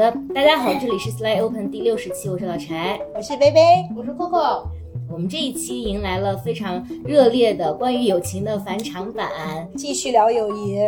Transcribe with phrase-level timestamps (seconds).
[0.00, 3.60] 的，大家好，这里是 Slay Open 第六十期，我是老柴，我是薇薇，
[3.94, 4.66] 我是 Coco。
[5.12, 9.28] 我们这一期迎来了非常热烈的关于友情的返场版，
[9.76, 10.78] 继续聊友谊，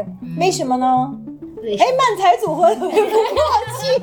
[0.41, 1.15] 为什么呢？
[1.61, 3.11] 对，哎，漫才组合特别默
[3.77, 4.01] 契，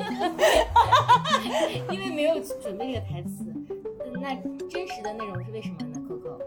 [1.90, 3.44] 因为没有准备这个台词。
[4.22, 4.32] 那
[4.68, 6.38] 真实的内容是为什么呢？Coco，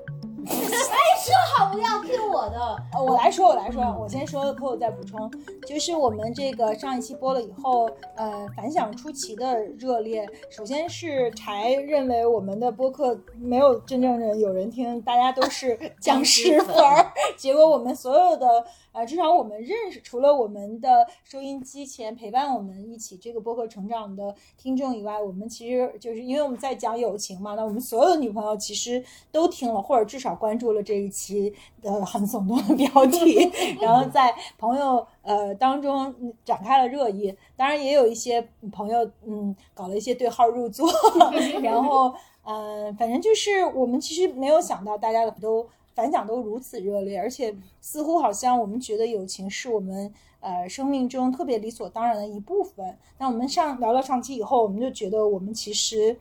[0.48, 0.56] 哎，
[1.24, 5.32] 说好不要 Q 我的，呃我来说，我来说，我先说，Coco 再补充，
[5.66, 10.28] 就是我们这个上一期播了以后，呃，反响出奇的热烈。
[10.50, 18.66] 首先是柴认为我们的播客没有真正的有人听，大家都是僵尸粉儿， 结果我们所有的。
[18.94, 33.50] 呃，至少我们认识，除了我们的收音机前陪伴我们一起这个播客成长的听众以外，我们其实就是因为我们在讲友情嘛，那我们所有的女朋友其实都听了，或者至少关注了这一期的很耸动的标题，
[33.80, 36.14] 然后在朋友呃当中
[36.44, 37.34] 展开了热议。
[37.56, 40.90] 当然，也有一些朋友嗯搞了一些对号入座，
[41.64, 42.14] 然后
[42.44, 45.66] 嗯、呃，反正就是我们其实没有想到大家都。
[45.96, 52.98] 反响都如此热烈，而且似乎好像我们觉得友情是我们呃生命中特别理所当然的一部分。
[53.20, 56.18] 那我们上聊了上期以后，我们就觉得我们其实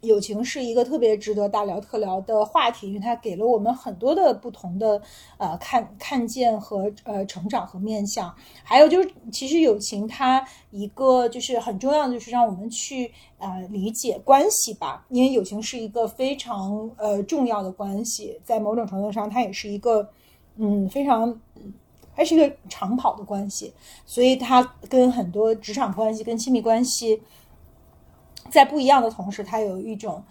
[0.00, 5.00] 友情是一个特别值得大聊特聊的话题，因为它给了我们很多的不同的
[5.38, 8.34] 呃看看见和呃成长和面向。
[8.62, 20.08] 还有就是，其实友情它一个就是很重要的，就是让我们去呃理解关系吧，因为友情是一个非常呃重要的关系，在某种程度上，它也是一个
[20.56, 21.40] 嗯非常。
[22.12, 23.72] 它是一个长跑的关系，
[24.04, 27.22] 所以它跟很多职场关系、跟亲密关系
[28.50, 30.22] 在不一样的同时，它有一种，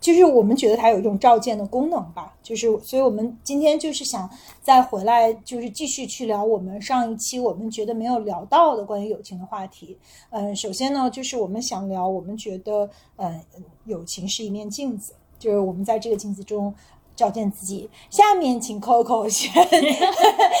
[0.00, 2.34] 就是我们觉得它有一种照见的功能吧。
[2.42, 4.28] 就是，所以我们今天就是想
[4.62, 9.98] 再回来，就是继续去聊我们上一期我们觉得没有聊到的关于友情的话题。
[10.30, 13.40] 嗯，首先呢，就是我们想聊，我们觉得，嗯，
[13.86, 16.74] 友情是一面镜子，就是我们在这个镜子中。
[17.14, 17.90] 照见自己。
[18.08, 19.52] 下面请 Coco 先，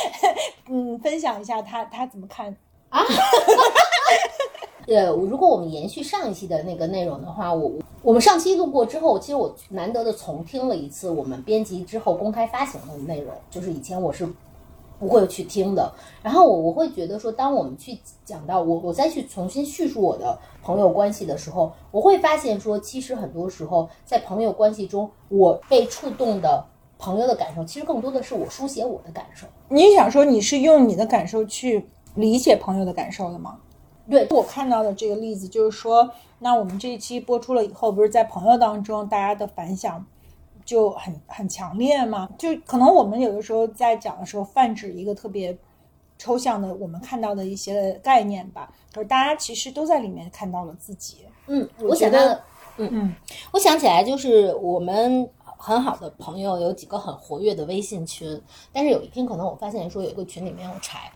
[0.68, 2.54] 嗯，分享一下他他怎么看
[2.90, 3.00] 啊？
[4.86, 7.72] 呃，如果我们延续上一期的那个内容的话，我
[8.02, 14.28] 我们上期录过之后，其实我难得的重听了一次我们编辑之后公开发行的内容，就是以前我是
[14.98, 15.92] 不会去听的。
[16.22, 26.64] 然后我我会觉得说，当我们去讲到我我再去重新叙述我的朋友关系的时候，我会发现说，其实很多时候在朋友关系中，我被触动的
[26.98, 29.46] 朋友的感受，其实更多的是我书写我的感受。
[29.68, 33.58] 你想说你是用你的感受去理解朋友的感受的吗？
[34.12, 36.08] 对我看到的这个例子就是说，
[36.38, 40.04] 那我们这一期播出了以后，不是在朋友当中大家的反响
[40.64, 42.28] 就很很强烈吗？
[42.38, 45.56] 就可能我们有的时候在讲的时候泛指一个特别
[46.18, 51.18] 抽象的我们看到的一些概念吧，可是大家其实都在里面看到了自己。
[51.46, 52.44] 嗯，我我想到觉得，
[52.76, 53.14] 嗯嗯，
[53.52, 58.40] 我想起来就是我们很好的朋友有几个很活跃的微信群，
[58.72, 61.10] 但是有一天可能我发现说有一个群里面有柴。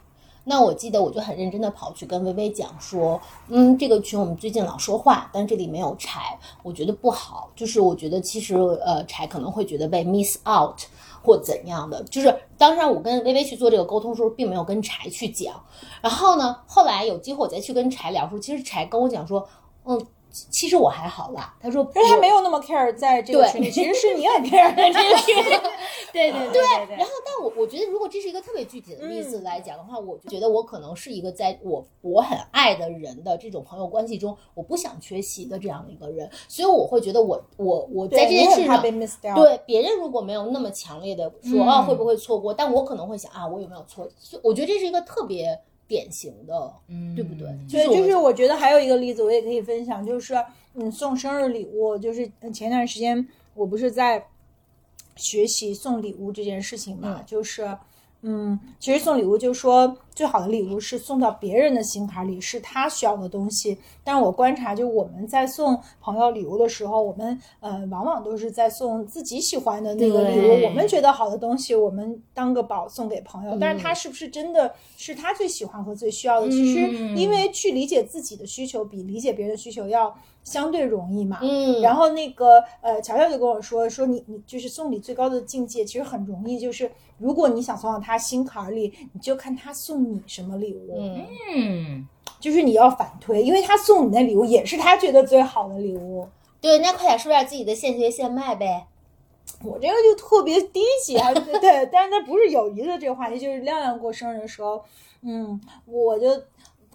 [0.48, 7.50] 那我记得我就很认真的跑去跟微微讲说，嗯，这个群我们最近老说话，但这里没有柴，我觉得不好。
[7.56, 10.78] 就是我觉得其实呃柴可能会觉得被 miss out
[11.20, 12.00] 或怎样的。
[12.04, 15.60] 就是当然我跟微微去做这个沟通的时候，并没有跟柴去讲。
[16.00, 19.44] 然后呢，后来有机会我再去跟柴聊的时候，其实柴跟我讲说，
[19.84, 20.00] 嗯，
[20.50, 21.54] 其实我还好啦。
[21.60, 23.52] 他说，可是他没有那么 care 在这个对。
[23.52, 25.56] 群里，其实是你很 care 在这个群里。
[26.12, 26.96] 对对对对。
[26.96, 38.82] 然后，但我我觉得，如果这是一个特别具体的例子来讲的话，我就觉得我可能是一个在我我很爱的人的这种朋友关系中，我不想缺席的这样的一个人，所以我会觉得我我我在这件事上。
[39.34, 41.66] 对别人如果没有那么强烈的说嗯。
[41.66, 45.58] 啊会不会错过，但我可能会想啊我有没有错，所以我觉得这是一个特别
[45.88, 47.48] 典型的，嗯对不对？
[47.68, 50.34] 所以就是我觉得还有一个例子，我也可以分享，就是
[50.74, 54.26] 嗯，送生日礼物，就是前段时间我不是在
[55.16, 57.76] 学习送礼物这件事情嘛，就是。
[58.22, 63.78] 嗯，其实送礼物就是说，最好的礼物是送到别人的心坎里，是他需要的东西。
[64.02, 73.56] 但是我观察，就我们在送朋友礼物的时候，我们呃，往往都是在送自己喜欢的那个礼物，我们觉得好的东西，我们当个宝送给朋友。
[73.60, 76.50] 但是他是不是真的是他最喜欢和最需要的？
[76.50, 80.12] 其实嗯因为去理解自己的需求，比理解别人的需求要
[80.46, 81.40] 相对容易嘛。
[81.42, 92.08] 嗯，然后那个呃，乔乔就跟我说说你你就是送礼最高的境界，其实很容易，就是如果你想送到他心坎儿里，你就看他送你什么礼物，嗯嗯，
[92.38, 96.28] 就是你要反推，因为他送你的礼物也是他觉得最好的礼物。
[96.60, 98.86] 对，那快点说一下自己的现学现卖呗。
[99.62, 104.82] 我这个就特别低级啊，对对，但是它不是友谊的这个话题，就是亮亮过生日的时候，
[105.22, 106.28] 嗯，我就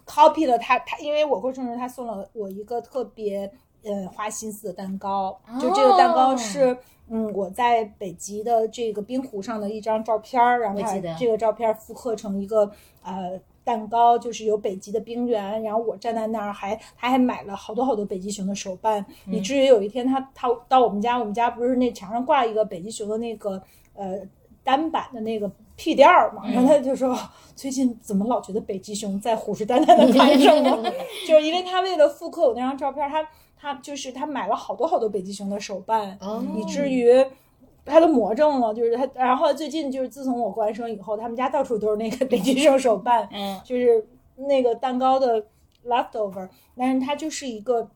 [0.06, 3.50] copy 了他他，因为我过生日，他送了我一个特别
[3.82, 6.36] 呃花心思的蛋糕，就这个蛋糕哦。
[6.36, 6.76] 是。
[7.08, 10.80] 嗯，我在北极的这个冰湖上的一张照片儿，然后
[11.18, 12.70] 这个照片儿复刻成一个
[13.02, 23.62] 呃蛋糕，就是有北极的冰原，然后我站在那儿还他还买了好多好多北极熊的手办，以至于有一天他他到我们家，我们家不是那墙上挂一个北极熊的那个
[23.94, 24.20] 呃
[24.64, 27.16] 单板的那个屁垫儿嘛，然后他就说、
[27.54, 30.82] 最近怎么老觉得北极熊在虎视眈眈的看着我，
[31.26, 33.26] 就是因为他为了复刻我那张照片，他
[33.58, 36.44] 他就是他买了好多好多北极熊的手办，哦。
[36.56, 37.24] 以至于。
[37.84, 44.06] 他都魔怔了，就是他，然后最近就是自从我过完生以后，他们家到处都是那个北极熊手办，嗯，就是
[44.36, 45.44] 那个蛋糕的
[45.84, 47.90] leftover，但是它就是一个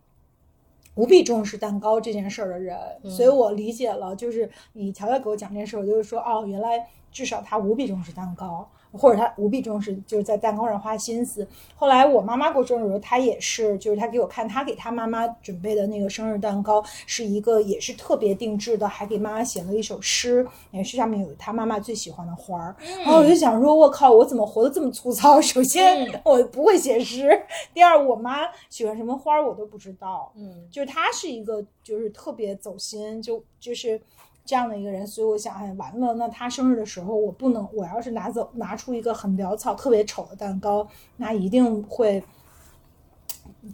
[0.96, 2.76] 无比重视蛋糕这件事儿的人，
[3.08, 8.68] 所以我理解了，就是你乔乔给我讲这件事，我就是说，哦，原来至少他无比重视蛋糕。
[8.92, 11.46] 或者他无比重视，就是在蛋糕上花心思。
[11.74, 22.76] 后来我妈妈过生日的时候，她也是，就是她给我看她给她妈妈准备的那个生日蛋糕，是一个也是特别定制的，还给妈妈写了一首诗，也是上面有她妈妈最喜欢的花儿。
[23.04, 25.40] 然后我就想说，我靠，我怎么活得这么粗糙？
[25.40, 27.30] 首先嗯我不会写诗，
[27.74, 28.40] 第二我妈
[28.70, 30.32] 喜欢什么花儿我都不知道。
[30.36, 34.00] 嗯，就是她是一个就是特别走心，就就是
[34.46, 42.22] 这样的一个人，所以我想，哎，完了，那他生日的时候，我不能，我要是拿走拿出一个很潦草、特别丑的蛋糕，那一定会，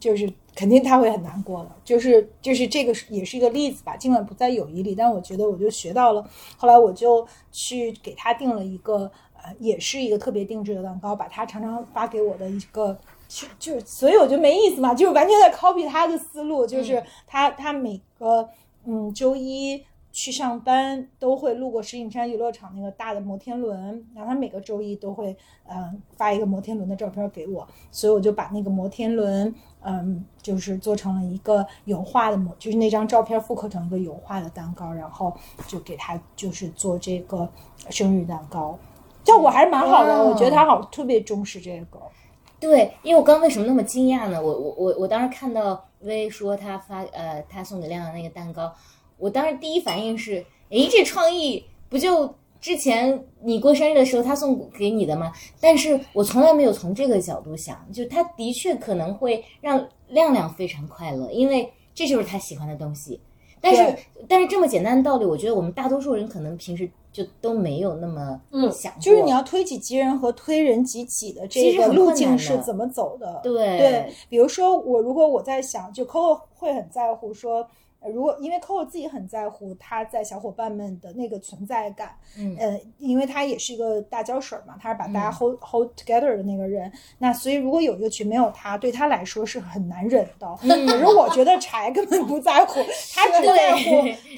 [0.01, 1.71] 就是肯定他会很难过的。
[1.85, 6.27] 就是就是这个是也是一个例子吧，尽管不在友谊里，但我觉得我就学到了。
[6.57, 12.99] 后来我就去给他订了一个，呃，也是一个特别定制的蛋糕，把他常常发给我的一个。
[13.29, 18.47] 就就所以我觉得没意思嘛，就是完全在 copy 他的思路，就是他他每个
[18.85, 25.35] 嗯周一去上班都会路过石景山游乐场那个大的摩天轮，然后他每个周一都会
[25.67, 35.35] 嗯发一个摩天轮的照片给我，所以我就把那个摩天轮嗯就是做成了一个油画的模，就是那张照片复刻成一个油画的蛋糕，然后
[35.67, 37.49] 就给他就是做这个
[37.89, 38.79] 生日蛋糕，
[39.25, 41.99] 效果还是蛮好的，我觉得他好特别重视这个。
[42.61, 44.41] 对，因为我刚为什么那么惊讶呢？
[44.41, 48.73] 我我我我当时看到薇说他发呃他送给亮亮那个蛋糕，
[49.23, 55.33] 我当时第一反应是，诶，这创意不就之前你过生日的时候他送给你的吗？
[55.61, 63.21] 但是我从来没有从这个角度想，就他的确可能会让亮亮非常快乐，因为这就是他喜欢的东西。
[63.61, 63.97] 但是
[64.29, 68.41] 但是这么简单的道理，我觉得我们大多数人可能平时就都没有那么
[68.73, 73.39] 想过，就是你要推己及人和推人及己的这个路径是怎么走的？
[73.45, 77.65] 对对，比如说我如果我在想，就 Coco 会很在乎说。
[78.03, 86.91] 呃如果因为 Coco 自己很在乎他在小伙伴们的那个存在感，嗯呃，因为他也是一个大胶水嘛，他是把大家 hold、hold together 的那个人。
[87.19, 90.59] 那所以如果有一个群没有他，对他来说是很难忍的。
[90.63, 92.81] 嗯可是我觉得柴根本不在乎，
[93.15, 93.81] 他只在乎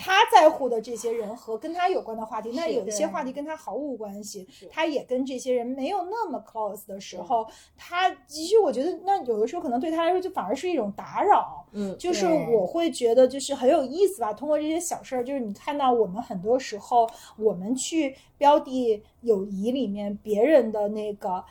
[0.00, 2.52] 他在乎的这些人和跟他有关的话题。
[2.54, 7.46] 那有一些话题跟他毫无关系，他也跟这些人没有那么 close 的时候，
[7.76, 11.64] 他其实我觉得那有的时候可能对他来说就反而是一种打扰。
[11.72, 21.44] 嗯，就是我会觉得就是很有意思吧，通过这些小事儿，就是你看到我们很多时候我们去标的友谊里面别人的那个。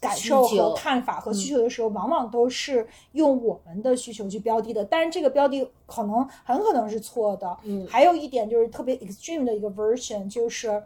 [0.00, 7.58] 感受和看法和需求的时候，往往都是用我们的需求去标的的，但是这个标的可能很可能是错的。
[7.64, 10.80] 嗯还有一点就是特别 extreme 的一个 version，就是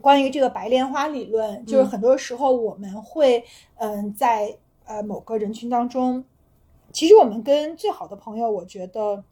[0.00, 3.44] 关于这个白莲花理论，就是很多时候我们会
[3.76, 6.24] 嗯在呃某个人群当中，
[6.90, 9.22] 其实我们跟最好的朋友，我觉得。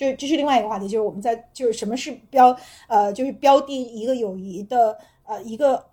[0.00, 2.56] 就这是另外一个话题，就是我们在就是什么是标
[2.88, 5.84] 呃就是标的一个友谊的呃一个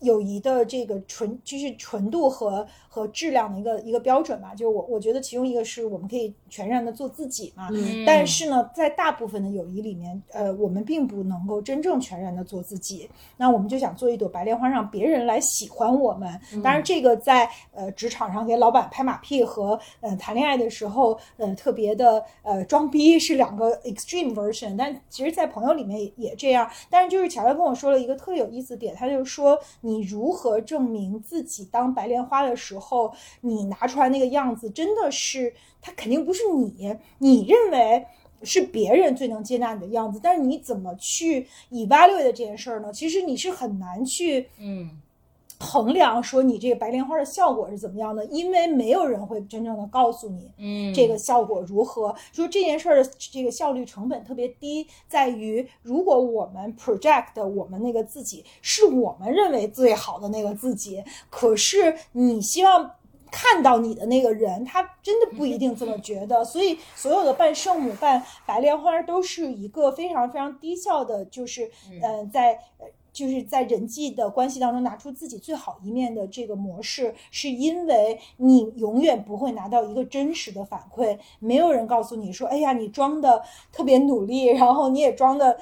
[0.00, 4.54] 友谊的这个纯就是纯度和和质量的一个一个标准吧。
[4.54, 13.08] 就是我我觉得其中一个是我们可以全然的做自己嘛，嗯但是呢，在大部分的友谊里面，呃，我们并不能够真正全然的做自己。
[13.38, 16.38] 那我们就想做一朵白莲花，让别人来喜欢我们。
[16.62, 24.76] 当然，这个在呃职场上给老板拍马屁和呃谈恋爱的时候，呃特别的呃装逼是两个 extreme version。
[24.76, 26.68] 但其实，在朋友里面也也这样。
[26.90, 38.04] 但是，就是乔乔跟我说了一个特有意思的点，他就说你如何证明自己当白莲花的时候，后你拿出来那个样子真的是，他肯定不是你，你认为。
[38.44, 42.92] 是别人最能接纳你的样子，但是你怎么去 evaluate 这件事儿呢？
[42.92, 45.00] 其实你是很难去嗯
[45.62, 52.14] 衡量说你这个白莲花的效果是怎么样的，因为没有人会真正的告诉你，嗯这个效果如何。
[52.32, 62.90] 说这件事儿的这个效率成本特别低，在于如果我们 project 我们那个自己是我们认为最好的那个自己，可是你希望。
[63.34, 71.70] 看到你的那个人，他真的不一定这么觉得，所以所有的办圣母、办白莲花都是一个非常非常低效的，就是
[72.02, 85.58] 呃，在呃就是在人际的关系当中拿出自己最好一面的这个模式，是因为你永远不会拿到一个真实的反馈，没有人告诉你说，哎呀，你装的特别努力，然后你也装的。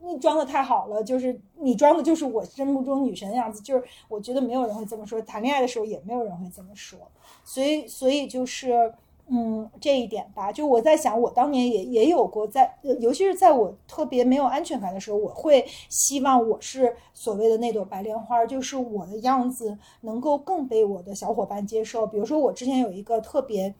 [0.00, 6.98] 你装的太好了，就是你装的就是我心目中女神的样子，就是我觉得没有人会这么说，谈恋爱的时候也没有人会这么说，
[7.44, 8.94] 所以所以就是
[9.30, 22.06] 嗯这一点吧，就我在想，我当年也也有过在，尤其是在我特别没有安全感的时候，我会希望我是所谓的那朵白莲花，就是我的样子能够更被我的小伙伴接受。
[22.06, 23.74] 比如说我之前有一个特别。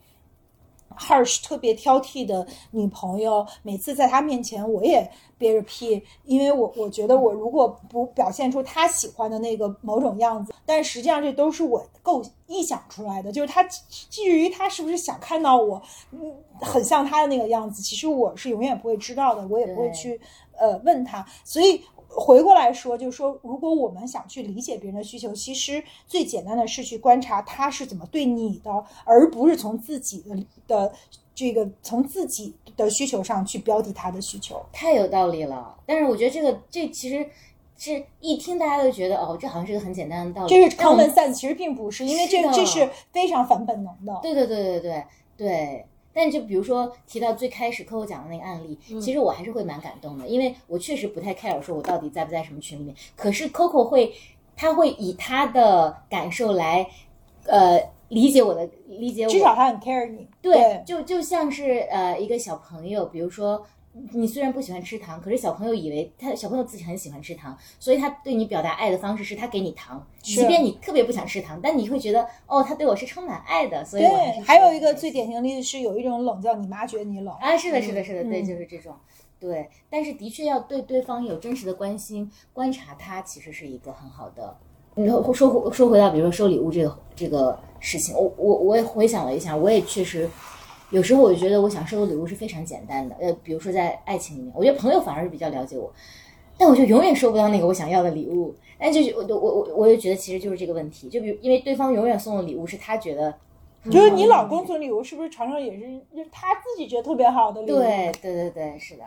[0.99, 16.19] Harsh 特别挑剔的女朋友，每次在他面前我也憋着屁，因为我我觉得我如果不表现出他喜欢的那个某种样子，但实际上这都是我构臆想出来的，就是他至于他是不是想看到我，嗯，
[16.59, 20.19] 很像他的那个样子，其实我是永远不会知道的，我也不会去
[20.57, 21.81] 呃问他，所以。
[22.09, 30.35] 回过来说，就是说，如果我们想去理解别人的需求，其实最简单的是去观察他是怎么对你的，而不是从自己的
[30.67, 30.91] 的
[31.35, 34.59] 这个从自己的需求上去标的他的需求。
[34.73, 35.77] 太有道理了。
[35.85, 37.25] 但是我觉得这个这其实
[37.77, 40.49] 是一听大家都觉得哦，这好像是个很简单的道理。
[40.49, 44.19] 这是 common sense，其实并不是，因为这是这是非常反本能的。
[44.21, 45.03] 对对对对对
[45.37, 45.85] 对。
[46.21, 52.93] 但就比如说提到最开始 Coco 讲的那个案例，其实我还是会蛮感动的，因为我确实不太 care 说我到底在不在什么群里面。
[53.15, 54.13] 可是 Coco 会，
[54.53, 56.85] 他会以他的感受来，
[57.45, 59.29] 呃，理解我的理解我。
[59.29, 60.27] 至少他很 care 你。
[60.41, 63.65] 对，就就像是呃一个小朋友，比如说
[64.11, 77.33] 你虽然不喜欢吃糖，可是小朋友以为他小朋友自己很喜欢吃糖，所以他对你表达爱的方式是他给你糖，即便你特别不想吃糖，但你会觉得哦，他对我是充满爱的，所以对，是还有一个最典型的例子是，有一种冷叫你妈觉得你冷。
[77.35, 78.95] 啊，是的，是的，是的，对，嗯就是这种。
[79.39, 84.55] 对，但是的确要对对方有真实的关心，观察他其实是一个很好的。
[84.95, 90.29] 然后说回说回到，比如说收礼物这个这个事情，我我我也回想了一下，我也确实
[90.91, 95.91] 有时候我就觉得我想收的礼物是非常简单的，呃，比如说在爱情里面，我觉得朋友反而是比较了解我，
[96.57, 98.55] 但我就永远收不到那个我想要的礼物。
[98.79, 103.33] 但就是我我我我就觉得其实就是这个问题，就比如因为对方永远送的礼物是他觉得
[103.81, 105.81] 很就是你老公送礼物，是不是常常也是
[106.15, 107.75] 就是他自己觉得特别好的礼物？
[107.75, 109.03] 对对对对，是的。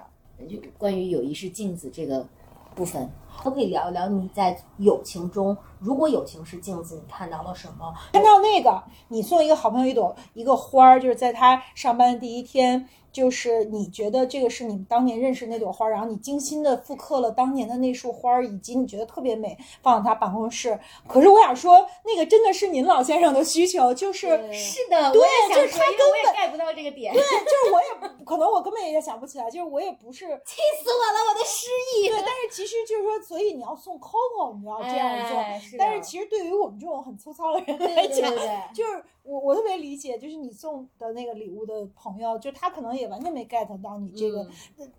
[0.48, 2.26] 就关于友谊是镜子这个
[2.74, 3.08] 部分，
[3.42, 7.92] 可不可以聊一聊你在友情中，如果友情是镜子，你看到了什么？
[8.12, 20.78] 看到那个，你送一个好朋友一朵一个花儿，就是在他上班的第一天，就是你觉得这个是你们当年认识那朵花儿，然后你精心的复刻了当年的那束花儿，以及你觉得特别美，放到他办公室。
[21.08, 31.66] 可是我想说，那个真的是您老先生的需求，就是是的，对我也想就是他说因为我也 get 不到这个点，对，就是我也不可能，我根本也想不起来，就是我也不是气死我了，我的失
[31.98, 32.08] 忆。
[32.08, 35.38] 对，但是其实就是说，所以你要送 Coco，你要这样做。
[35.38, 44.40] 哎是但是其实对于我们这种很粗糙的人来讲，对对对 就是我我特别理解，就是你送的那个礼物的朋友，就他可能也完全没 get 到你这个。
[44.78, 44.86] 呃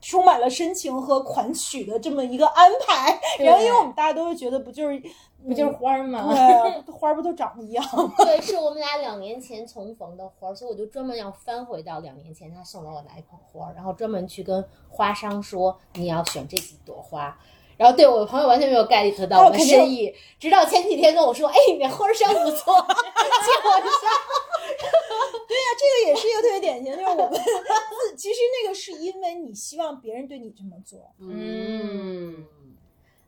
[0.00, 5.02] 充满了深情和款曲的这么一个安排， 然后因为我们大家都是觉得不就是
[5.44, 6.24] 不就是花儿吗？
[6.32, 8.14] 对啊，花儿不都长得一样吗？
[8.18, 17.36] 对，是我们俩两年前重逢的花儿，所以我就专门要翻回到两年前他送了我哪一捧花儿，然后专门去跟花商说你要选这几朵花。
[17.78, 23.82] 然后对我的朋友完全没有 get 到我的哦肯定深意，直到前几天跟我说，哎，你那花香不错， 结果上
[25.78, 27.40] 这个也是一个特别典型，就是我们
[28.16, 32.44] 其实那个是因为你希望别人对你这么做，嗯，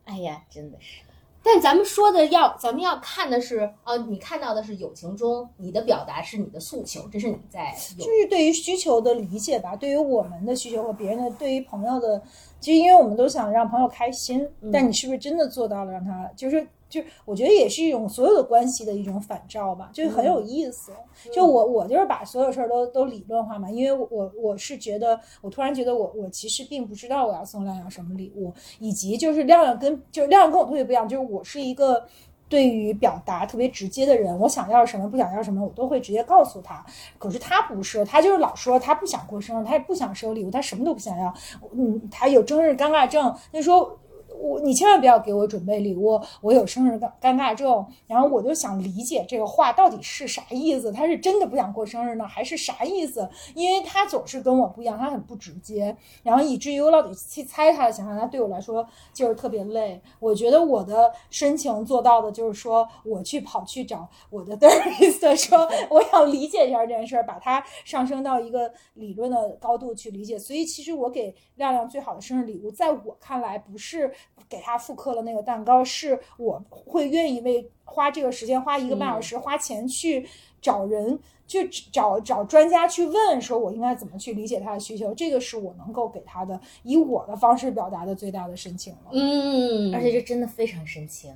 [0.04, 1.02] 哎呀，真的是，
[1.42, 12.22] 但咱们说的要，咱们要看的是，呃，你看到的是友情中你的表达是你的诉求，这是你在就是对于需求的理解吧，对于我们的需求和别人的，对于朋友的，
[12.60, 20.92] 其实因为我们都想让朋友开心，但你是不是真的做到了让他，就是就我觉得也是一种所有的关系的一种反照吧，就是很有意思。
[21.32, 32.04] 就我我就是把所有事儿都都理论化嘛，因为我我是觉得，我突然觉得我我其实并不知道我要送亮亮什么礼物，以及就是亮亮跟就是亮亮跟我特别不一样，就是我是一个。
[32.48, 36.84] 对于表达特别直接的人，我想要什么，不想要什么，我都会直接告诉他。
[37.16, 41.32] 可是他不是，他就是老说他不想过生日，他也不想收礼物，他什么都不想要。
[41.72, 43.96] 嗯，他有生日尴尬症，那时候
[44.40, 47.86] 我你千万不要给我准备礼物，我有生日尴尴尬症。
[48.06, 53.28] 然后我就想理解这个话到底是啥意思，他是真的不想过生日呢，还是啥意思？
[53.54, 60.00] 因为他总是跟我不一样，他很不直接，然后以至于我老得去猜他的想法，他对我来说就是特别累。
[60.18, 70.38] 我觉得我的深情做到的就是说，我去跑去找我的 therapist 说，我想理解一下这件事儿，把它上升到一个理论的高度去理解。
[70.38, 74.12] 所以其实我给亮亮最好的生日礼物，在我看来不是
[74.48, 80.28] 给他复刻了那个蛋糕，是我会愿意为花这个时间，花一个半小时，花钱去
[80.60, 89.10] 找人，去找找专家去问，说我应该怎么去理解他的需求，这个是我能够给他的，以我的方式表达的最大的深情了。
[89.12, 91.32] 嗯，而且这真的非常深情。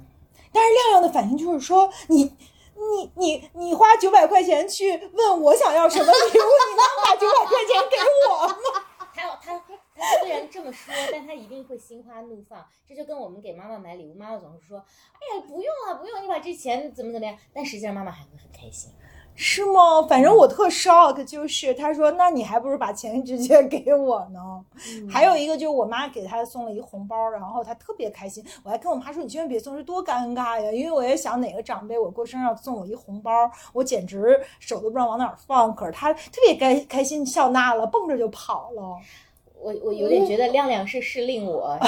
[0.53, 2.25] 但是亮亮的反应就是说，你
[2.75, 7.97] 你你你花九百块钱去问我想要什么礼物，你能把九百块钱给
[8.29, 8.55] 我吗？
[9.13, 9.57] 还 有他
[10.21, 12.65] 虽然这么说，但他一定会心花怒放。
[12.87, 14.79] 这就跟我们给妈妈买礼物，妈妈总是说
[15.15, 18.91] ：“哎呀，不用啊，不用，你把这钱怎么怎么样。”但实际上妈妈还会很开心。
[19.37, 20.01] 是吗？
[20.09, 24.65] 反正我特 shock，就是他说，那你还不如把钱直接给我呢。
[25.11, 28.45] 还有一个就是我妈给他送了一红包，然后他特别开心。
[28.63, 30.71] 我还跟我妈说，你千万别送，这多尴尬呀！
[30.71, 35.75] 因为我也想哪个长辈我过生日要送我一红包，我简直手都不知道往哪儿放。
[35.75, 38.97] 可是他特别开开心，笑纳了，蹦着就跑了。
[39.65, 41.75] 我我有点觉得亮亮是适令我，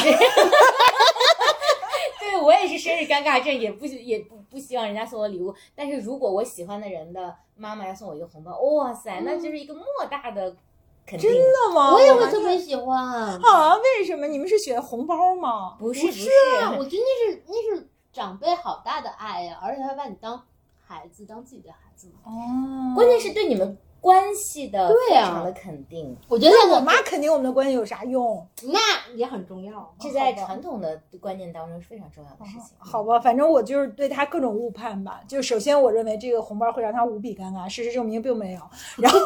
[2.19, 5.55] 对我也是生日尴尬症，也不也不不希望人家送我礼物。
[5.75, 10.57] 但是如果我喜欢的人的妈妈要送我一个红包，哇塞，那就是一个莫大的
[11.05, 11.31] 肯定。
[11.31, 11.93] 真的吗？
[11.93, 12.99] 我也会特别喜欢。
[12.99, 13.77] 啊？
[13.77, 14.27] 为什么？
[14.27, 15.77] 你们是选红包吗？
[15.79, 16.31] 不是不不是，
[16.79, 20.43] 我觉得那是那是长辈好大的爱呀，而且他把你当
[20.83, 22.15] 孩子，当自己的孩子嘛。
[22.25, 23.77] 哦关键是对你们
[24.07, 26.17] 关系的对啊非常的肯定。
[26.29, 28.47] 我觉得那我妈肯定我们的关系有啥用？
[28.63, 28.79] 那
[29.17, 29.93] 也很重要。
[29.99, 32.77] 这在传统的观念当中是非常重要的事情。
[32.79, 35.21] 好吧，反正我就是对他各种误判吧。
[35.27, 38.61] 就首先我认为这个红包会让他无比尴尬，事实证明并没有。
[39.03, 39.19] 然后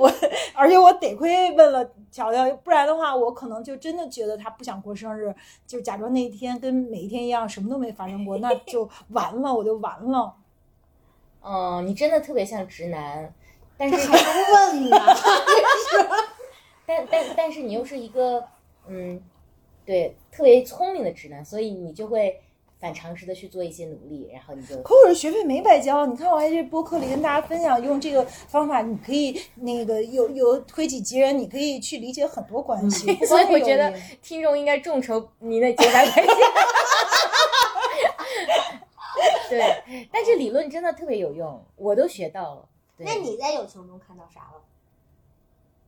[0.00, 0.12] 我，
[0.52, 5.32] 而且我得亏问了乔乔，不然的话我可能就真的觉得他不想过生日，
[5.64, 10.34] 就假装那一天跟每一天一样什么都没发生过，那就完了，我就完了。
[11.46, 13.32] 嗯，你真的特别像直男，
[13.76, 14.96] 但是还不问呢？
[16.86, 18.44] 但但但是你又是一个
[18.86, 19.20] 嗯，
[19.86, 22.40] 对，特别聪明的直男，所以你就会
[22.78, 33.10] 反常识的去做一些努力，然后你就可我这学费没白交，你看我在这播客里跟大家分享，用这个方法，你可以那个有有推己及人，你可以去理解很多关系。
[33.16, 36.36] 不所以我觉得听众应该众筹你那九百块钱。
[39.48, 42.68] 对，但这理论真的特别有用，我都学到了。
[42.96, 44.62] 对那你在友情中看到啥了？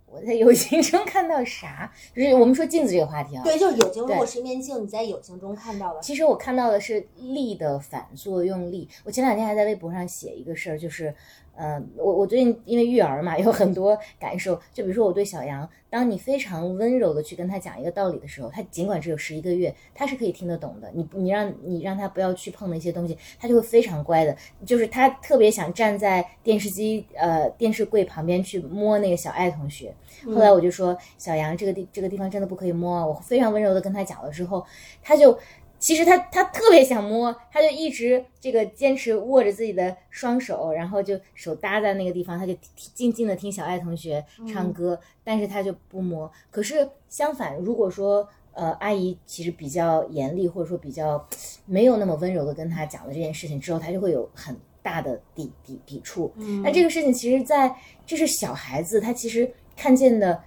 [0.09, 1.92] 我在友情中看到啥？
[2.14, 3.42] 就是我们说镜子这个话题啊。
[3.42, 4.03] 对，就是友情。
[4.03, 6.01] 如果是一面镜，你在友情中看到了。
[6.01, 8.88] 其实我看到的是力的反作用力。
[9.03, 11.12] 我前两天还在微博上写一个事儿，就是，
[11.57, 14.55] 呃，我我最近因为育儿嘛，有很多感受。
[14.73, 20.90] 就比如说我对小杨，当你非常温柔的去跟他讲一个道理的时候，他尽管只有十一个月，他是可以听得懂的。
[20.95, 24.37] 你你让你让他不要去碰那些东西，他就会非常乖的。
[24.64, 29.95] 就是他特别想站在电视机呃电视柜旁边去摸那个小爱同学。
[30.27, 33.07] 后来我就说，小杨这个地这个地方真的不可以摸啊。
[33.07, 34.64] 我非常温柔的跟他讲了之后，
[35.03, 35.38] 他就。
[35.79, 46.31] 其实他他特别想摸，他就一直这个坚持握着自己的双手，然后就手搭在那个地方，他就静静的听小爱同学唱歌，但是他就不摸。
[46.51, 51.27] 可是相反，如果说呃阿姨其实比较严厉，或者说比较
[51.67, 56.33] 没有那么温柔的跟他讲了这件事情之后，他就会有很大的抵抵抵触。
[56.37, 60.43] 嗯那这个事情其实在这是小孩子，他其实看见的。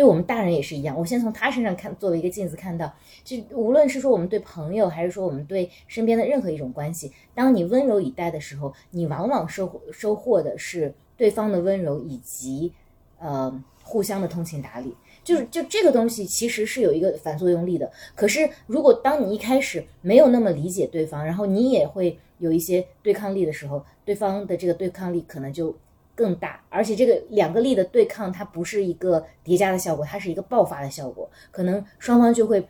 [0.00, 2.90] 对我们大人也是一样，我先从他身上看，作为一个镜子看到，
[3.22, 12.72] 就无论是说我们对朋友，还是说我们对身边的任何一种关系，当你温柔以待的时候，你往往收获收获的是对方的温柔以及
[13.18, 14.96] 呃互相的通情达理。
[15.22, 17.92] 就是就这个东西其实是有一个反作用力的。
[18.14, 25.76] 可是如果当你一开始没有那么理解对方，然后你也会有一些对抗力的时候，对方的这个对抗力可能就
[26.20, 32.62] 更大，而且这个两个力的对抗，它不是一个叠加的效果，它是一个爆发的效果，可能双方就会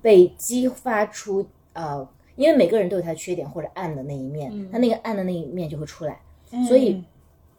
[0.00, 6.20] 被激发出呃，因为每个人都有他的缺点或者暗的那一面，他那个暗的那一面就会出来，
[6.68, 7.02] 所以，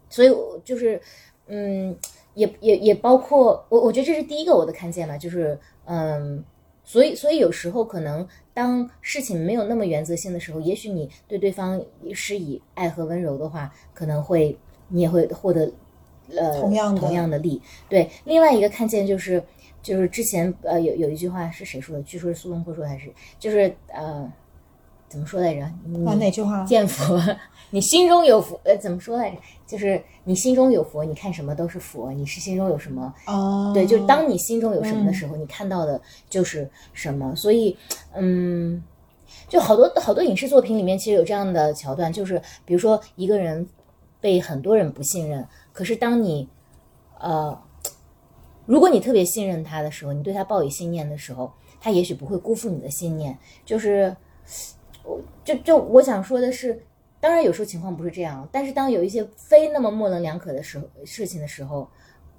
[0.09, 1.01] 所以我就是
[1.47, 1.93] 嗯，
[2.35, 6.41] 也也也包括我，我觉得这是第一个我的看见嘛，就是嗯。
[6.85, 11.81] 所以，所以有时候可能当事情没有那么原则性的时候，也许你对对方
[12.13, 14.57] 施以爱和温柔的话，可能会
[14.93, 15.71] 你也会获得
[16.37, 17.59] 呃同样的同样的力。
[17.89, 19.43] 对，另外一个看见就是，
[19.81, 22.03] 就是之前呃有有一句话是谁说的？
[22.03, 24.31] 据说是苏东坡说的还是就是呃
[25.09, 25.67] 怎么说来着？
[25.85, 26.63] 你啊，哪句话？
[26.65, 27.19] 见佛，
[27.71, 29.37] 你心中有佛，呃，怎么说来着？
[29.65, 32.11] 就是你心中有佛，你看什么都是佛。
[32.13, 33.13] 你是心中有什么？
[33.25, 37.35] 哦，对，就是当你心中有什么的时候，你看到的就是什么。
[37.35, 37.75] 所以，
[38.13, 38.83] 嗯，
[39.47, 43.67] 就好多好多影视作品里面其实有这样的桥段，就是比如说一个人
[44.23, 46.47] 被很多人不信任，可是当你
[47.19, 47.61] 呃，
[48.65, 53.37] 如果你特别信任他的时候，你对他抱以信念的时候，他也许不会辜负你的信念。
[53.65, 54.15] 就是，
[55.03, 56.81] 我就就我想说的是，
[57.19, 61.85] 当然有时候情况不是这样，但是当有一些非那么模棱两可的时候事情的时候，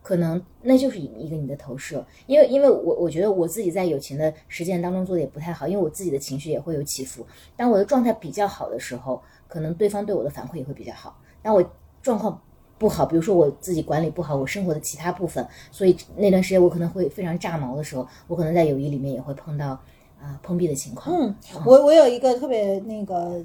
[0.03, 2.03] 可能那就是一个你的投射。
[2.27, 7.27] 因为因为我我觉得我自己在友情的实践当中做的也不太好，因为我自己的情绪也会有起伏。
[7.55, 11.21] 当我的状态比较好的时候，可能对方对我的反馈也会比较好。
[11.45, 11.63] 当我
[12.03, 12.41] 状况
[12.79, 19.79] 不好，比如说我自己管理不好我生活的其他部分，所以那段时间我可能会非常炸毛的时候，我可能在友谊里面也会碰到
[20.21, 21.15] 啊、碰壁的情况。
[21.15, 21.35] 嗯，
[21.67, 23.45] 我我有一个特别那个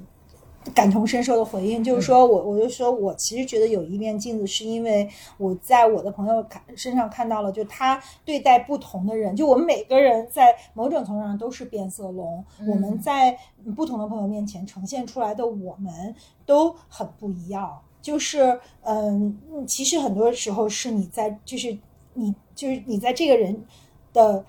[0.74, 5.08] 感同身受的回应，就是说我我就说我其实觉得有一面镜子，是因为
[5.38, 13.38] 我在我的朋友看身上看到了，就他对待不同的人，就我们每个人在某种程度上都是变色龙，我们在
[13.76, 17.78] 不同的朋友面前呈现出来的我们都很不一样。
[18.00, 21.76] 就是嗯，其实很多时候是你在，就是
[22.14, 23.64] 你就是你在这个人
[24.12, 24.44] 的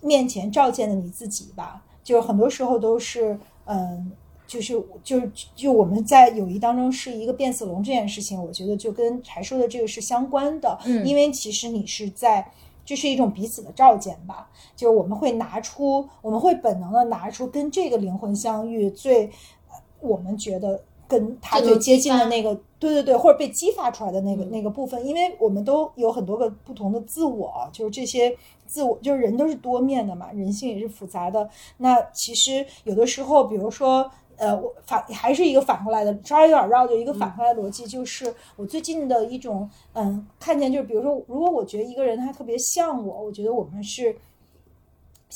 [0.00, 1.84] 面前照见的你自己吧。
[2.02, 4.12] 就是很多时候都是嗯，
[4.46, 10.78] 就是就是就我们在友谊当中是一个变色龙这件事情，我觉得就跟柴说的这个是相关的。
[10.84, 12.50] 嗯因为其实你是在。
[12.88, 31.48] 这是一种彼此的照见吧，就是我们会拿出，我们会本能的拿出跟这个灵魂相遇最，呃我们觉得跟他最接近的那个，对对对，或者被激发出来的那个、那个部分，因为我们都有很多个不同的自我，就是这些自我，就是人都是多面的嘛，人性也是复杂的。
[31.78, 34.10] 那其实有的时候，比如说。
[34.38, 44.14] 呃，我反还是一个反过来的，稍微有点绕，就一个反过来的逻辑，就是我最近的一种，嗯，看见就是，比如说，如果我觉得一个人他特别像我，我觉得我们是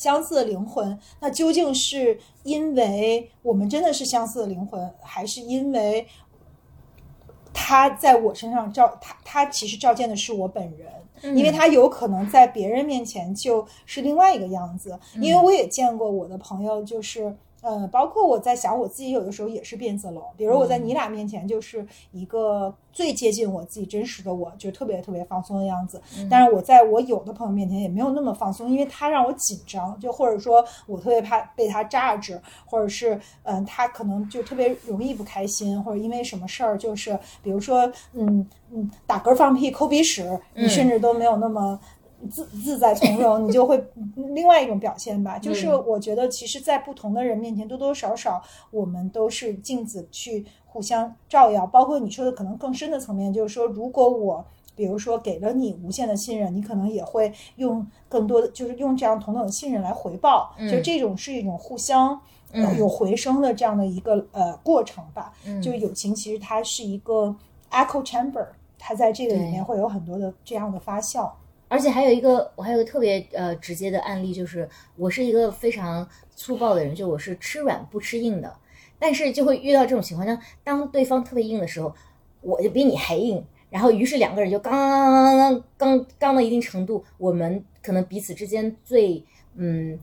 [0.00, 6.06] 相似的灵魂，那究竟是因为我们真的是相似的灵魂，还是因为
[7.52, 11.36] 他在我身上照他他其实照见的是我本人？
[11.36, 41.78] 因为他有可能在别人面前就是另外一个样子，因为我也见过我的朋友，就是呃，包括我在想我自己有的时候也是变色龙，比如我在你俩面前就是一个最接近我自己真实的我，就特别特别放松的样子，但是我在我有的朋友面前也没有那么放松，因为他让我紧张，就或者说我特别怕被他榨着，或者是嗯，他可能就特别容易不开心，或者因为什么事儿，就是比如说嗯嗯打嗝放屁抠鼻屎，你甚至都没有那么。
[42.28, 43.82] 自自在从容，你就会
[44.34, 45.38] 另外一种表现吧。
[45.38, 51.66] 就是我觉得，其实，在不同的人面前，多多少少我们都是镜子去互相照耀。
[51.66, 60.54] 包括你说的可能更深的层面，就是说，如果我比如说给了你无限的信任，你可能也会用更多的，就是用这样同等的信任来回报。
[60.70, 62.20] 就这种是一种互相。
[62.52, 67.32] 呃有回声的这样的一个呃过程吧，就友情其实它是一个
[67.70, 68.44] echo chamber，
[68.76, 71.30] 它在这个里面会有很多的这样的发酵。
[71.70, 76.04] 而且还有一个，我还有个特别呃直接的案例，就是我是一个非常
[76.34, 78.52] 粗暴的人，就我是吃软不吃硬的，
[78.98, 81.94] 但是就会遇到这种情况，像当对方特别硬的时候，
[82.40, 89.96] 我就比你还硬，然后于是两个人就刚刚刚刚刚刚到一定程度，我们可能彼此之间最嗯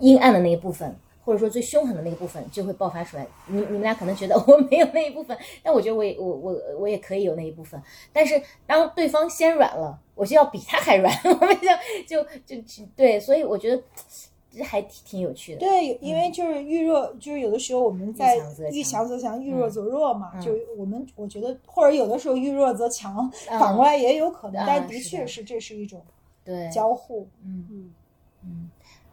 [0.00, 0.96] 阴暗的那一部分。
[1.24, 3.26] 或者说最凶狠的那一部分就会爆发出来。
[3.46, 7.80] 你你们俩可能觉得 我没有那一部分，但我觉得我也我我我也可以有那一部分。
[8.12, 11.68] 但是当对方先软了，我就要比他还软， 我们就
[12.06, 13.82] 就就就对，所以我觉得
[14.50, 15.60] 这还挺挺有趣的。
[15.60, 18.40] 对，因为就是遇弱，就是有的时候我们在遇
[18.78, 20.32] 遇强强则强，遇弱则弱嘛。
[20.34, 24.60] 嗯就我们我觉得，或者有的时候遇弱则强，嗯反过来也有可能。
[24.60, 26.02] 啊但的确是这是一种
[26.44, 27.26] 对，交互。
[27.44, 27.94] 嗯嗯，
[28.44, 28.70] 嗯，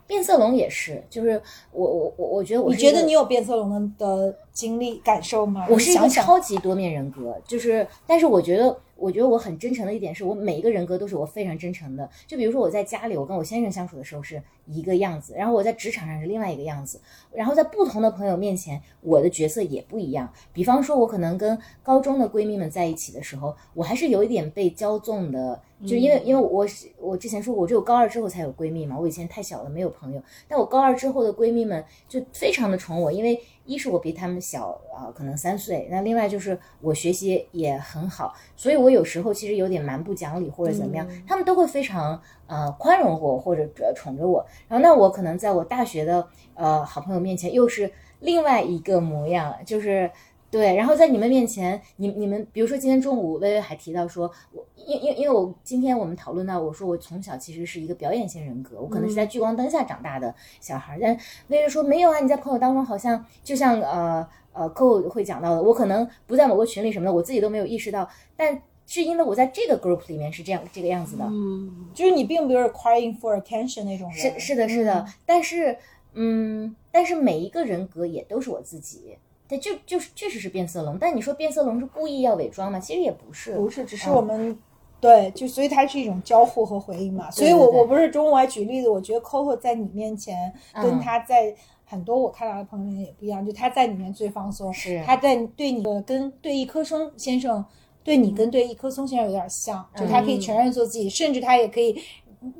[0.10, 1.40] 变色龙也是，就是
[1.72, 5.68] 我我我我觉得我你觉得你有变色龙的的经历感受吗？
[5.70, 12.10] 我是一个超级多面人格，就是，但是我觉得，我觉得我很真诚的一点是我每一个人格都是我非常真诚的。
[12.28, 17.00] 就比如说我在家里，我跟我先生相处的时候是一个样子，然后我在职场上是另外一个样子，
[17.34, 20.32] 然后在不同的朋友面前，我的角色也不一样。
[20.54, 30.22] 比方说，我可能跟高中的闺蜜们在一起的时候，我还是有一点被骄纵的就因为因为我是我之前说过，我只有高二之后才有闺蜜嘛，我以前太小了没有朋友。
[30.48, 44.46] 但我高二之后的闺蜜们就非常的宠我，因为一是我比他们小啊、可能三岁，那另外就是我学习也很好，所以我有时候其实有点蛮不讲理或者怎么样，他们都会非常呃宽容我或者呃宠着我。
[44.68, 50.10] 然后那我可能在我大学的呃好朋友面前又是另外一个模样，就是。
[50.52, 61.16] 对，然后在你们面前，你你们比如说今天中午薇薇还提到说，我因因因为我今天我们讨论到，我说我从小其实是一个表演型人格，我可能是在聚光灯下长大的小孩，但
[61.50, 74.18] 薇薇说没有啊，你在朋友当中好像就像呃呃扣会讲到的，我可能不在某个群里什么的，我自己都没有意识到，但是因为我在这个 group 里面是这样这个样子的，嗯，就是你并不是 crying for attention 那种人。
[74.18, 75.78] 是是的，是的，但是
[76.14, 79.16] 嗯，但是每一个人格也都是我自己。
[79.50, 82.80] 对，就就是确实是变色龙，但你说变色龙是故意要伪装吗？
[82.80, 84.58] 其实也不是，不是，只是嗯我们、
[85.02, 87.30] 对，就所以它是一种交互和回应嘛。
[87.32, 97.66] 所以我我不是中午还举例子，我觉得 Coco 在你面前跟嗯他在很多我看到的朋友也不一样，就他在里面最放松，是他在对你的跟对一棵松先生。
[98.02, 102.02] 对你跟对一棵松先生有点像，就他可以全然做自己，甚至他也可以
[102.42, 102.52] 嗯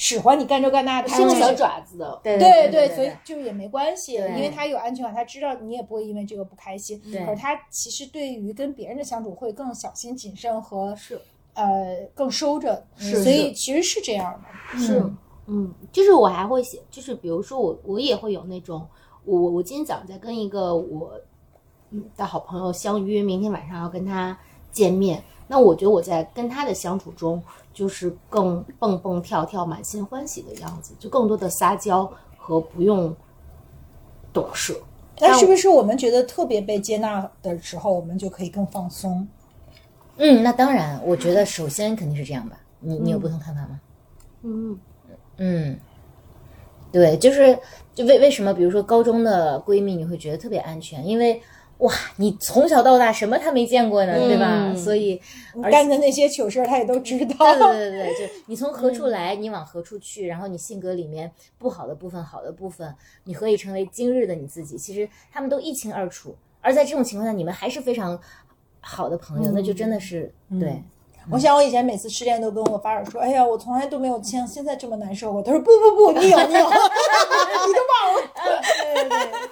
[0.00, 7.00] 使唤你干这干那，他就是伸个小爪子的，对对对所以就也没关系，因为他有安全感，他知道你也不会因为这个不开心。
[7.10, 11.20] 对可是他其实对于跟别人的相处会更小心谨慎和是
[11.54, 14.78] 呃更收着，是所以其实是这样的。
[14.78, 18.86] 是嗯，嗯，就是我还会写，就是比如说我我也会有那种，
[19.24, 21.20] 我我今天早上在跟一个我
[21.90, 24.38] 嗯的好朋友相约，明天晚上要跟他
[24.70, 25.20] 见面。
[25.48, 33.14] 那我觉得我在跟他的相处中，就是更蹦蹦跳跳、满心欢喜的样子，就更多的撒娇和不用
[34.32, 34.76] 懂事。
[35.20, 39.26] 那是不是我们觉得特别被接纳的时候，我们就可以更放松？
[40.18, 42.58] 嗯，那当然，我觉得首先肯定是这样吧。
[42.80, 43.80] 你你有不同看法吗？
[44.42, 44.78] 嗯，
[45.38, 45.78] 嗯，
[46.92, 47.58] 对，就是
[47.94, 51.42] 就为为什么，比如说高中的闺蜜，你会觉得特别安全，因为
[51.78, 54.66] 哇，你从小到大什么他没见过呢，对吧？
[54.66, 55.20] 嗯所以
[55.54, 57.54] 你干的那些糗事儿，他也都知道。
[57.54, 62.92] 对对对对对，就 你从何处来，你往何处去，然后你性格里面不好的部分、好的部分，
[63.24, 66.34] 你何以成为今日的你自己，其实他们都一清二楚。
[66.60, 68.18] 而在这种情况下，你们还是非常
[68.80, 70.82] 好的朋友，那就真的是对。
[71.30, 79.48] 我想我以前每次失恋都跟我发小说：“哎呀，我从来都没有像现在这么难受过。”他说：“不不不，你有你有， 你都忘了。”对对对。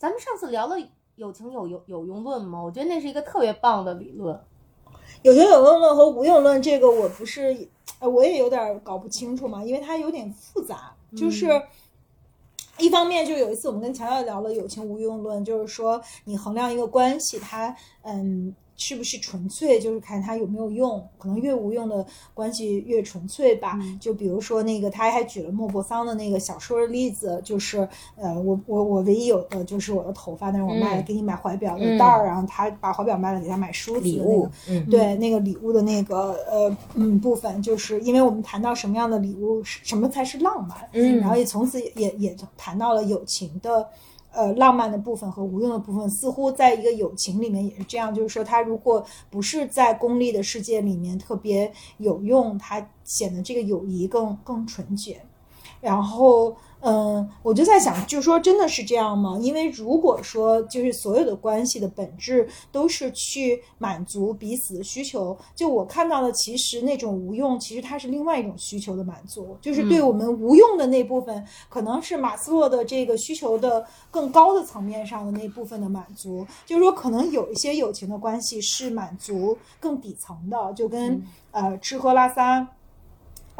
[0.00, 0.76] 咱们上次聊了
[1.16, 2.62] 有情有有有用论吗？
[2.62, 4.40] 我觉得那是一个特别棒的理论。
[5.20, 10.94] 有情有用论和无用论，这个我不是，呃，我也有点搞不清楚嘛，因为它有点复杂。
[11.14, 11.48] 就是
[12.78, 21.06] 一方面，就有一次我们跟乔乔聊了有情无用论，就是说你衡量一个关系，它嗯是不是纯粹，就是看它有没有用。
[21.18, 23.78] 可能越无用的关系越纯粹吧。
[24.00, 43.86] 就比如说那个，他还举了莫泊桑的那个小说的例子，就是呃，我我我唯一有的就是我的头发，但是我卖了、嗯给你买怀表的嗯袋儿，然后他把怀表卖了，给他买梳子那个礼物，嗯，对那个礼物的那个呃嗯部分，就是因为我们谈到什么样的礼物，什么才是浪漫，嗯然后也从此也也也谈到了友情的。
[44.32, 48.14] 呃，浪漫的部分和无用的部分，似乎在一个友情里面也是这样。
[48.14, 55.20] 就是说，他如果不是在功利的世界里面特别有用，他显得这个友谊更更纯洁。
[55.80, 59.38] 然后，嗯，我就在想，就是说，真的是这样吗？
[59.40, 76.46] 因为如果说，就是所有的关系的本质都是去满足彼此的需求，就我看到的，其实那种无用，其实它是另外一种需求的满足，就是对我们无用的那部分，可能是马斯洛的这个需求的更高的层面上的那部分的满足。
[76.64, 82.66] 就是说，可能有一些友情的关系是满足更底层的，就跟、呃吃喝拉撒。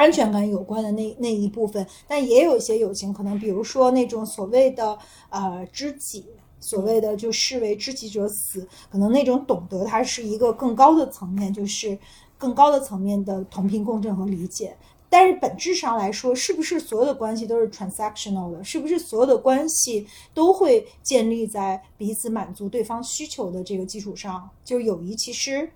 [0.01, 6.25] 安全感有关的那那一部分，但也有一些友情，可能比如说那种所谓的呃知己，
[6.59, 11.99] 所谓的就视为知己者死，可能那种懂得它是一个更高的层面，就是
[12.39, 14.75] 更高的层面的同频共振和理解。
[15.11, 18.65] 但是本质上来说，是不是所有的关系都是 transactional 的？
[18.65, 24.49] 是不是所有的关系都会建立在彼此满足对方需求的这个基础上？
[24.65, 25.71] 就友谊其实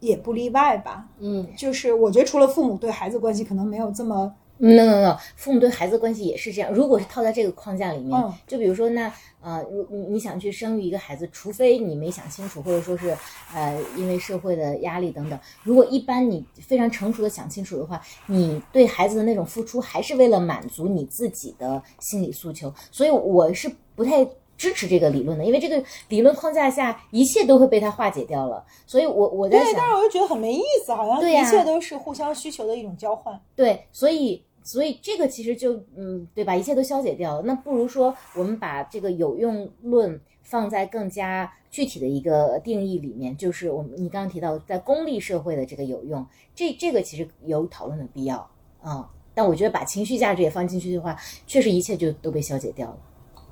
[0.00, 1.06] 也不例外吧。
[1.20, 6.70] 嗯，就是我觉得除了父母对孩子关系可能没有这么 no no no，父母对孩子关系也是这样。
[6.70, 9.10] 如果是套在这个框架里面，嗯就比如说那
[9.40, 13.16] 呃，如你你想去生育一个孩子，除非你没想清楚，或者说是
[13.54, 15.38] 呃因为社会的压力等等。
[15.62, 22.70] 如果一般你非常成熟的想清楚的话，你对孩子的那种付出还是为了满足你自己的心理诉求。
[22.90, 24.28] 所以我是不太
[24.60, 28.62] 支持这个理论的，因为这个理论框架下一切都会被它化解掉了。
[28.86, 33.40] 所以我我在对，想但，是我就觉得很没意思，好像对一切都是互相需求的一种交换。
[33.56, 36.54] 对，所以所以这个其实就嗯，对吧？
[36.54, 37.42] 一切都消解掉了。
[37.42, 48.46] 那不如说，我们把这个有用论放在更加具体的一个定义里面，就是我们你刚刚提到在功利社会的这个有用，这这个其实有讨论的必要
[48.82, 52.98] 啊、但我觉得把情绪价值也放进去的话，确实一切就都被消解掉了。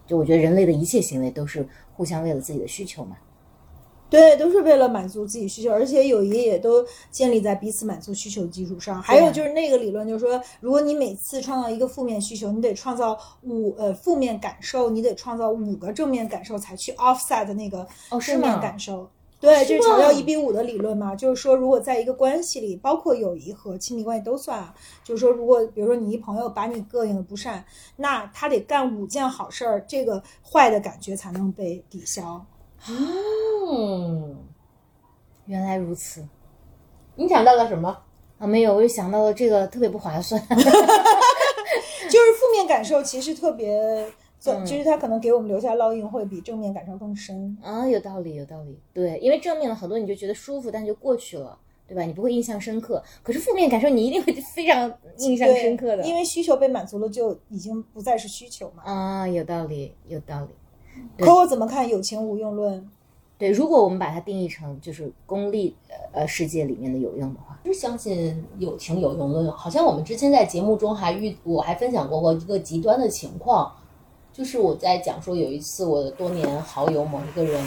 [0.08, 3.16] 就我觉得人类的一切行为都是互相为了自己的需求嘛。
[4.10, 9.02] 对，都是为了满足自己需求，而且友谊也都建立在彼此满足需求的基础上。
[9.02, 19.10] 还有就是那个理论，就是说，如果你每次创造一个负面需求，你得创造五呃负面感受，你得创造五个正面感受才去 offset 那个哦是正面感受。
[19.40, 24.74] 对，这是强调吗一比五的理论嘛，就是说，如果在一个关系里，包括友谊和亲密关系都算啊，
[25.04, 27.64] 就是说，如果比如说你一朋友把你膈应的不善，
[27.96, 32.44] 那他得干五件好事儿，这个坏的感觉才能被抵消。
[32.88, 34.36] 嗯，
[35.46, 36.26] 原来如此
[37.14, 37.96] 你想到了什么？
[38.38, 40.40] 啊，没有，我就想到了这个特别不划算。
[42.08, 44.10] 就是负面感受其实特别，
[44.64, 47.56] 其实它可能给我们留下烙印会比正面感受更深。
[47.62, 48.78] 啊，有道理，有道理。
[48.92, 52.02] 对，因为正面的很多你就觉得舒服，但就过去了，对吧？
[52.04, 53.02] 你不会印象深刻。
[53.22, 56.04] 可是负面感受你一定会非常印象深刻的。
[56.04, 58.82] 因为需求被满足了，就已经不再是需求嘛。
[58.84, 60.48] 啊，有道理，有道理。
[61.24, 62.88] 可我怎么看有情无用论？
[63.36, 65.76] 对，如果我们把它定义成就是功利
[66.12, 69.48] 呃世界里面的有用的话，是相信有情有用论。
[69.52, 73.72] 好像我们之前在节目中还遇，我还分享过过一个极端的情况，
[74.38, 77.60] 就是我在讲说有一次我的多年好友某一个人，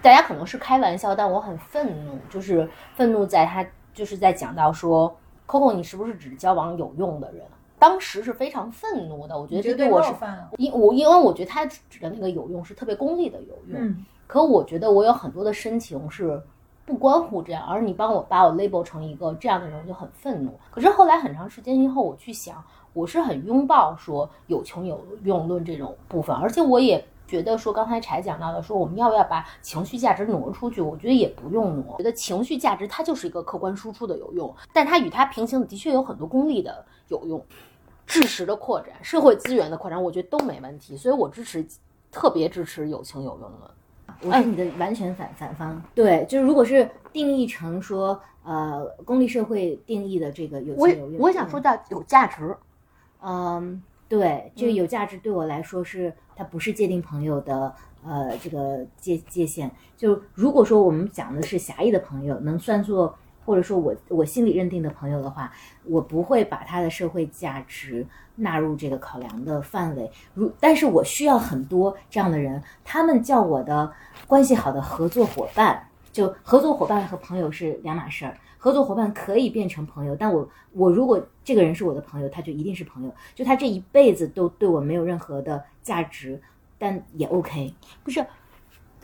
[0.00, 5.14] 大家可能是开玩笑，但我很愤怒，就是愤怒在他就是在讲到说
[5.46, 7.44] ，Coco 你是不是只交往有用的人？
[7.78, 10.48] 当时是非常愤怒的，我觉得这对我是犯。
[10.56, 16.42] 因我因为我觉得他指的那个有用是特别功利的有用，嗯，可我觉得我有很多的深情是
[16.86, 20.58] 不关乎这样，而你帮我把我 label 成一个这样的人，我就很愤怒。
[20.70, 22.64] 可是后来很长时间以后，我去想，
[22.94, 31.92] 我是很拥抱说有穷有用论这种部分，而且我也觉得说刚才柴讲到的说我们要不要把情绪价值挪出去，我觉得也不用挪。
[31.92, 37.44] 我觉得情绪价值它就是一个客观输出的有用，但它与它平行的的确有很多功利的有用。
[38.06, 41.66] 知识的扩展、社会资源的扩展，我觉得都没问题，所以我支持，
[42.12, 43.52] 特别支持有情有用论。
[44.20, 45.82] 我是你的完全反反方。
[45.94, 52.54] 对，就是如果是定义成说呃功利社会定义的这个有我情有用，我想说到有价值，
[53.24, 59.70] 嗯，对，这个有价值对我来说是它不是界定朋友的呃这个界界限。
[59.96, 65.50] 就如果说我们讲的是狭义的朋友，能算作或者说我我心里认定的朋友的话，
[65.84, 68.06] 我不会把他的社会价值
[68.36, 70.10] 纳入这个考量的范围。
[70.34, 73.90] 如但是我需要很多这样的人，他们叫我的
[74.26, 75.88] 关系好的合作伙伴。
[76.12, 86.40] 就合作伙伴和朋友是两码事儿，合作伙伴可以变成朋友，但我我如果这个人是我的朋友，他就一定是朋友，就他这一辈子都对我没有任何的价值，
[86.78, 87.74] 但也 OK。
[88.02, 88.20] 不是，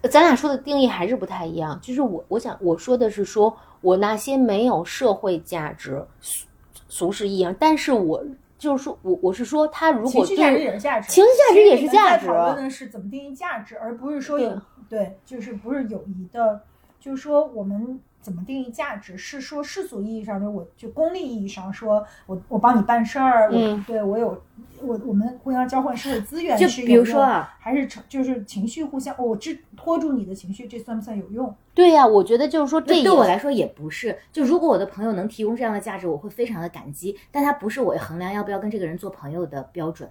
[0.01, 1.79] 呃咱俩说的定义还是不太一样。
[1.83, 6.47] 就是我我想我说的是说我那些没有社会价值，俗
[6.89, 8.25] 俗是一样，但是我
[8.57, 16.63] 就是说我我是说他如果情绪价值也是价值，情绪价值也是价值讨论的是怎么定义价值，而不是说有对，就是不是友谊的，
[16.99, 24.43] 就是说我们怎么定义价值，是说世俗意义上，就我就功利意义上说，我我帮你办事儿，我、嗯对我有
[24.83, 31.55] 我我们互相交换社会资源，就是比如说啊，还是成就是情绪互相，我这拖住你的情绪，这算不算有用？
[31.75, 34.19] 对呀、我觉得就是说这这对我来说也不是。
[34.33, 40.11] 就如果我的朋友能提供这样的价值，我会非常的感激，但它不是我衡量要不要跟这个人做朋友的标准。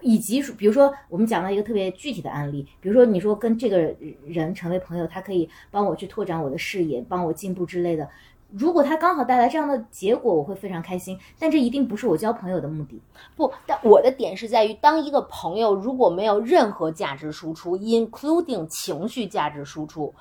[0.00, 3.94] 以及比如说，我们讲到一个特别具体的案例，比如说你说跟这个
[4.26, 8.08] 人成为朋友，他可以帮我去拓展我的视野，帮我进步之类的。
[8.50, 11.18] 如果他刚好带来这样的结果，我会非常开心。
[11.38, 12.98] 但这一定不是我交朋友的目的。
[13.36, 20.14] 不，但我的点是在于，当一个朋友如果没有任何价值输出，including 情绪价值输出，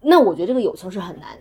[0.00, 1.38] 那我觉得这个友情是很难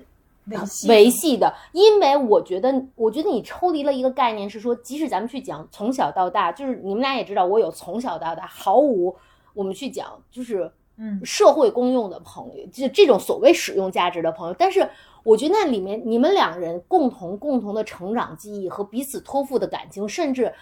[0.87, 9.15] 维系的，因为我觉得，我觉得你抽离了一个概念，是说，即使咱们去讲从小到大，就是你们俩也知道，我有从小到大毫无
[9.53, 11.21] 我们去讲，就是嗯。
[11.23, 14.89] 社会公用的朋友，就这种所谓使用价值的朋友，但是
[15.23, 20.53] 我觉得那里面你们两人共同共同的成长记忆和彼此托付的感情，甚至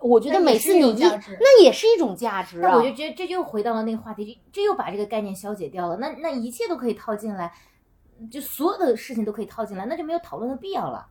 [0.00, 2.68] 我觉得每次你一那也是一种价值啊。
[2.70, 2.82] 那我。
[2.82, 5.96] 就觉得这就回到了那个话题，这这又把这个概念消解掉了。
[5.96, 7.52] 那那一切都可以套进来，
[8.30, 11.06] 就所有的事情都可以套进来，那就没有讨论的必要了。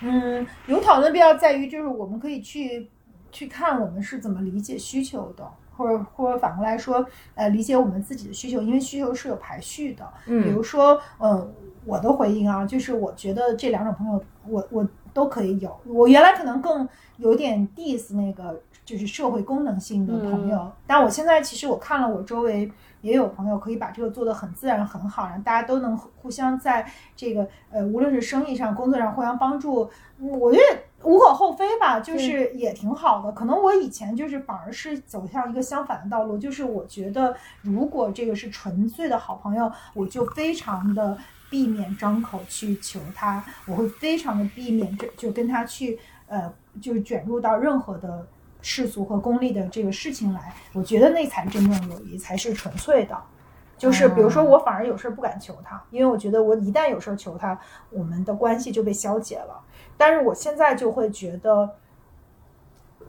[0.00, 2.90] 嗯，有讨论必要在于，就是我们可以去
[3.30, 7.06] 去看我们是怎么理解需求的，或者或者反过来说，
[7.36, 10.04] 呃，理解我们自己的需求，因为需求是有排序的。
[10.24, 11.48] 比嗯如说，呃，
[11.84, 15.78] 我的回应啊，就是我觉得这两种朋友，我我都可以有。
[15.86, 22.68] 我原来可能更有点 diss 那个就是社会功能性的朋友，但我现在其实我看了我周围
[23.02, 33.32] 也有朋友可以把这个做得很自然很好，然后大家都能互相在这个呃无论是生意上、工作上互相帮助，嗯我觉得无可厚非吧，就是也挺好的。
[33.32, 41.18] 可能我以前就是反而是走向一个相反的道路，就是我觉得如果这个是纯粹的好朋友，我就非常的
[41.50, 45.98] 避免张口去求他，我会非常的避免这就跟他去
[46.28, 46.50] 呃
[46.80, 48.24] 就卷入到任何的
[48.62, 50.54] 世俗和功利的这个事情来。
[50.72, 53.20] 我觉得那才真正友谊，才是纯粹的。
[53.76, 57.58] 就是比如说，我反而有事儿不敢求他，因为我觉得我一旦有事儿求他，
[57.90, 59.60] 我们的关系就被消解了。
[59.96, 61.68] 但是我现在就会觉得，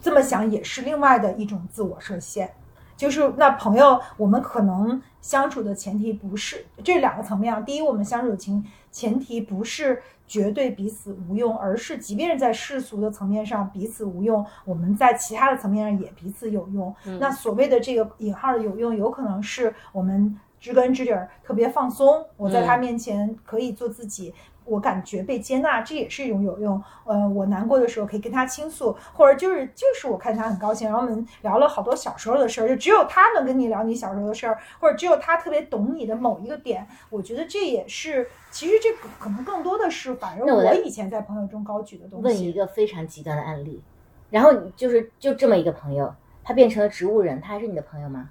[0.01, 2.51] 这么想也是另外的一种自我设限。
[2.97, 7.61] 就是那朋友，我们可能相处的前提不是这两个层面啊。
[7.61, 16.93] 第一，我们相处的情前提不是绝对彼此无用，而是即便是在世俗的层面上彼此无用，我们在其他的层面上也彼此有用。
[17.19, 24.34] 那所谓的这个引号的有用，有可能是我们知根知底儿，特别放松，我在他面前可以做自己。
[24.66, 26.82] 我感觉被接纳，这也是一种有用。
[27.03, 36.88] 呃，我难过的时候可以跟他倾诉，或者就是就是我看他很高兴，然后我们聊了好多小时候的事儿，就只有他能跟你聊你小时候的事儿，或者只有他特别懂你的某一个点。
[37.09, 42.53] 我觉得这也是，其实这个可能更多的是反而我我以前在朋友中高举的东西问一。
[42.53, 43.82] 个非常极端的案例，
[44.30, 48.30] 然后就是就这么一个朋友，他变成了植物人，他还是你的朋友吗？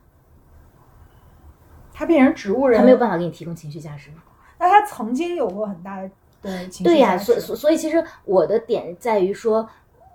[1.92, 4.22] 他变成植物人，他没有办法给你提供情绪价值吗？
[4.58, 6.08] 那他曾经有过很大的
[6.42, 9.68] 的情绪对呀、所所所以其实我的点在于说，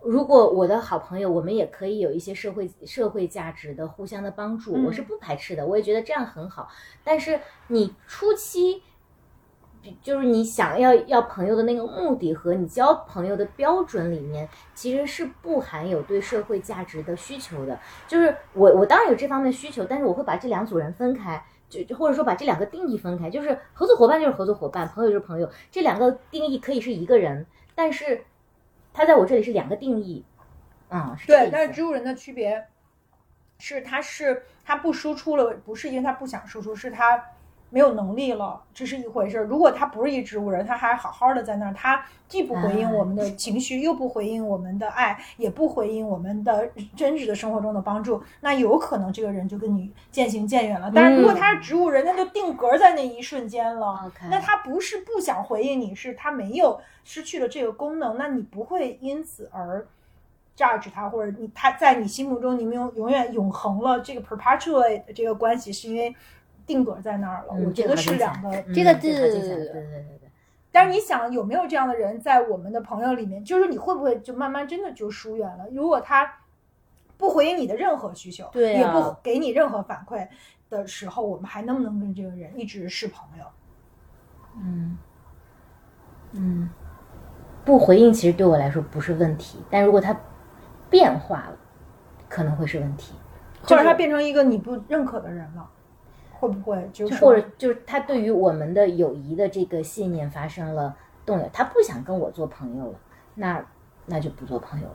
[0.03, 6.67] 如果我的好朋友，我们也可以有一些社会社会价值的互相的帮助，嗯我是不排斥的，我也觉得这样很好。
[7.03, 8.84] 但是你初期。
[10.03, 17.80] 就是你想要要朋友的那个目的和你交朋友的标准里面，其实是不含有对社会价值的需求的。
[18.05, 27.45] 就是我我当然有这方面的需求，但是我会把这两组人分开，就就或者说把这两个定义分开，就是合作伙伴就是合作伙伴，朋友就是朋友，这两个定义可以是一个人，
[27.76, 28.24] 但是
[28.93, 30.24] 他在我这里是两个定义，
[30.89, 32.68] 啊、是对，但是植物人的区别
[33.59, 37.24] 是，他是他不输出了，不是因为他不想输出，是他
[37.70, 39.43] 没有能力了，这是一回事儿。
[39.43, 50.91] 如果他不是一植物人，他还好好的在那儿，他既不回应我们的情绪，又不回应我们的爱，也不回应我们的真实的生活中的帮助，那有可能这个人就跟你渐行渐远了。
[50.95, 54.09] 但是如果他是植物人，那就定格在那一瞬间了。
[54.30, 59.86] 那他不是不想回应你，是他没有失去了这个功能，那你不会因此而
[60.55, 66.15] judge 他，或者你他在你心目中你们永永远永恒了这个 perpetuate 的这个关系，是因为
[66.68, 67.53] 定格在那儿了。
[67.53, 68.49] 嗯我觉得是两个。
[68.49, 70.32] 嗯这个这个是对对对对对，
[70.72, 73.43] 但是你想有没有这样的人在我们的朋友里面？
[73.43, 75.65] 就是你会不会就慢慢真的就疏远了？
[75.72, 76.32] 如果他
[77.18, 80.28] 不回应你的任何需求，对啊也不给你任何反馈
[80.70, 83.45] 的时候，我们还能不能跟这个人一直是朋友？
[84.59, 84.97] 嗯
[86.34, 86.70] 嗯，
[87.63, 90.15] 不回应其实对我来说不是问题，但如果他
[90.89, 91.57] 变化了，
[92.28, 93.13] 可能会是问题。
[93.63, 95.68] 或者他变成一个你不认可的人了，
[96.39, 102.99] 会不会就就是或者就是他对于我们的友谊的这个信念发生了动摇，他不想跟我做朋友了，
[103.35, 103.63] 那
[104.05, 104.93] 那就不做朋友了。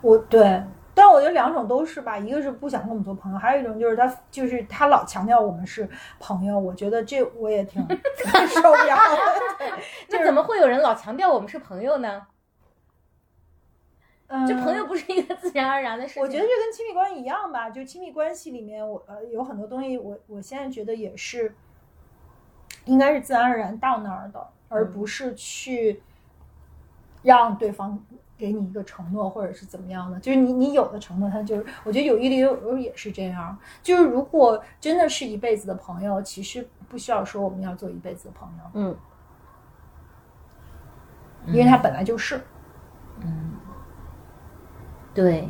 [0.00, 0.62] 我对，
[0.94, 7.80] 但我觉得两种都是吧，一个是不想跟我们做朋友，还有一种就是他就是他老强调我们是朋友，我觉得这我也挺
[8.48, 9.76] 受不了的。
[10.10, 12.26] 那怎么会有人老强调我们是朋友呢？
[14.34, 16.22] 嗯，这朋友不是一个自然而然的事情。
[16.22, 21.54] 我觉得这跟亲密关系一样吧，就亲密关系里面，我呃有很多东西我，我现在觉得也是，
[22.86, 26.00] 应该是自然而然到那儿的，而不是去
[27.22, 28.02] 让对方
[28.38, 30.18] 给你一个承诺，或者是怎么样的。
[30.18, 33.58] 就是你你有的承诺，他就是，我觉得友谊里有时候也是这样。
[33.82, 38.96] 就是如果真的是一辈子的朋友，其实不需要说我们要做一辈子的朋友，嗯，
[41.48, 42.40] 因为他本来就是。
[45.14, 45.48] 对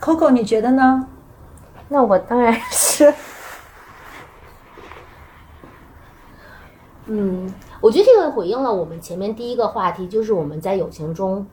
[0.00, 1.08] ，Coco，你觉得呢？
[1.88, 3.14] 那我当然是，
[7.06, 11.46] 嗯，我觉得这个回应了我们前面第一个话题，就是我们在友情中，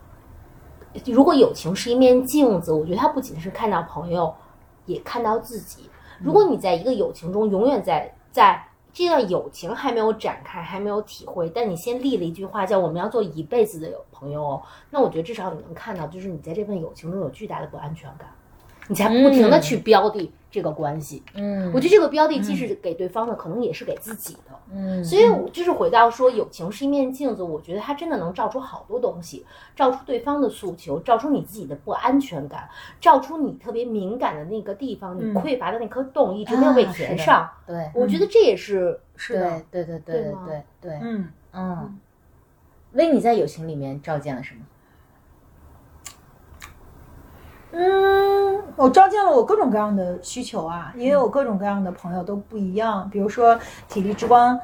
[1.05, 4.35] 如果友情是一面镜子，我觉得它不仅是看到朋友，
[4.85, 5.89] 也看到自己。
[6.19, 14.61] 如果你在一个友情中永远在在这段友情还没有展开，还没有体会，但你先立了一句话，叫我们要做一辈子的朋友哦。
[14.91, 18.29] 那我觉得至少你能看到，就是你在这份友情中有巨大的不安全感，
[18.87, 21.23] 你才不停的去标的这个关系。
[21.33, 24.51] 嗯，我觉得这个标的既是给对方的，可能也是给自己的。
[24.71, 29.43] 嗯，所以，我就是回到说，友情是一面镜子，我觉得它真的能照出好多东西，
[29.75, 32.69] 照出对方的诉求，照出你自己的不安全感，
[33.01, 37.49] 照出你特别敏感的那个地方，你嗯匮乏的那颗洞一直没有被填上。
[37.65, 41.27] 对，我觉得这也是是的，对对对对对对嗯。
[41.55, 41.99] 嗯，
[42.93, 44.61] 薇，你在友情里面照见了什么？
[47.75, 53.09] 嗯，我照见了我各种各样的需求啊，因为我各种各样的朋友都不一样。
[53.09, 53.59] 比如说
[53.89, 54.59] 体力之光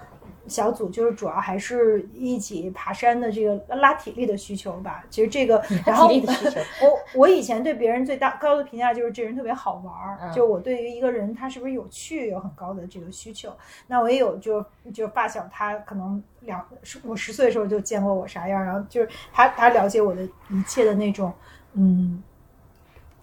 [0.48, 5.04] 小组，就是主要还是一起爬山的这个拉体力的需求吧。
[5.10, 13.52] 其实这个， 然后我我以前对别人最大高的评价就是这人特别好玩儿，嗯就我对于一个人他是不是有趣有很高的这个需求。
[13.88, 16.64] 那我也有就就发小，他可能两
[17.04, 21.34] 我十岁的时候就见过我啥样，然后就是他他了解我的一切的那种，
[21.74, 22.22] 嗯。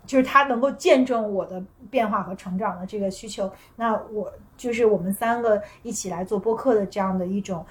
[0.07, 7.67] 就是他能够见证我的变化和成长的这个需求，那我就是我们三个一起来做播客的这样的一种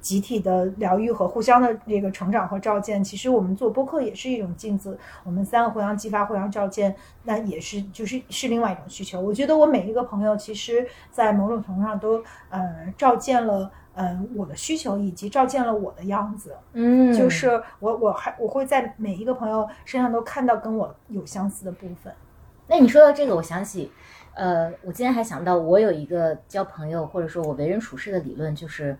[0.00, 3.02] 集体的疗愈和互相的这个成长和照见。
[3.02, 9.20] 其实我们做播客也是一种镜子，我们三个互相激发、互相照见，那也是就是是另外一种需求。
[9.20, 13.70] 我觉得我每一个朋友，其实在某种程度上都呃照见了。
[13.98, 22.12] 呃，我的需求以及照见了我的样子，嗯就是我我还我会在每一个朋友身上都看到跟我有相似的部分。
[22.68, 23.90] 那你说到这个，我想起，
[24.34, 28.96] 呃，我今天还想到，我有一个交朋友或者说我为人处事的理论，就是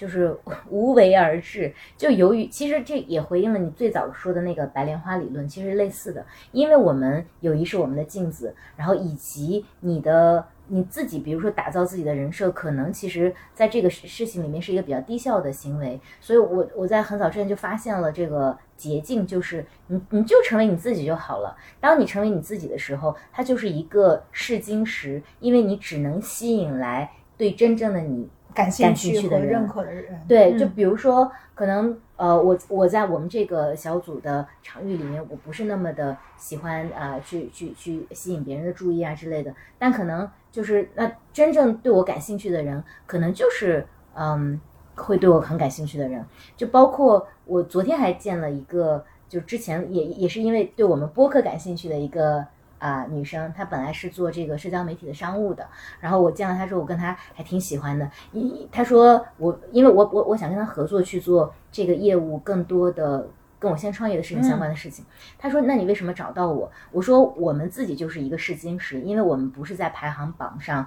[0.00, 0.34] 就是
[0.70, 1.70] 无为而治。
[1.98, 10.46] 就由于其实这也回应了你最早说的那个白莲花理论，其实类似的，因为我们友谊是我们的镜子，然后以及你的。
[10.72, 21.56] 你自己，比如说打造自己的人设，可能其实在这个事事情里面是一个比较低效的行为，所以我我在很早之前就发现了这个捷径，就是你你就成为你自己就好了。
[21.80, 30.58] 当你成为你自己的时候，它就是一个试金石，因为你只能吸引来对真正的你感兴趣的人趣和认可的人，对，嗯。
[30.58, 44.60] 就比如说，可能呃，我我在我们这个小组的场域里面，我不是那么的喜欢啊、呃去去去吸引别人的注意啊之类的，但可能就是那真正对我感兴趣的人，可能就是嗯，
[44.94, 46.24] 会对我很感兴趣的人，
[46.56, 52.46] 就包括我昨天还见了一个，就之前也也是因为对我们播客感兴趣的一个。
[52.80, 55.68] 啊、女生她本来是做这个社交媒体的商务的，
[56.00, 58.10] 然后我见到她之后，我跟她还挺喜欢的。
[58.32, 63.28] 一她说我，因为我我我想跟她合作去做这个业务，更多的
[63.58, 65.04] 跟我现在创业的事情相关的事情。
[65.38, 66.72] 她说，那你为什么找到我？
[66.90, 70.86] 我说我们自己就是一个试金石，因为我们不是在排行榜上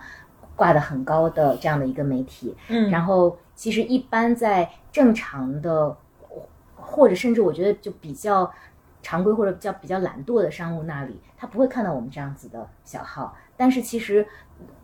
[0.55, 5.95] 挂的很高的这样的一个媒体，嗯，然后其实一般在正常的，
[6.75, 8.51] 或者甚至我觉得就比较
[9.03, 13.37] 常规或者比较比较懒惰的商务那里，他不会看到我们这样子的小号。
[13.55, 14.25] 但是其实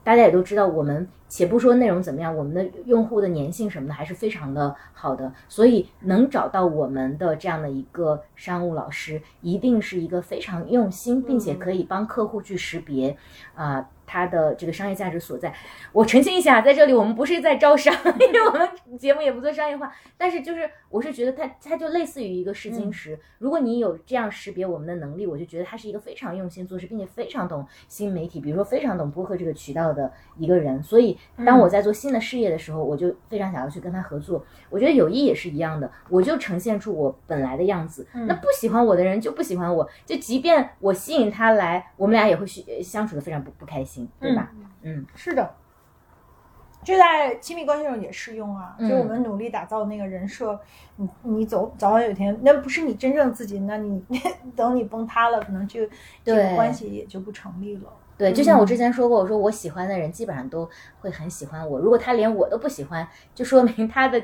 [0.04, 5.34] 大家也都知道，我们且不说内容怎么样，我们的用户的粘性什么的还是非常的好的。
[5.48, 13.18] 所以能找到我们的这样的一个商务老师，一定是一个非常用心，并且可以帮客户去识别
[13.56, 13.90] 啊。
[14.12, 15.54] 它的这个商业价值所在，
[15.92, 19.94] 我澄清一下，在这里我们不是在招商，因为我们节目也不做商业化。
[20.18, 23.20] 但是就是，我是觉得它它就类似于一个试金石。
[23.38, 30.82] 如果你有这样识别我们的能力，我就觉得他是一个非常用心做事，并且非常懂新媒体，比如说非常懂播客这个渠道的一个人。
[30.82, 34.44] 所以，当我在做新的事业的时候，我就非常想要去跟他合作。
[34.70, 38.08] 我觉得友谊也是一样的，我就呈现出我本来的样子。
[38.14, 44.52] 那不喜欢我的人就不喜欢我，就即便我吸引他来，我们俩也会去相处的非常不不开心，对吧？
[44.82, 45.56] 嗯是的，
[46.84, 48.76] 这在亲密关系中也适用啊。
[48.80, 50.60] 嗯就我们努力打造那个人设，
[50.96, 54.04] 你你走早晚有一天，那不是你真正自己，那你
[54.56, 55.82] 等你崩塌了，可能就
[56.24, 57.94] 这个对关系也就不成立了。
[58.18, 60.70] 对，就像我之前说过，我说我喜欢的人基本上都
[61.00, 61.80] 会很喜欢我。
[61.80, 64.22] 如果他连我都不喜欢，就说明他的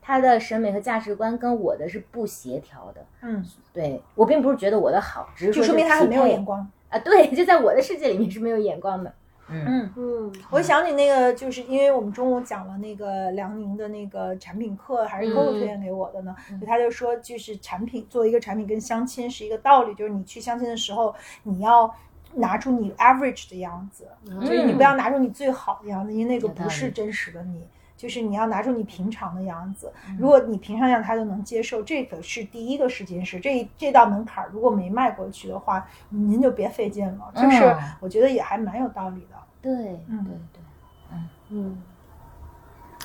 [0.00, 3.04] 他的审美和价值观跟我的是不协调的。
[3.20, 6.70] 嗯，对我并不是觉得我的好，只是就说明他很没有眼光光。
[6.88, 6.98] 啊。
[7.00, 9.12] 对，就在我的世界里面是没有眼光的。
[9.48, 9.90] 嗯嗯。
[9.96, 16.34] 嗯，我想起那个，就是因为我们中午讲了那个梁宁的那个产品课，还是 Coco 推荐给我的呢。
[16.60, 21.94] 就他就说，就是产品作为一个产品跟相亲是一个道理，就是你去相亲的时候，你要
[22.34, 24.08] 拿出你 average 的样子，
[24.40, 27.64] 就是你不要拿出你最好的样子，因为那个不是真实的你。
[28.04, 37.32] 就是你要拿出你平常的样子，如果你平常样他就能接受，这个是第一个试金石，这这道门槛儿如果没迈过去的话，您就别费劲了。
[37.34, 39.36] 就是嗯我觉得也还蛮有道理的。
[39.62, 39.72] 对，
[40.06, 40.22] 嗯。
[40.22, 41.82] 对对，嗯，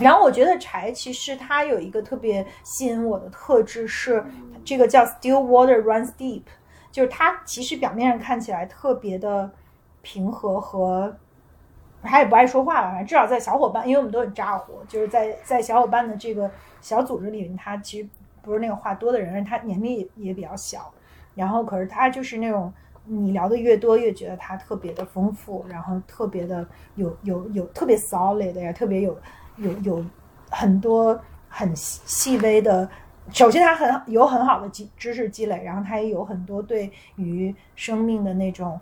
[0.01, 4.25] 然后我觉得柴其实它有一个特别吸引我的特质是，
[4.65, 6.43] 这个叫 still water runs deep，
[6.91, 9.49] 就是它其实表面上看起来特别的
[10.01, 11.17] 平和和，
[12.03, 16.49] 他也不爱说话吧，反正至少在小伙伴，因为我们都很咋呼，就是在在小伙伴的这个
[16.81, 18.09] 小组织里面，他其实
[18.41, 20.91] 不是那个话多的人，他年龄也比较小，
[21.35, 22.73] 然后可是他就是那种。
[23.11, 29.17] 你聊的越多，越觉得他特别的丰富，然后特别的有有有特别 solid 的呀，特别有
[29.55, 30.05] 有有
[30.51, 32.87] 很多很细细微的。
[33.31, 38.79] 首先，他很有很好的积知识积累，然后他也有很多对于生命的那种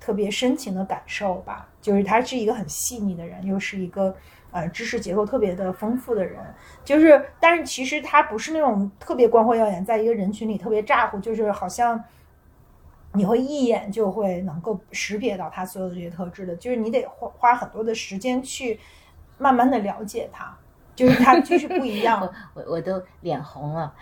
[0.00, 1.68] 特别深情的感受吧。
[1.88, 4.14] 就是他是一个很细腻的人，又是一个
[4.50, 6.38] 呃知识结构特别的丰富的人。
[6.84, 12.04] 就是，但是其实他不是那种特别光辉耀眼，在一个人群里特别咋呼，就是好像。
[13.14, 18.78] 你会一眼就会能够识别到他所有的这些特质的，就是你得花花很多的时间去
[19.38, 20.54] 慢慢的了解他，
[20.94, 22.20] 就是他就是不一样。
[22.52, 23.92] 我我都脸红了，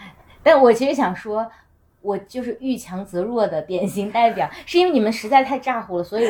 [0.43, 1.49] 但我其实想说，
[2.07, 6.25] 我就是遇强则弱的典型代表，是因为你们实在太咋呼了，所以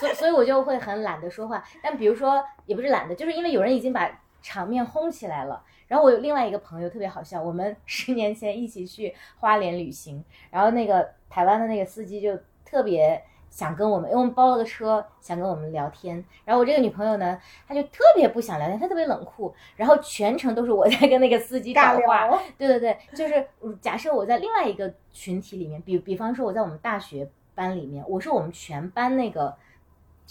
[0.00, 1.62] 所所以我就会很懒得说话。
[1.80, 4.10] 但比如说也不是懒得，就是因为有人已经把
[4.42, 5.62] 场面轰起来了。
[5.86, 13.22] 然后我有另外一个朋友特别好笑，我们十年前一起去花莲旅行，然后那个台湾的那个司机就特别
[13.52, 16.16] 想跟我们，因为我们包了个车，想跟我们聊天。
[16.46, 17.38] 然后我这个女朋友呢，
[17.68, 22.26] 她就特别不想聊天，她特别冷酷，然后全程都是我在跟那个司机讲话。
[22.56, 23.46] 对对对，就是
[23.82, 29.54] 假设我在另外一个群体里面，比比方说我在我们大学班里面，我是我们全班那个。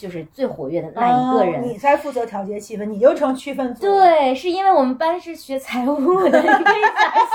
[0.01, 3.81] 就是最活跃的那一个人，你在负责调节气氛，你就成区分组。
[3.83, 7.29] 对，是因为我们班是学财务的， 你可以想象。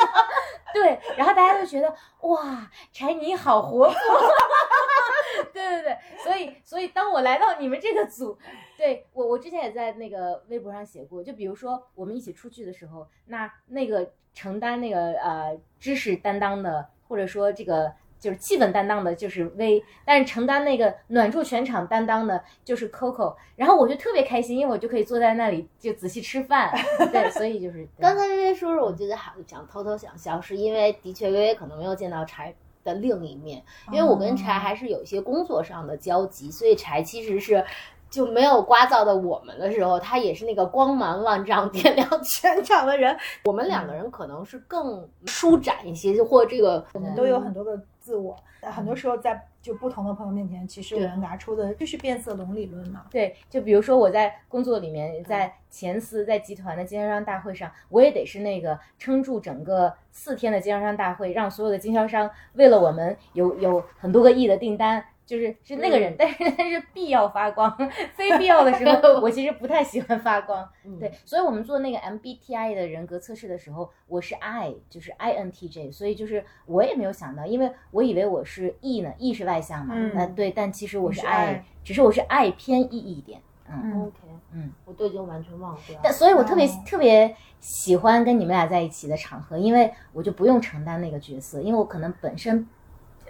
[0.74, 3.94] 对，然后大家都觉得哇，柴妮好活泼。
[5.54, 8.36] 对对对，所以所以当我来到你们这个组，
[8.76, 17.92] 对我我之前也在那个微博上写过，就比如说我们一起出去的时候，那那个承担那个呃知识担当的，或者说这个。
[18.18, 23.34] 就是气氛担当的，就是 V，但是承担那个暖住全场担当的，就是 Coco。
[23.56, 26.72] 然后我就特别开心，因为我就可以坐在那里就仔细吃饭。
[27.12, 32.54] 对，所以就是 刚才薇薇说说，我觉得好想偷偷想笑，是因为的确薇薇可能没有见到柴
[32.84, 33.62] 的另一面，
[33.92, 37.64] 因为我跟柴还是有一些工作上的交集，所以柴其实是。
[38.08, 43.14] 就没有刮噪的我们的时候，他也是那个光芒万丈、点亮全场的人。
[43.44, 48.36] 我们两个人可能是更舒展一些，就或这个我们都有很多个自我。
[48.62, 53.06] 很多时候在就不同的朋友面前，其实我们拿出的就是变色龙理论嘛。
[53.10, 65.04] 对，就比如说我在工作里面，在前司在集团的经销商大会上，我也得是那个撑住整个四天的经销商大会，让所有的经销商为了我们有有很多个亿的订单。
[65.26, 67.76] 就是是那个人，但是但是必要发光，
[68.14, 70.66] 非必要的时 候，我其实不太喜欢发光。
[71.00, 83.40] 对，所以我们做那个 MBTI 的人格测试的时候，我是 I，就是 INTJ，所以就是我也没有想到，因为我以为我是 E 呢，E 是外向嘛，那对，但其实我是 I，只是我是 I 偏 E 一点。
[83.68, 84.14] 嗯，OK，
[84.52, 85.98] 嗯，我都已经完全忘掉。
[86.04, 92.64] 但所以，我特别特别喜欢跟你们俩在一起的场合，因为我就不用承担那个角色，因为我可能本身。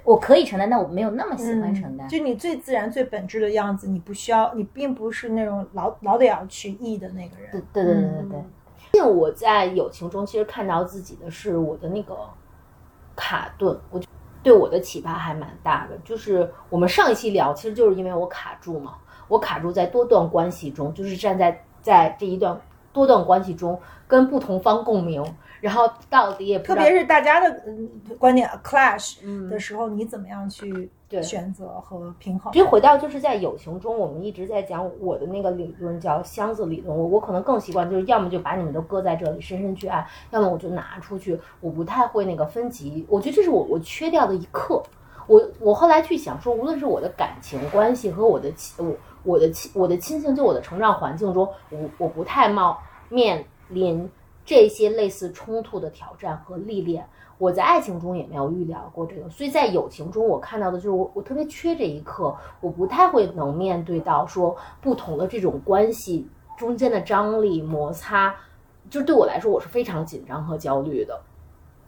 [0.06, 2.08] 我可以承担，但我没有那么喜欢承担。
[2.08, 7.50] 就你最自然、最本质的样子，你不需要，你并不是那种老老得要去意的那个人。
[7.50, 8.44] 对对对对对。
[8.92, 12.16] 像我在友情中，其实看到自己的是我的那个
[13.16, 14.06] 卡顿，我就
[14.44, 15.98] 对我的启发还蛮大的。
[16.04, 18.94] 就是我们上一期聊，其实就是因为我卡住嘛，
[19.26, 22.58] 我卡住在多段关系中，就是站在在这一段
[22.96, 23.78] 多段关系中
[24.08, 25.22] 跟不同方共鸣。
[25.60, 27.62] 然后到底也特别是大家的
[28.18, 29.18] 观点 clash
[29.50, 30.88] 的时候，你怎么样去
[31.22, 32.52] 选择和平衡？
[32.52, 36.96] 其实回到就是在友情中，我们一直在讲我的那个理论叫箱子理论。
[36.96, 41.38] 我我可能更习惯就是要么就把你们都搁在这里深深去爱，要么我就拿出去。
[41.60, 44.82] 我不太会那个分级，我觉得这是我我缺掉的一课。
[45.26, 48.94] 我我后来去想说，无论是我的感情关系和我的我
[49.26, 52.78] 我的亲我的亲情，就我的成长环境中，我我不太冒
[53.10, 54.08] 面临。
[54.48, 57.04] 这些类似冲突的挑战和历练，
[57.36, 68.36] 我在爱情中也没有预料过这个，所以在友情中，我看到的就是我我特别缺这一刻，我不太会能面对到说不同的这种关系中间的张力摩擦，
[68.88, 71.20] 就对我来说我是非常紧张和焦虑的。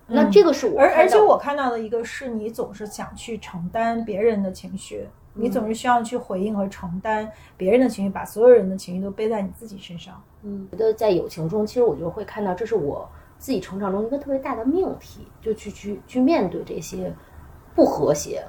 [0.09, 5.07] 那这个是我，而而且我看到的一个是你总是想去承担别人的情绪。
[5.41, 10.21] 你总是需要去回应和承担别人的情绪，把所有人的情绪都背在你自己身上。
[10.43, 13.09] 嗯，觉得在友情中，其实我就会看到，这是我
[13.39, 17.15] 自己成长中一个特别大的命题，就去去去面对这些
[17.75, 18.45] 不和谐。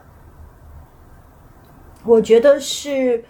[2.05, 3.23] 我觉得是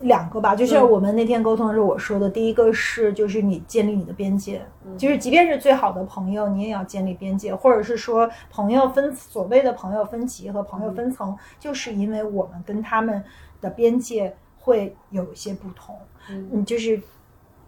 [0.00, 4.62] 两个吧，就像我们那天沟通的时候我说的，第一个是就是你建立你的边界，
[4.96, 13.22] 就是即便是最好的朋友，你也要建立边界，或者是说朋友分所谓的朋友分级和朋友分层，就是因为我们跟他们
[13.60, 15.96] 的边界会有一些不同，
[16.30, 17.00] 嗯，就是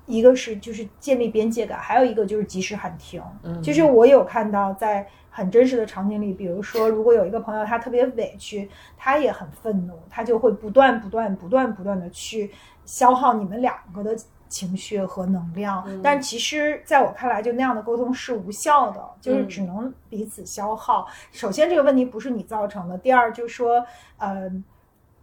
[0.07, 3.61] 一个是就是建立边界感，还有一个就是及时喊停，嗯。
[3.63, 5.07] 就是我有看到在。
[5.35, 8.69] 很真实的场景里，比如说，如果有一个朋友他特别委屈，
[8.99, 12.51] 他也很愤怒，他就会不断、不断、不断、不断的去
[12.85, 14.15] 消耗你们两个的
[14.49, 15.83] 情绪和能量。
[16.03, 21.09] 但其实，在我看来，就那样的沟通是无效的，就是只能彼此消耗。
[21.33, 23.85] 首先，这个问题不是你造成的；第二，就是说，
[24.19, 24.51] 呃，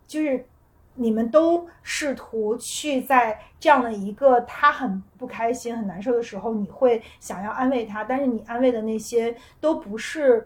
[0.08, 0.44] 就是。
[1.02, 10.46] 你们都试图去在这样的一个他很不开心、很难受的时候，你会想要安慰他，但是你安慰的那些都不是，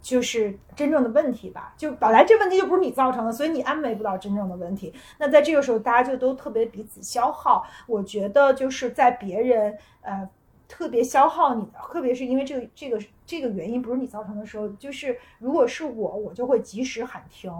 [0.00, 1.74] 就是真正的问题吧？
[1.76, 4.94] 就本来这问题就不是你造成的，所以你安慰不到真正的问题。
[5.18, 7.66] 那在这个时候，大家就都特别彼此消耗。
[7.86, 10.26] 我觉得就是在别人呃
[10.66, 17.52] 特别消耗你的，特别是因为这个这个这个原因不是你造成的时候，就是如果是我，我就会及时喊停。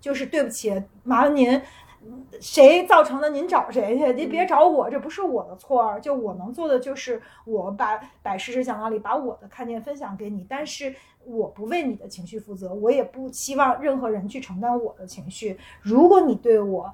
[0.00, 1.60] 就是对不起，麻烦您，
[2.40, 6.00] 谁造成的您找谁去，您别找我，这不是我的错儿。
[6.00, 10.94] 就我能做的就是我把摆事实讲道理，把我的看见分享给你，但是
[11.26, 15.58] 我不为你的情绪负责，我也不希望任何人去承担我的情绪。
[15.82, 16.90] 如果你对我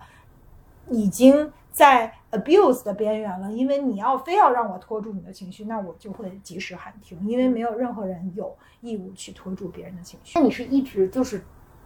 [0.90, 10.36] 已经在 abuse 的边缘了，因为你要非要让我拖住你的情绪，那我就会及时喊停，因为没有任何人有义务去拖住别人的情绪。
[10.36, 11.40] 那你是一直就是。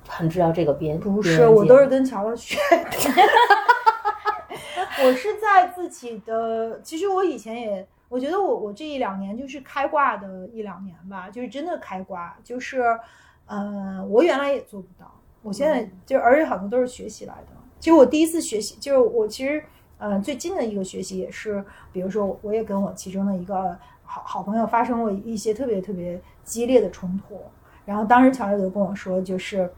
[0.09, 3.23] 很知道这个边不是，我都是跟乔乔学的。
[5.03, 12.83] 我是在自己的，其实我以前也，我觉得我我这一两年就是开挂的一两年吧，就是真的开挂，就是，
[13.47, 15.11] 呃，我原来也做不到，
[15.43, 17.57] 我现在就而且很多都是学习来的。
[17.79, 19.65] 其实我第一次学习，就是我其实，
[19.97, 23.75] 呃，最近的一个学习也是，比如说我也跟我其中的一个
[24.05, 27.41] 好好朋友发生过一些特别特别激烈的冲突，
[27.87, 29.73] 然后当时乔乔就跟我说，就是。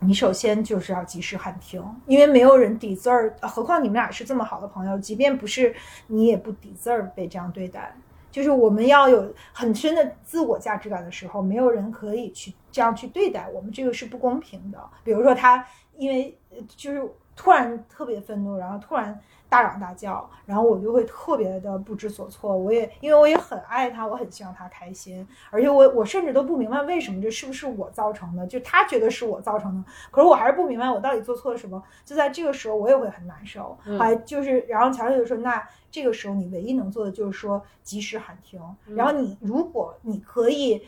[0.00, 5.74] 你首先就是要及时喊停，因为没有人抵字儿，何况你们俩是这么好的朋友，即便不是
[6.06, 7.94] 你也不抵字儿被这样对待。
[8.30, 14.78] 就是我们要有很深的自我价值感的时候，没有人可以去这样去对待我们，这个是不公平的。
[15.02, 16.38] 比如说他因为
[16.76, 17.02] 就是
[17.40, 19.18] 突然特别愤怒，然后突然。
[19.50, 22.56] 大嚷大叫，然后我就会特别的不知所措。
[22.56, 31.82] 我也因为我也很爱他，我很希望他开心，而且我我甚至都不明白为什么这是不是我造成的，就他觉得是我造成的，可是我还是不明白我到底做错了什么。
[32.04, 33.76] 就在这个时候，我也会很难受。
[33.98, 38.60] 还就是，然后乔乔就说：“那这个时候你唯一能做的就是说及时喊停。
[38.94, 40.86] 然后你如果你可以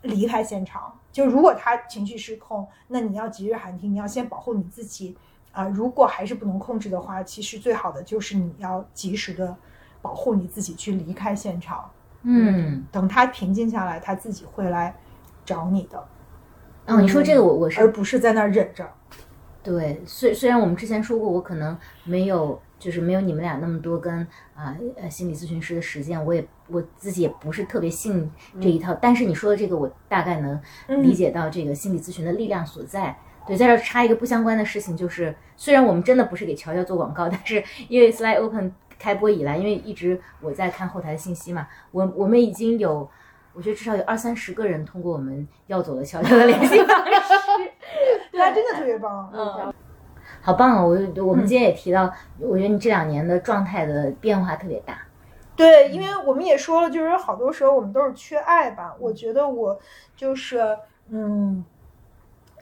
[0.00, 5.16] 离开现场，就如果他情绪失控，那你要及时喊停，你要先保护你自己。”
[5.52, 9.54] 啊，如果还是不能控制的话，其实最好的就是你要及时的
[10.00, 11.90] 保护你自己，去离开现场。
[12.22, 14.94] 嗯，等他平静下来，他自己会来
[15.44, 16.04] 找你的。
[16.86, 18.88] 哦，你说这个我我是，而不是在那儿忍着。
[19.62, 28.28] 对，虽虽然我们之前说过，我可能没有，就是没有你们俩那么多跟啊呃心理咨询师的实践，我也我自己也不是特别信
[28.60, 28.92] 这一套。
[28.94, 30.60] 但是你说的这个，我大概能
[31.02, 33.16] 理解到这个心理咨询的力量所在。
[33.46, 43.10] 对，在这插一个不相关的事情，就是虽然我们真的不是给乔乔做广告，但是因为 Slide Open 开播以来，因为一直我在看后台的信息嘛，我我们已经有，
[43.52, 47.10] 我觉得至少有二三十个人通过我们要走了乔乔的联系方式，
[48.30, 49.74] 对，真的特别棒，嗯，
[50.40, 50.84] 好棒啊！
[50.84, 54.98] 我我们今天也提到，我觉得你这两年的状态的变化特别大，
[55.56, 59.80] 对，因为我们也说了，就是好多时候我们都是缺爱吧，我觉得我
[60.14, 60.78] 就是
[61.08, 61.64] 嗯。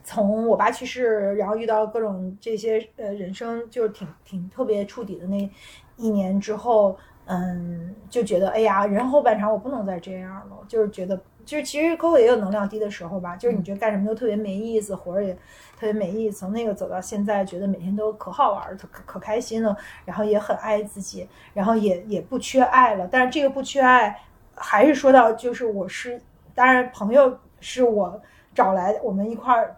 [0.03, 5.51] 从我爸去世，然后遇到各种这些呃人生，就是挺挺特别触底的那
[5.97, 6.97] 一年之后，
[7.27, 15.35] 嗯，就觉得哎呀，人后半场我不能再这样了，就是觉得就是其实 Coco 也有能量低的时候吧，就是你觉得干什么都特别没意思，活儿也
[15.79, 16.39] 特别没意思。
[16.41, 23.07] 从那个走到现在，觉得每天都可好玩，可可开心了，然后也很爱自己，然后也也不缺爱了。
[23.11, 24.19] 但是这个不缺爱，
[24.55, 26.21] 还是说到就是我是，
[26.55, 28.21] 当然朋友是我
[28.55, 29.77] 找来，我们一块儿。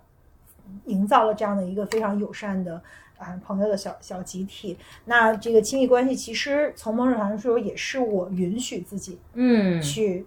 [0.87, 2.83] 营造了这样的一个非常友善的
[3.19, 9.81] 啊朋友的小小集体，那这个亲密关系其实从某种程度说也是我允许自己嗯。
[9.81, 10.27] 去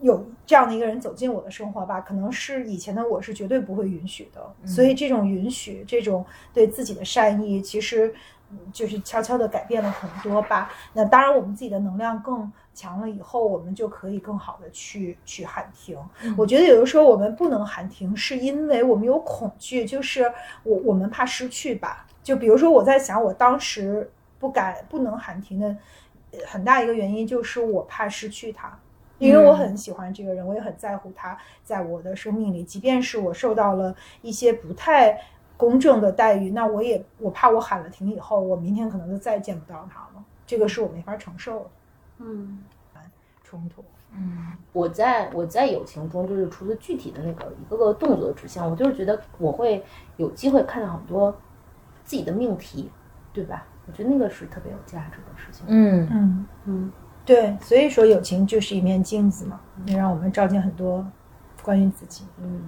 [0.00, 6.24] 有这样的一个人走进我的生活吧，可能是以前的我是绝对不会允许的，所以这种允许，这种
[6.54, 8.14] 对自己的善意，其实
[8.72, 10.72] 就是悄悄的改变了很多吧。
[10.94, 12.50] 那当然，我们自己的能量更
[12.80, 15.98] 强了以后，我们就可以更好的去去喊停。
[16.38, 22.06] 我觉得有的时候我们不能喊停，是因为我们有恐惧，就是我我们怕失去吧。
[22.22, 25.76] 就比如说我在想，我当时不敢不能喊停的
[26.30, 28.78] 呃很大一个原因就是我怕失去他。
[29.18, 35.20] 因为我很喜欢这个人，我也很在乎他在我的生命里，即便是我受到了一些不太
[35.58, 41.66] 公正的待遇，那我也我怕我喊了停以后，我明天可能就再也见不到他了，这个是我没法承受的
[42.20, 42.58] 嗯，
[43.42, 43.84] 冲突。
[44.12, 49.84] 嗯我在我在友情中，就是除了具体的那个一个个动作的指向，我就是觉得我会
[50.16, 51.32] 有机会看到很多
[52.04, 52.90] 自己的命题，
[53.32, 53.64] 对吧？
[53.86, 55.64] 我觉得那个是特别有价值的事情。
[55.68, 56.92] 嗯嗯，嗯，
[57.24, 61.06] 对，所以说友情就是一面镜子嘛，能让我们照见很多
[61.62, 62.24] 关于自己。
[62.38, 62.62] 嗯，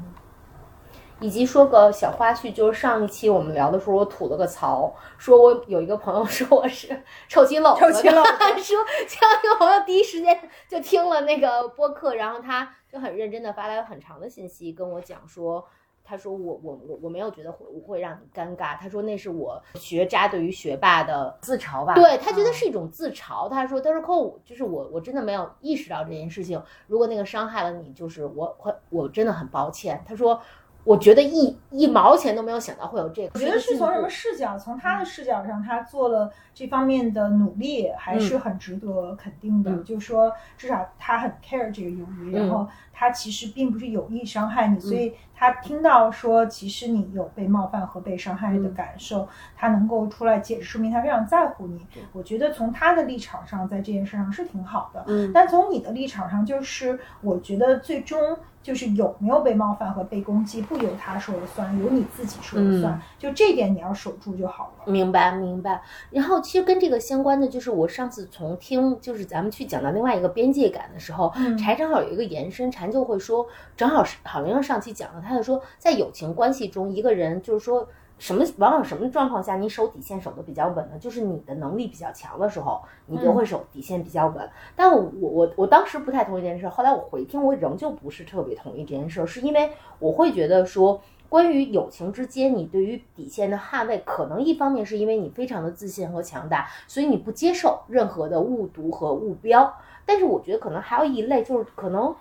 [1.23, 6.89] 以及说个小花絮，就是上一期我们聊的时候，我吐了个槽，说我有一个朋友 说我是
[7.29, 8.23] 臭棋篓子，臭棋篓
[8.55, 15.65] 子说这样一个朋友第一时间就听了那个播客，然后他就很认真的发来了很长的信息跟我讲说。
[16.05, 21.95] 他说我我我我没有觉得会会让你尴尬，他说那是我学渣对于学霸的自嘲吧。
[21.95, 23.49] 对他觉得嗯是一种自嘲。
[23.49, 26.61] 他说：“他说扣，就是我我真的没有意识到这件事情。
[26.89, 30.39] 如果那个伤害了你，就是我会我真的很抱歉。”他说
[30.85, 34.59] ：“我觉得一一毛钱都没有想到会有这个。”我觉得是从什么视角？
[34.59, 39.71] 从他的视角上，他做了这方面的努力，还是很值得肯定的。
[39.71, 42.69] 嗯就是说，至少他很 care 这个友谊，然后
[43.03, 51.85] 他其实并不是有意伤害你，所以他听到说其实你有被冒犯和被伤害的感受，他能够出来解释，说明他非常在乎你。
[52.13, 55.03] 我觉得从他的立场上，在这件事上是挺好的。
[55.09, 62.93] 嗯但从你的立场上，就是我觉得最终就是有没有被冒犯和被攻击，不由他说了算，由你自己说了算。
[62.93, 64.93] 嗯就这点你要守住就好了。
[64.93, 65.81] 明白明白。
[66.11, 77.89] 然后其实跟这个相关的，就是我上次从听，就是咱们去讲到另外一个边界感的时候，嗯柴正好有一个延伸，禅就会说，正好是好像上期讲的，他就说在友情关系中，一个人就是说。
[78.19, 80.93] 什么往往什么状况下你守底线守得比较稳呢？
[81.01, 84.49] 就是你的能力比较强的时候，你就会守底线比较稳。
[84.77, 99.75] 但我我我当时不太同意这件事，后来我回听，我仍旧不是特别同意这件事，是因为我会觉得说，关于友情之间，你对于底线的捍卫，可能一方面是因为你非常的自信和强大，所以你不接受任何的误读和误标。
[100.07, 102.15] 但是我觉得可能还有一类，就是可能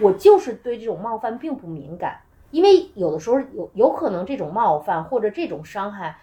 [0.00, 2.20] 我就是对这种冒犯并不敏感，
[2.50, 6.18] 因为有的时候有有可能这种冒犯或者这种伤害，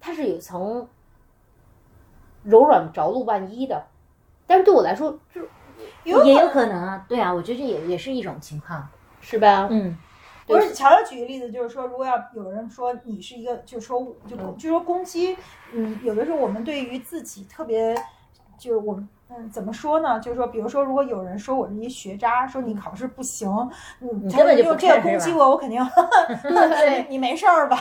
[0.00, 0.88] 它是有一层
[2.42, 3.84] 柔软着陆万一的。
[4.46, 5.42] 但是对我来说，就
[6.24, 8.88] 也有可能啊，对啊，我觉得这也也是一种情况。
[9.20, 9.68] 是吧？
[9.70, 9.96] 嗯
[10.46, 15.36] 不是，乔乔举个例子，就是说，如果要有人说你是一个，就是说，就就说攻击，
[15.72, 17.94] 嗯，有的时候我们对于自己特别，
[18.58, 19.08] 就是我们。
[19.32, 20.18] 嗯，怎么说呢？
[20.20, 23.48] 就是说，比如说，如果有人说我是一学渣，说你考试不行，
[24.00, 25.80] 嗯，你根本就用这个攻击我，我肯定，
[26.48, 27.76] 对 你没事儿吧？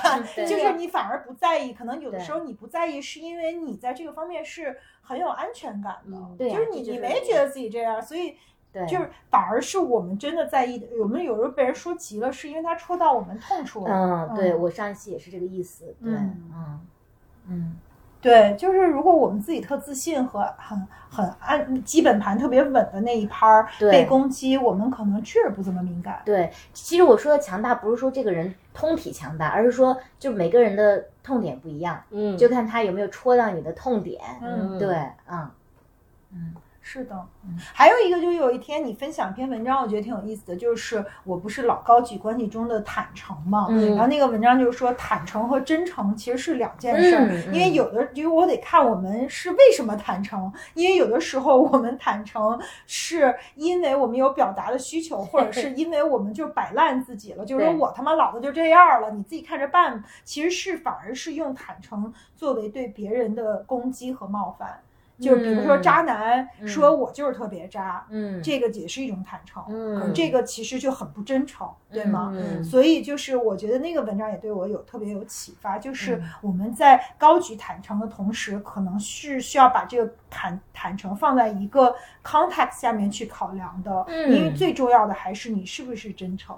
[0.48, 6.18] 就是你反而不在意，可能有的时候你不在意，是因为你在这个方面是很有安全感的，
[6.50, 8.36] 就是你你没觉得自己这样，所以
[8.72, 10.86] 对，就是反而是我们真的在意的。
[11.02, 13.92] 我们有时候被人说急了，是因为他戳到我们痛处了。
[13.92, 15.86] 嗯，对嗯我上一期也是这个意思。
[16.04, 16.80] 对，嗯嗯
[17.48, 17.78] 嗯
[18.22, 26.22] 对，就是如果我们自己特自信和很很按基本盘特别稳的那一拍儿对被攻击，我们可能确实不怎么敏感。
[26.26, 34.22] 对，其实我说的强大不是说这个人通体强大，而是说就每个人的痛点不一样，嗯，就看他有没有戳到你的痛点。
[34.42, 34.98] 嗯对，
[36.32, 36.54] 嗯
[36.92, 37.24] 是的，
[37.72, 43.92] 还有一个就是有一天你分享一篇文章，我觉得挺有意思的，就是我不是老高举关系中的坦诚嘛，嗯。
[43.92, 64.82] 然后那个文章就是说坦诚和真诚其实是两件事因为有的，因为我得看我们是为什么坦诚，因为有的时候我们坦诚是因为我们有表达的需求，或者是 因为我们就摆烂自己了，就是说我他妈老子就这样了，你自己看着办，其实是反而是用坦诚作为对别人的攻击和冒犯。
[65.20, 72.32] 就是比如说嗯渣男嗯说我就是特别渣，嗯，这个也是一种坦诚，嗯可这个其实就很不真诚，对吗？
[72.34, 81.94] 嗯所以就是我觉得那个文章也对我有特别有启发，就是嗯我们在高举坦诚的同时，可能是需要把这个坦坦诚放在一个
[82.24, 86.58] context 下面去考量的，嗯因为最重要的还是你是不是真诚。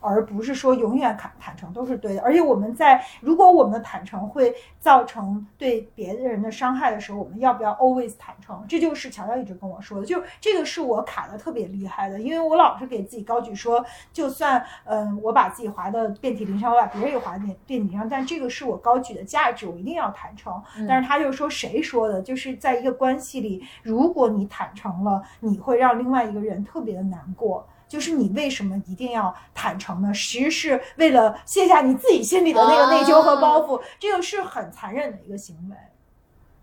[0.00, 2.22] 而不是说永远坦坦诚都是对的。
[2.22, 8.64] 而且我们在如果我们的坦诚会造成对别人的伤害的时候，我们要不要 always 坦诚？
[8.68, 20.60] 这就是乔乔一直跟我说的，就这个是我卡的特别厉害的，因为我老是给自己高举说，就算嗯我把自己划的遍体鳞伤，我把别人也划的遍遍体鳞伤，但这个是我高举的价值，我一定要坦诚。
[20.88, 22.20] 但是他就说谁说的？
[22.22, 27.66] 就是在一个关系里，如果你坦诚了，你会让另外一个人特别的难过。
[27.90, 30.12] 就是你为什么一定要坦诚呢？
[30.14, 35.76] 其实是为了卸下你自己心里的那个内疚和包袱，这个是很残忍的一个行为。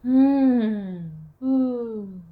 [0.04, 2.24] 嗯，嗯，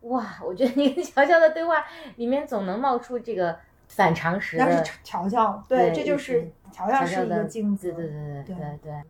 [0.00, 1.84] 哇，我觉得你跟乔乔的对话
[2.16, 3.56] 里面总能冒出这个
[3.86, 9.02] 反常识的那是乔乔，对，这就是乔乔是一个镜子，对对对对对对。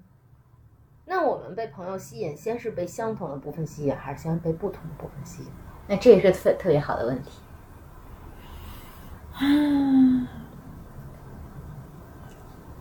[1.06, 5.48] 那我们被朋友吸引，先是被相同的部分吸引，还是先被不同的部分吸引？
[5.86, 7.30] 那这也是特特别好的问题。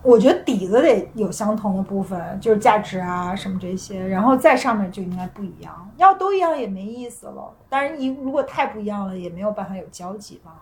[0.02, 5.92] 我觉得底子得有相同的部分，就是价值啊什么这些，然后再上面就应该不一样。
[5.98, 7.52] 要都一样也没意思了。
[7.68, 10.62] 但是你如果太不一样了，也没有办法有交集吧。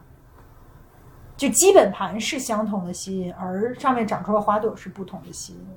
[1.35, 5.67] 就基本盘是相同的吸引，而上面长出的花朵是不同的吸引。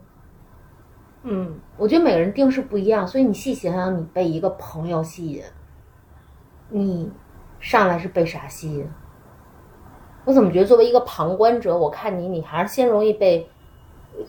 [1.25, 5.43] 嗯，我觉得每个人定是不一样，所以你细想想，你被一个朋友吸引，
[6.69, 7.11] 你
[7.59, 8.89] 上来是被啥吸引？
[10.27, 13.49] 我怎么觉得作为一个旁观者，我看你，你还是先容易被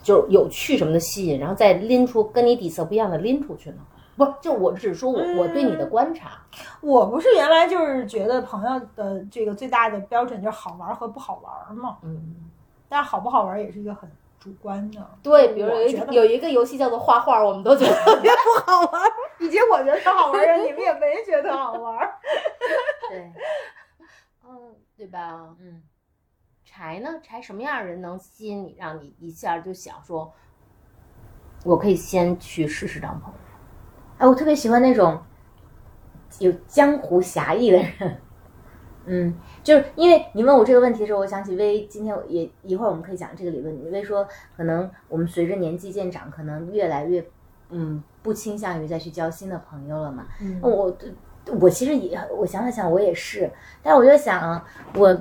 [0.01, 3.77] 就是有趣什么的吸引，然后再拎出跟你底色不一样的拎出去呢？
[4.15, 6.31] 不，就我只是说我我对你的观察，
[6.81, 12.35] 我不是原来就是觉得朋友的这个最大的标准就是好玩和不好玩嘛，嗯，
[12.89, 15.07] 但是好不好玩也是一个很主观的。
[15.21, 15.69] 对，比如
[16.11, 19.01] 有一个游戏叫做画画，我们都觉得特别不好玩。
[19.39, 22.13] 以及我觉得特好玩儿，你们也没觉得好玩儿。
[23.09, 23.31] 对，
[24.49, 25.55] 嗯，对吧？
[25.59, 25.83] 嗯，
[26.65, 27.19] 柴呢？
[27.21, 30.33] 柴什么样的人能吸引你，让你一下就想说，
[31.63, 33.39] 我可以先去试试当朋友？
[34.17, 35.21] 哎，我特别喜欢那种
[36.39, 38.21] 有江湖侠义的人。
[39.05, 39.33] 嗯，
[39.63, 43.91] 就是因为你问我这个问题的时候，我想起薇今天也一会儿我们可以讲这个理论。
[43.91, 44.27] 薇说，
[44.57, 47.25] 可能我们随着年纪渐长，可能越来越
[47.69, 50.27] 嗯不倾向于再去交新的朋友了嘛。
[50.41, 50.97] 嗯我
[51.59, 53.49] 我其实也我想了想，我也是，
[53.81, 55.17] 但是我就想啊，我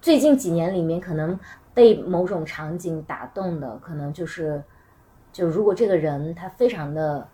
[0.00, 1.38] 最近几年里面可能
[1.74, 4.62] 被某种场景打动的，可能就是
[5.32, 7.28] 就如果这个人他非常的。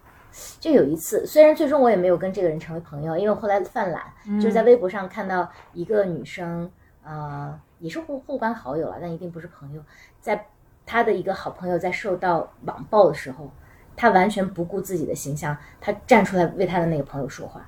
[0.58, 4.02] 就有一次，虽然最终我也没有跟这个人成为朋友，因为我后来犯懒，
[4.40, 6.68] 就是在微博上看到一个女生，
[7.04, 9.80] 呃，也是互互关好友了，但一定不是朋友，
[10.20, 10.48] 在
[10.84, 13.48] 她的一个好朋友在受到网暴的时候，
[13.94, 17.64] 她完全不顾自己的形象，她站出来为她的那个朋友说话。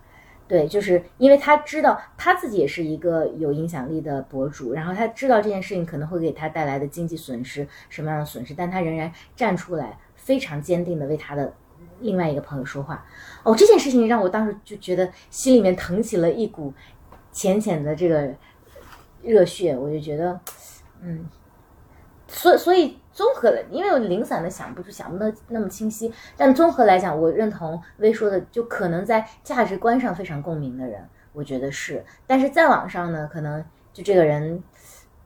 [0.49, 11.53] 对，就是因为他知道他自己也是一个有影响力的博主，然后他知道这件事情可能会给他带来的经济损失什么样的损失，但他仍然站出来，非常坚定的为他的
[12.01, 13.05] 另外一个朋友说话。
[13.43, 16.73] 哦，这件事情让我当时就觉得心里面腾起了一股
[17.33, 18.33] 浅浅的这个
[19.23, 20.39] 热血，我就觉得，
[21.01, 21.27] 嗯，
[22.29, 31.03] 所所以综合的，因为我零散的想不出想不到那么清晰，但综合来讲，我认同薇说的，就可能在价值观上非常共鸣的人，
[31.33, 34.63] 我觉得是，但是再往上呢，可能就这个人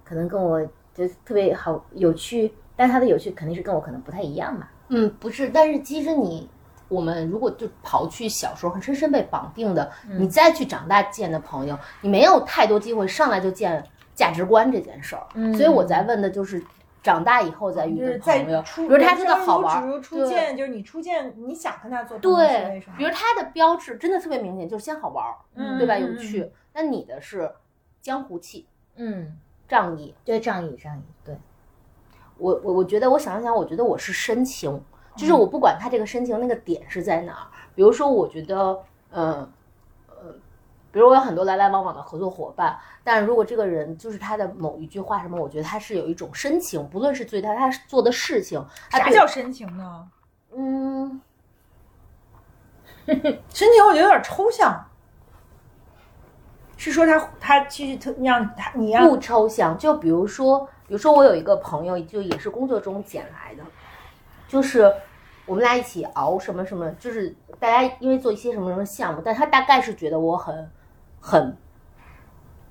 [0.04, 0.64] 可能跟我
[0.94, 4.68] 就特别好有趣，但他的有趣肯定是跟我可能不太一样嘛。
[4.86, 6.48] 嗯，不是，但是其实你，
[6.86, 13.84] 我们如果就刨去小时候很深深被绑定的，你再去长大见的朋友，你没有太多机会上来就见
[14.14, 15.26] 价值观这件事儿。
[15.34, 16.62] 嗯所以我在问的就是
[17.02, 25.94] 长大以后再遇就是的朋友，比如他真的好玩儿，比如初对见，就是你初见，你想跟他做朋友对？，比如他的标志真的特别明显，就是先好玩儿，嗯对吧？
[25.94, 26.50] 嗯有趣。
[26.72, 27.50] 那你的是
[28.00, 29.36] 江湖气、嗯，
[29.68, 30.14] 仗义。
[30.24, 31.36] 对，仗义仗义，对，
[32.36, 34.82] 我我我觉得，我想了想，我觉得我是深情，嗯
[35.16, 37.46] 就是我不管他这个深情那个点是在哪儿。
[37.74, 38.78] 比如说，我觉得，呃
[39.10, 39.50] 呃，
[40.92, 50.08] 比如我有很多来来往往的合作伙伴，但如果这个人就是他的某一句话什么，我觉得他是有一种深情，不论是对他他做的事情，啥叫深情呢？
[50.52, 51.20] 嗯，
[53.06, 53.22] 深
[53.72, 54.84] 情我觉得有点抽象，
[56.76, 59.78] 是说他他其实特让他你让不抽象。
[59.78, 63.62] 就比如说，比如说我有一个朋友，就也是工作中捡来的，
[64.48, 64.92] 就是
[65.46, 70.68] 我们俩一起熬什么什么，就是大家因为做一些什么什么项目，但他大概是觉得我很
[71.20, 71.56] 很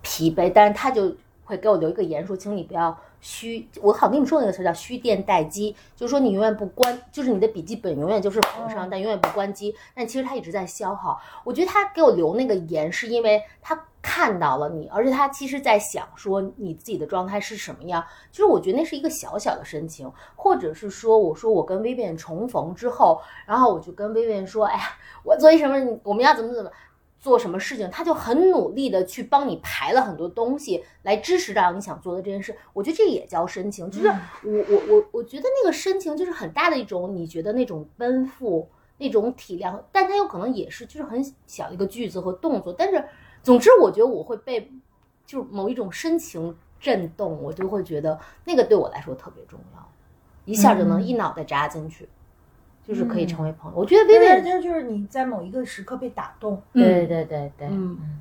[0.02, 11.20] 疲惫，但是他就会给我留一个言说，请你不要虚，我好跟你们说那个词儿叫虚电待机，就是说你永远不关，就是你的笔记本永远就是合上，但永远不关机，但其实它一直在消耗。
[11.44, 18.04] 我觉得他给我留那个言，是因为他看到了你，而且他其实在想说你自己的状态是什么样。
[18.32, 24.84] 其实我觉得那是一个小小的深情，或者是说，我说我跟薇薇重逢之后，然后我就跟薇薇说，哎呀，
[25.24, 26.72] 我做一什么，我们要怎么怎么。
[27.20, 32.56] 做什么事情，他就很努力的去帮你排了很多东西来支持到你想做的这件事。
[32.72, 42.72] 我觉得这也叫深情，就是我我我我觉得那个深情就是很大的一种，你觉得那种奔赴、那种体谅，但它有可能也是就是很小的一个句子和动作。
[42.72, 43.04] 但是，
[43.44, 44.72] 总之我觉得我会被
[45.26, 49.92] 就是某一种深情震动，我就会觉得那个对我来说特别重要，
[50.46, 52.08] 一下就能一脑袋扎进去。
[52.90, 58.20] 就是可以成为朋友，我觉得薇薇就就是你在某一个时刻被打动，对对对对，嗯，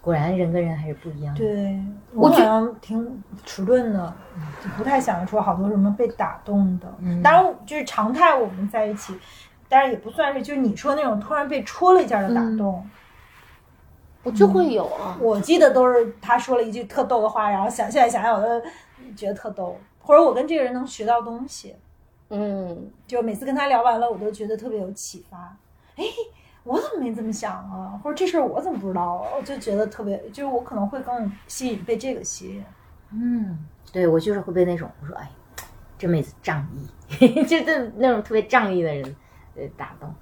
[0.00, 1.34] 果然人跟人还是不一样。
[1.34, 1.82] 对，
[2.12, 4.14] 我好像挺迟钝的，
[4.62, 6.86] 就不太想得出好多什么被打动的。
[7.24, 9.12] 当然，就是常态我们在一起，
[9.68, 12.88] 但是也不算是就是你说那种突然被戳了一下的打动，
[14.22, 15.18] 我就会有啊。
[15.20, 18.64] 我记得都是他说了一句特逗的话，然后想现在想想，我都
[19.16, 21.74] 觉得特逗，或者我跟这个人能学到东西。
[22.30, 25.56] 嗯，就每次跟他聊完了，我都觉得特别有启发。
[25.96, 26.04] 哎，
[26.64, 28.00] 我怎么没这么想啊？
[28.02, 29.28] 或者这事儿我怎么不知道啊？
[29.36, 32.64] 我就觉得特别，就是我可能会更吸引被这个吸引。
[33.10, 33.58] 嗯，
[33.92, 35.30] 对我就是会被那种我说哎，
[35.98, 36.66] 这妹子仗
[37.20, 39.16] 义， 就这那种特别仗义的人
[39.56, 40.12] 呃打动。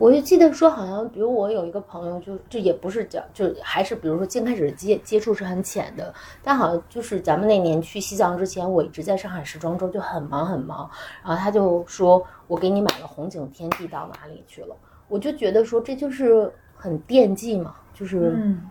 [0.00, 10.90] 嗯，我就记得说，好像比如我有一个朋友，就这也不是讲，就还是比如说，最开始接接触是很浅的，但好像就是咱们那年去西藏之前，我一直在上海时装周，就很忙很忙。
[11.22, 14.74] 然后他就说我给你买了红景天地到哪里去了，
[15.06, 18.70] 我就觉得说这就是很惦记嘛，就是嗯，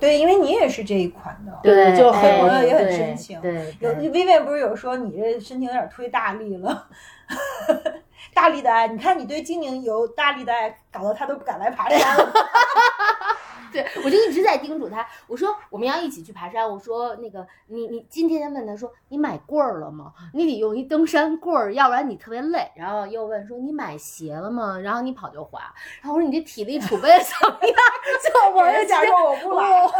[0.00, 3.40] 对，因为你也是这一款的，对，就很朋友也很深情。
[3.40, 6.88] 对，有 Vivian 不是有说你这深情有点忒大力了。
[8.34, 12.32] 大力的爱，你看你对精灵有大力的爱，搞得他都不敢来爬山了。
[13.72, 16.68] 对，我就一直在叮嘱他，我说我们要一起去爬山。
[16.68, 20.12] 我说那个你你今天问他说你买棍儿了吗？
[20.34, 22.70] 你得用一登山棍儿，要不然你特别累。
[22.76, 24.76] 然后又问说你买鞋了吗？
[24.84, 25.60] 然后你跑就滑。
[26.02, 27.76] 然后我说你这体力储备怎么样？
[28.22, 29.98] 就我就假装我不来， 我说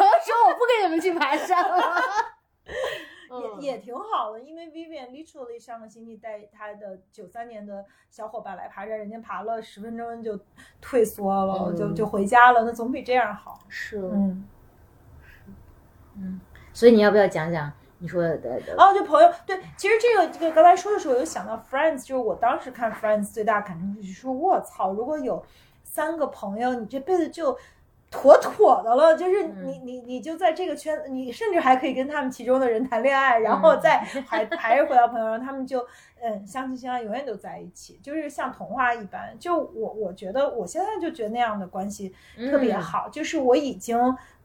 [0.49, 1.97] 我不跟你们去爬山了。
[3.41, 10.39] 也也挺好的，因为 Vivian literally 上个星期带他的九三年的小伙伴来爬山，人家爬了十分钟就
[10.81, 13.59] 退缩了，就就回家了，那总比这样好。
[13.69, 14.49] 是，嗯，
[16.17, 16.41] 嗯，
[16.73, 18.61] 所以你要不要讲讲你说的？
[18.77, 25.45] 哦，就朋友，对，其实这个这个刚才说的时候，我就想到 Friends，就是我当时看 Friends 最大感触就是说，我操，如果有
[25.85, 27.57] 三个朋友，你这辈子就。
[28.13, 35.85] 妥妥的了，就是你你你就在这个圈子，你甚至还可以跟他们其中的人谈恋爱，然后再还还是回到朋友，他们就
[36.21, 39.35] 嗯相亲相爱，永远都在一起，就是像童话一般。
[39.39, 42.15] 就我我觉得我现在就觉得那样的关系
[42.51, 43.99] 特别好，就是我已经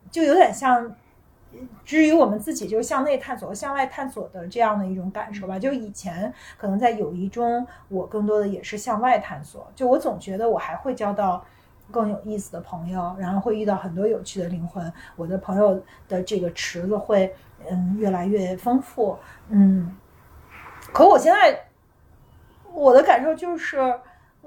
[0.09, 0.95] 就有点像，
[1.83, 5.59] 至于我们自己就是向内探索、向外探索的这样的一种感受吧。
[5.59, 11.45] 就以前可能在友谊中，我更多的也是向外探索，就我总觉得我还会交到。
[11.91, 14.91] 更有意思的朋友，然后会遇到很多有趣的灵魂。
[15.15, 17.33] 我的朋友的这个池子会，
[17.69, 19.17] 嗯，越来越丰富。
[19.49, 19.95] 嗯，
[20.93, 21.67] 可我现在
[22.71, 23.77] 我的感受就是。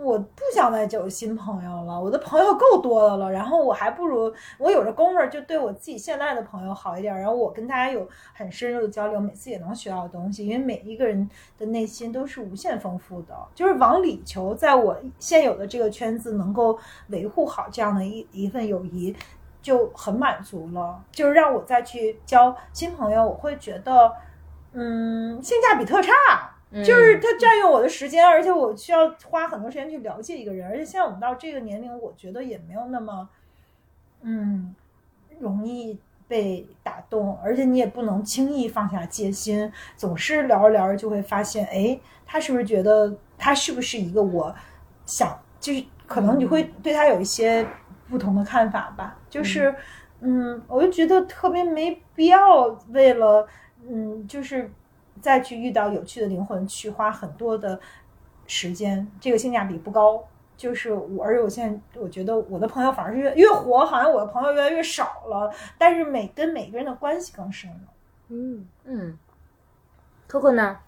[0.03, 3.31] 我不想再交新朋友了，我的朋友够多的了。
[3.31, 7.15] 然后我还不如我有这功夫，就对我自己现在的朋友好一点。
[7.15, 10.47] 然后我跟大家有很深入的交流，每次也能学到东西。
[10.47, 11.29] 因为每一个人
[11.59, 16.79] 的内心都是无限丰富的，就是往里求，在我现有的这个圈子能够
[17.09, 19.15] 维护好这样的一一份友谊，
[19.61, 20.99] 就很满足了。
[21.13, 24.11] 就是让我再去交新朋友，我会觉得，
[24.73, 26.13] 嗯，性价比特差。
[26.73, 33.29] 就是他占用我的时间，而且我需要花很多时间去了解一个人，而且现在我们到这个年龄，我觉得也没有那么，
[34.23, 34.73] 嗯，
[35.41, 35.99] 容易
[36.29, 44.55] 被打动，而且你也不能轻易放下戒心，总是聊着聊着就会发现，哎，他是不是觉得他是不是一个我
[45.05, 47.66] 想，就是可能你会对他有一些
[48.09, 49.75] 不同的看法吧，就是，
[50.21, 53.49] 嗯，我就觉得特别没必要为了，
[53.89, 54.71] 嗯，就是。
[55.21, 57.79] 再去遇到有趣的灵魂，去花很多的
[58.47, 60.27] 时间，这个性价比不高。
[60.57, 67.81] 就是我，而且我现在我觉得我的朋友反而是越越活，好像我的朋友越来越少了，但是每跟每个人的关系更深了。
[68.29, 69.18] 嗯嗯
[70.29, 70.79] ，Coco 呢？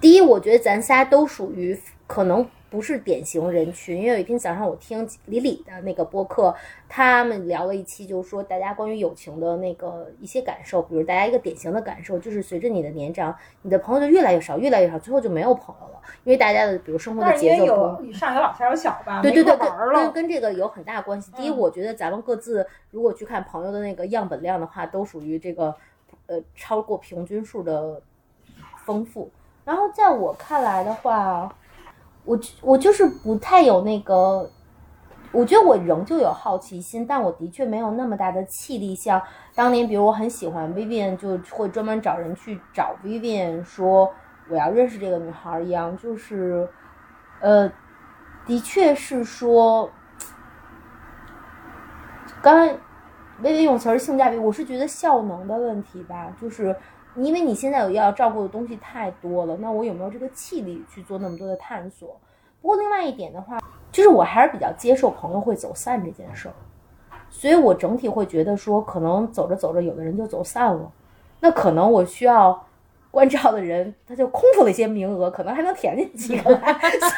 [0.00, 6.54] 第一，我觉得咱仨都属于可能不是典型人群，因为有一天早上我听李李的那个播客，
[6.88, 18.06] 他们聊了一期，就是说大家关于友情的那个一些感受，比如大家一个典型的感受就是随着你的年长，你的朋友就越来越少，越来越少，最后就没有朋友了，因为大家的比如生活的节奏不。
[18.06, 21.30] 有上有老下有小吧，对对对，没跟跟这个有很大关系。
[21.36, 25.74] 第一，嗯我觉得咱们各自如果去看朋友的那个样本量的话，都属于这个
[26.26, 28.00] 呃超过平均数的
[28.86, 29.30] 丰富。
[29.64, 31.54] 然后在我看来的话，
[32.24, 34.50] 我我就是不太有那个，
[35.32, 39.20] 我觉得我仍旧有好奇心，但我的确没有那么大的气力，像
[39.54, 44.12] 当年比如我很喜欢 Vivian，就会专门找人去找 Vivian 说
[44.48, 46.68] 我要认识这个女孩一样，就是
[47.40, 47.70] 呃，
[48.46, 49.90] 的确是说，
[52.40, 52.74] 刚才
[53.42, 56.76] 微微用词儿性价比，我是觉得效能的问题吧，就是
[57.16, 62.18] 因为你现在有要照顾的东西太多了，那我有没有这个气力去做那么多的探索？
[62.60, 63.58] 不过另外一点的话，
[63.90, 66.54] 就是我还是比较接受朋友会走散这件事儿，
[67.28, 70.90] 所以我整体会觉得说，可能走着走着，有的人就走散了，
[71.40, 72.66] 那可能我需要
[73.10, 77.08] 关照的人，他就空出了一些名额，可能还能填进几个来， 所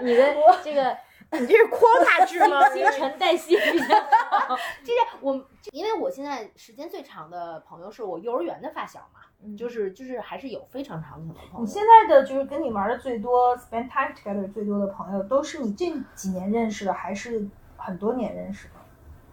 [0.00, 0.96] 以你的这个
[1.32, 2.68] 你这是 quota 制吗？
[2.68, 3.98] 新陈代谢比较
[4.30, 4.54] 好。
[4.84, 5.34] 这是我
[5.72, 9.20] 因为我现在时间最长的朋友是我幼儿园的发小嘛，
[9.56, 11.60] 就是就是还是有非常长久的朋友。
[11.60, 17.46] 你现在的就是跟你玩的最多，spend time together 最多的朋友，都是你这几年认识的，还是
[17.76, 18.74] 很多年认识的？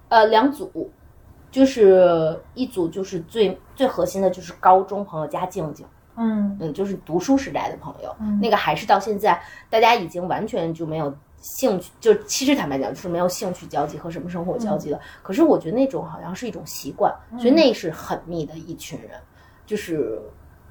[0.09, 0.91] 呃，两组，
[1.51, 6.57] 就是一组就是最最核心的就是高中朋友加静静，嗯。
[6.59, 8.39] 嗯，就是读书时代的朋友，嗯。
[8.41, 14.99] 那个还是到现在大家已经完全就没有兴趣，就其实坦白讲就是没有兴趣交集和什么生活交际了。
[15.21, 19.11] 可是我觉得那种好像是一种习惯，所以那是很密的一群人，
[19.69, 20.19] 就是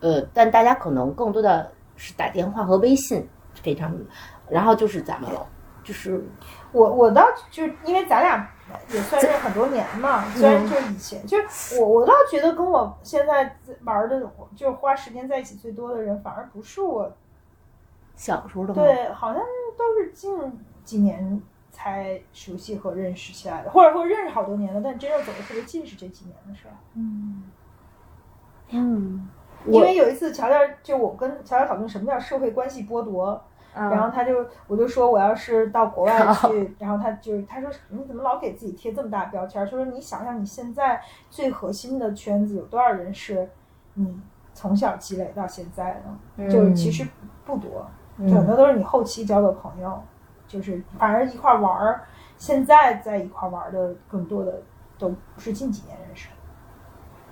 [0.00, 3.24] 呃，但大家可能更多的是打电话和微信
[3.62, 4.04] 非常密，
[4.50, 5.46] 然后就是咱们了，
[5.84, 6.20] 就是
[6.72, 8.50] 我我倒就是因为咱俩
[8.92, 14.20] 也算认识很多年嘛，虽然就是以前，就是我我倒觉得跟我现在玩的，
[14.56, 17.08] 就是花时间在一起最多的人，反而不是我，
[18.16, 18.74] 小时候的。
[18.74, 19.40] 对，好像
[19.76, 20.28] 都是近
[20.82, 26.74] 几年才熟悉和认识起来的，或者说认识好多年了，但真正走的特别近是这几年的事儿。
[26.94, 27.44] 嗯
[28.70, 29.28] 嗯，
[29.66, 33.42] 因为有一次乔乔就我跟乔乔讨论什么叫社会关系剥夺，
[33.74, 39.64] 嗯然后他就我就说我要是到国外去，然后他就是他说你怎么老给自己贴这么大标签儿？
[39.64, 41.00] 他说你想想你现在
[41.30, 43.48] 最核心的圈子有多少人是
[43.94, 44.20] 你
[44.52, 46.02] 从小积累到现在
[46.36, 46.50] 的？
[46.50, 47.06] 就是其实
[47.44, 47.86] 不多，
[48.16, 50.02] 很多都是你后期交的朋友，
[50.46, 52.02] 就是反而一块儿玩儿，
[52.36, 54.60] 现在在一块儿玩儿的更多的
[54.98, 56.34] 都不是近几年认识的。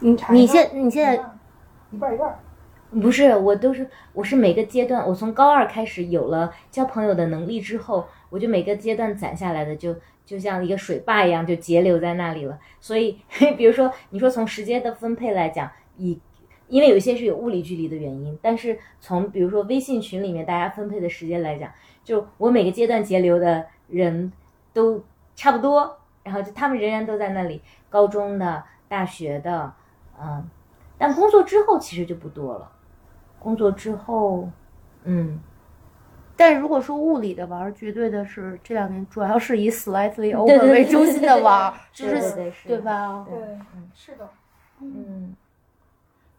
[0.01, 1.15] 你你现你现在
[1.91, 2.39] 一半儿一半儿。
[3.01, 9.95] 不是，我都是我是每个阶段，我从高二开始有了交朋友的能力之后，我就每个阶段攒下来的就
[10.25, 12.59] 就像一个水坝一样，就截留在那里了。
[12.81, 13.19] 所以，
[13.59, 16.19] 比如说你说从时间的分配来讲，以
[16.69, 21.71] 因为有一些是有物理距离的原因，但是从比如说微信群里面大家分配的时间来讲，
[22.05, 24.33] 就我每个阶段截留的人
[24.73, 25.05] 都
[25.35, 27.61] 差不多，然后就他们仍然都在那里，
[27.91, 29.73] 高中的、大学的，
[30.21, 30.49] 嗯，
[30.99, 32.71] 但工作之后其实就不多了。
[33.39, 34.49] 工作之后，
[35.05, 35.39] 嗯，
[36.37, 43.27] 但如果说物理的玩儿，绝对的是这两年主要是以 slightly over 对为中心的玩儿， 就是对对对是对吧？
[43.29, 43.59] 对，
[43.95, 44.29] 是的，
[44.81, 45.35] 嗯，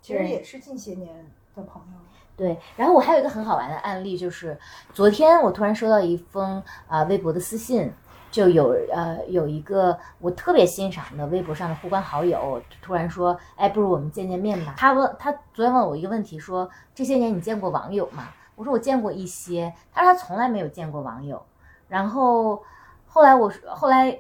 [0.02, 1.26] 其实也是近些年
[1.56, 1.98] 的朋友。
[2.36, 2.58] 对。
[2.76, 4.58] 然后我还有一个很好玩的案例，就是
[4.94, 7.92] 昨天我突然收到一封啊、微博的私信，
[8.30, 14.76] 就有呃有一个我特别欣赏的微博上的互关好友，突然说，哎，不如我们见见面吧。
[14.78, 18.30] 他问他昨天问我一个问题，说这些年你见过网友吗？
[18.56, 21.46] 我说我见过一些，他说他从来没有见过网友。
[21.88, 22.64] 然后
[23.06, 24.20] 后来我说后来。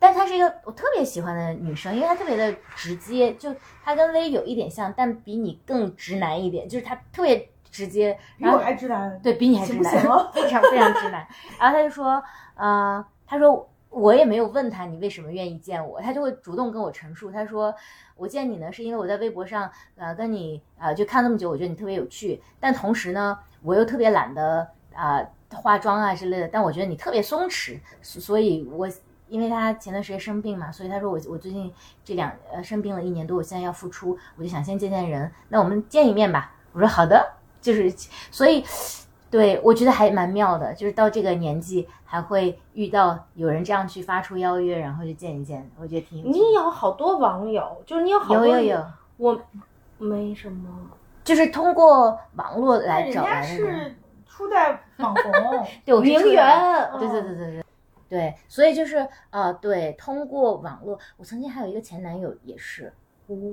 [0.00, 3.52] 但她是一个我特别喜欢的女生，因为她特别的直接，就
[3.84, 9.92] 她跟薇有一点像，但比你更直男一点，就是她特别直接，然后还直男，对比你还直男，
[10.32, 11.26] 非常非常直男。
[11.58, 12.22] 然后他就说，
[12.54, 17.72] 呃，他说我也没有问他你为什么愿意见我，他就会主动跟我陈述，他说
[18.16, 25.24] 我见你呢是因为我在微博上呃跟你呃就看那么久，我觉得你特别有趣，但同时呢我又特别懒得啊、
[25.54, 28.88] 化妆啊之类的，但我觉得你特别松弛，所以我。
[29.30, 31.70] 因为他前段时间生病嘛，所以他说我我最近
[32.02, 36.54] 这两呃生病了一年多，我现在要复出，我就想先见见人，那我们见一面吧。
[36.72, 37.94] 我说好的，就是
[38.30, 38.64] 所以
[39.30, 48.86] 对我觉得还蛮妙的，就是到这个年纪还会遇到有人这样去发出邀约，然后去见一见，我觉得挺你有好多网友，就是你有好多有有有，
[49.18, 49.40] 我
[49.98, 50.68] 没什么。
[51.24, 53.84] 就是通过网络来找来的人。
[53.84, 53.96] 是
[54.26, 55.32] 初代网红，
[55.84, 57.64] 对，名媛，对对对对对
[58.08, 62.90] 对，所以就是呃，对，通过网络，我曾经还有一个前男友也是，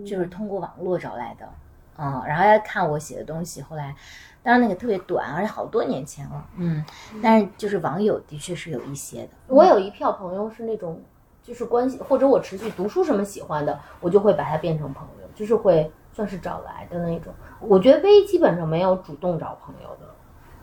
[0.05, 1.49] 就是通过网络找来的，
[1.97, 3.95] 嗯，然后要看我写的东西，后来，
[4.43, 6.83] 当然那个特别短，而且好多年前了，嗯，
[7.21, 11.01] 但是就是网友的确是有一些的，我有一票朋友是那种，
[11.41, 17.33] 就是关系或者我持续读书什么喜欢的，我就会把他变成朋友，就是会算是找来的那种。
[17.59, 20.07] 我觉得微基本上没有主动找朋友的，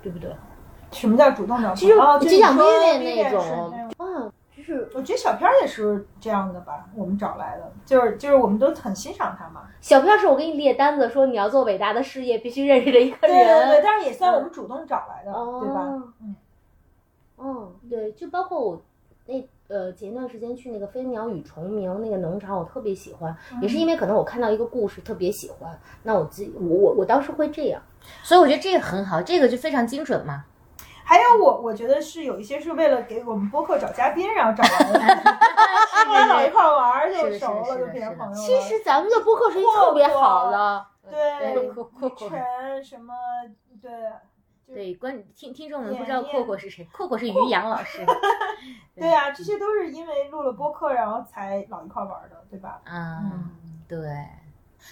[0.03, 0.31] 对不对？
[0.91, 1.95] 什么叫主动找朋其实？
[1.95, 4.33] 哦就像你说 Vivian 那种那啊，
[4.63, 9.63] 就是我觉得小片儿也是这样的吧，我们找来的，就是就是我们都很欣赏他嘛。
[9.81, 13.69] 小票是我给你列单子，说你要做伟大的事业，必须认识的一个对对人。
[13.69, 16.13] 对，但是也算我们主动找来的，哦，对吧？
[16.21, 16.37] 嗯，
[17.37, 18.83] 哦，对，就包括我
[19.27, 27.83] 那呃前一段时间去那个飞鸟与虫鸣那个农场，我特别喜欢，也是因为可能我看到一个故事特别喜欢，那我自己我我我当时会这样。
[28.23, 30.45] 所以我觉得这个很好，这个就非常精准嘛。
[31.05, 35.31] 还有我我觉得是有一些是为了给我们播客找嘉宾，然后找来的，
[36.07, 38.37] 后来老一块儿玩儿就熟了，就变成朋友了。
[38.37, 43.15] 其实咱们的播客是一特别好的，对对酷酷酷雨辰什么
[43.81, 43.91] 对。
[44.65, 48.07] 对，观听听众们不知道阔阔是谁，阔阔是于洋老师。
[48.95, 52.81] 对呀、这些都是因为录了播客，然后才老一块儿玩儿的，对吧？
[52.85, 53.51] 啊，嗯
[53.87, 53.99] 对。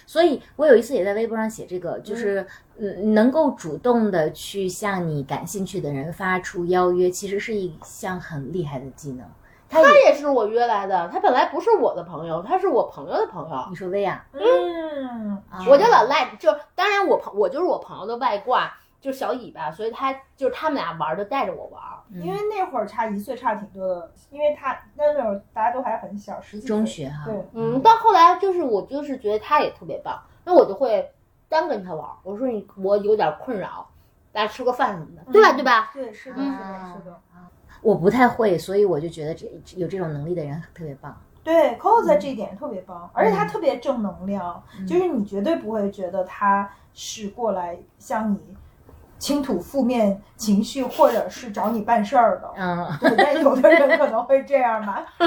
[0.05, 2.45] 所以我有一次也在微博上写这个，就是
[2.77, 9.25] 嗯，能够主动的去向你感兴趣的人发出邀约，其实是一项很厉害的技能。
[9.69, 13.65] 他他也，是我约来的，他本来不是我的朋友，他是我朋友的朋友。
[13.69, 21.81] 你说薇娅，嗯，啊我就老赖，就当然我朋我就是我朋友的外挂，就是小尾巴，所以他就是他们俩玩儿就带着我玩
[22.13, 31.09] 因为那会儿差一岁差挺多的，因为他那会儿大家都还很小，十几岁中学哈，对，嗯，到后来就是我就是觉得他也特别棒，那我就会
[31.47, 32.13] 单跟他玩儿。
[32.23, 33.87] 我说你我有点困扰，
[34.31, 35.53] 大家吃个饭什么的，对吧？
[35.53, 35.91] 对吧？
[35.93, 37.19] 对，是的，嗯是的，是的。
[37.81, 41.19] 我不太会，所以我就觉得这有这种能力的人特别棒。
[41.43, 48.39] 对，Coco 在这一点特别棒，而且他嗯特别正能量，就是你绝对不会觉得他是过来像你
[49.21, 52.51] 倾吐负面情绪，或者是找你办事儿的。
[52.57, 55.05] 嗯，对，但有的人可能会这样吧，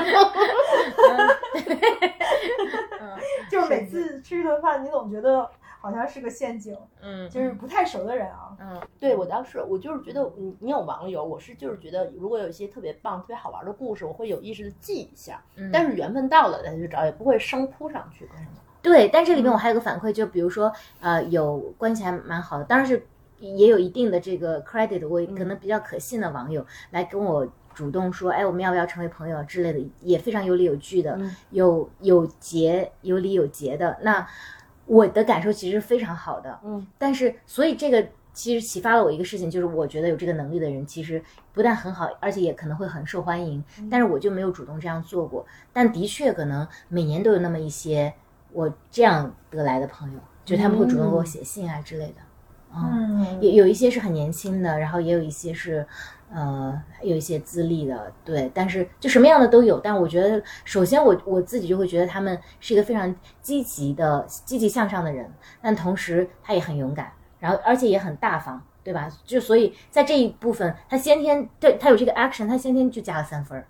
[3.48, 5.48] 就是每次吃一顿饭，你总觉得
[5.80, 8.50] 好像是个陷阱，嗯就是不太熟的人啊。
[8.58, 15.40] 嗯，对我当时，我就是觉得你你有网友，我是就是觉得如果有一些特别棒、特别好玩的故事，我会有意识的记一下。
[15.54, 18.56] 嗯但是缘分到了再去找，也不会生扑上去干什么。
[18.82, 23.06] 对，但这里面我还有个反馈，就比如说，呃，有关系还蛮好的，当然是
[23.56, 33.98] 也有一定的这个 credit，我可能比较可信的网友来跟我主动说，哎，我们要不要成为朋友之类的，也非常有理有据的，嗯有有节有理有节的。
[34.02, 34.26] 那
[34.86, 41.22] 我的感受其实非常好的，嗯，但是所以这个其实启发了我一个事情，就是我觉得有这个能力的人其实
[41.52, 43.62] 不但很好，而且也可能会很受欢迎。
[43.90, 48.12] 但是我就没有主动这样做过，但的确可能每年都有那么一些
[48.52, 52.16] 我这样得来的朋友，就他们会主动给我写信啊之类的。
[52.18, 52.33] 嗯，
[52.76, 55.86] 嗯，有有一些是很年轻的，然后也有一些是，
[56.32, 59.78] 呃，有一些资历的，对，但是就什么样的都有。
[59.78, 65.32] 但我觉得，首先我我自己就会觉得他们是一个非常积极的、积极向上的人，
[65.62, 69.08] 但同时他也很勇敢，然后而且也很大方，对吧？
[69.24, 73.66] 就所以在这一部分，他先天对他有这个 action，他先天就加了三分儿。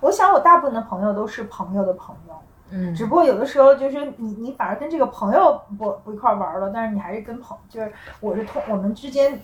[0.00, 2.34] 我想我大部分的朋友都是朋友的朋友，
[2.70, 9.40] 嗯只不过有的时候就是你你反而跟这个朋友不不一块玩了，但是你还是跟朋就是我是通我们之间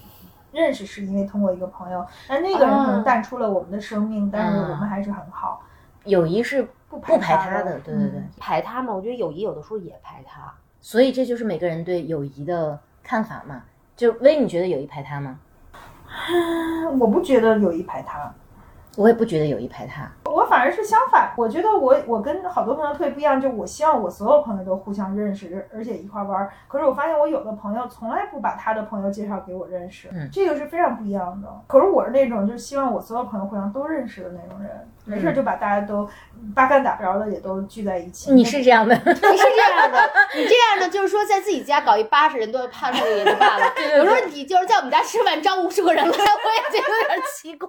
[0.52, 5.62] 认识是因为通过一个朋友，但那个人可能啊淡出了我们的生命，但是啊我们还是很好，
[6.05, 8.20] 友谊是不不排他他的，对对对。
[8.20, 10.52] 嗯排他嘛，我觉得友谊有的时候也排他。
[10.80, 13.62] 所以这就是每个人对友谊的看法嘛。
[13.96, 15.38] 就薇，你觉得友谊排他吗？
[17.01, 18.32] 我不觉得友谊排他。
[18.96, 20.10] 我也不觉得有意排他。
[20.24, 26.52] 我反而是相反，我觉得我我跟好多朋友特别不一样，就我希望我所有朋友都互相认识，而且一块儿玩儿。
[26.66, 31.48] 可是我发现我有的朋友从来不把他的朋友介绍给我认识，嗯这个是非常不一样的。
[31.66, 34.70] 可是我是那种就是希望我所有朋友互相都认识的那种人，
[35.05, 36.09] 没事儿就把大家都
[36.55, 38.32] 八竿打不着的也都聚在一起。
[38.32, 43.72] 你是这样的，你是这样的，你这样的就是说，在自己家搞一八十人都怕出也就罢了。
[43.98, 47.68] 有时候你就是在我们家吃饭招五十个人来，我也觉得有点奇怪。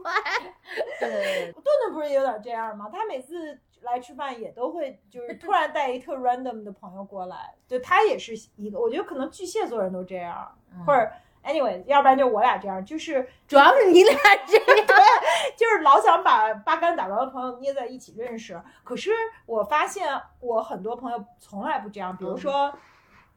[1.00, 2.90] 对，顿顿不是也有点这样吗？
[2.92, 10.58] 他每次来吃饭也都会就是突然带一特 random 的朋友过来，就他也是一个，我觉得可能巨蟹座人都这样，
[10.88, 11.08] 或者
[11.46, 14.16] anyway，要不然就我俩这样，就是主要是你俩
[14.46, 14.66] 这样，
[15.56, 18.62] 就是老想把八竿打着的朋友捏在一起认识。
[18.84, 19.12] 可是
[19.46, 22.74] 我发现我很多朋友从来不这样，比如说。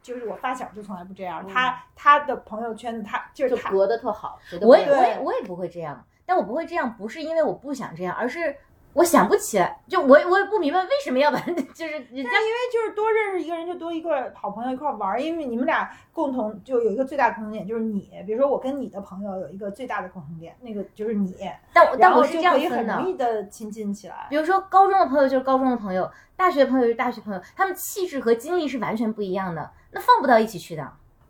[0.00, 8.56] 就是我发小就从来不这样，他他的朋友圈子他就是他就隔得特好，我也我也我也不会这样，但我不会这样，不是因为我不想这样，而是
[8.94, 18.10] 我想不起来，就我我也不明白为什么要把 就是人家因为就是多认识一个人，就多一个好朋友一块玩儿，因为你们俩共同就有一个最大的共同点，就是你。
[18.26, 21.34] 比如说我跟你的朋友有一个最大的共同点，那个就是你，
[21.72, 23.06] 但我但我是这样可以很容。
[23.06, 24.26] 易的亲近起来。
[24.28, 30.82] 比如说高中的朋友就是高中的朋友，大学的朋友就是大学朋友，他们气质和经历是完全不一样的，那放不到一起去的。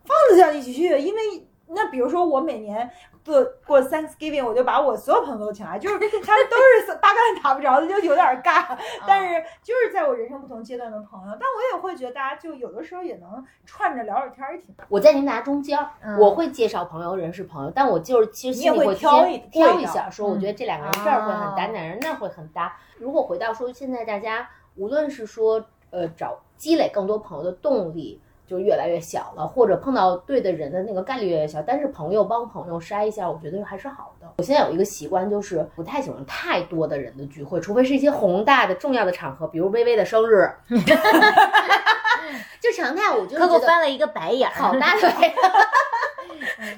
[0.05, 1.21] 放得下一起去，因为
[1.67, 2.89] 那比如说我每年
[3.25, 8.77] 过过 Thanksgiving，我就把我所有朋友都请来，就是他们都是八竿打不着的，就有点尬。
[9.05, 14.73] 但是就是在我人生不同阶段的朋友，但我也会觉得大家就有的时候也能串着聊会天儿，也挺。
[14.87, 15.77] 我在你们俩中间
[16.17, 22.75] 我会介绍朋友认识朋友，但我就是其实心里会挑一挑一下，说我嗯觉得这两个人这儿会很搭，哦哪人那儿会很搭。
[22.97, 28.21] 如果回到说现在大家无论是说呃找积累更多朋友的动力。
[28.49, 31.61] 就越来越小了，或者碰到对的人的那个概率越来越小。
[31.61, 34.27] 但是朋友帮朋友筛一下，我觉得还是好的。
[34.37, 40.49] 我现在有一个习惯，就是不太喜欢太多的人的聚会，除非是一些宏大的、重要的场合，比如微微的生日。
[42.59, 45.09] 就常态，我就翻了一个白眼儿，好大腿。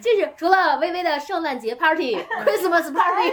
[0.02, 2.16] 就是除了微微的圣诞节 party、
[2.46, 3.32] Christmas party、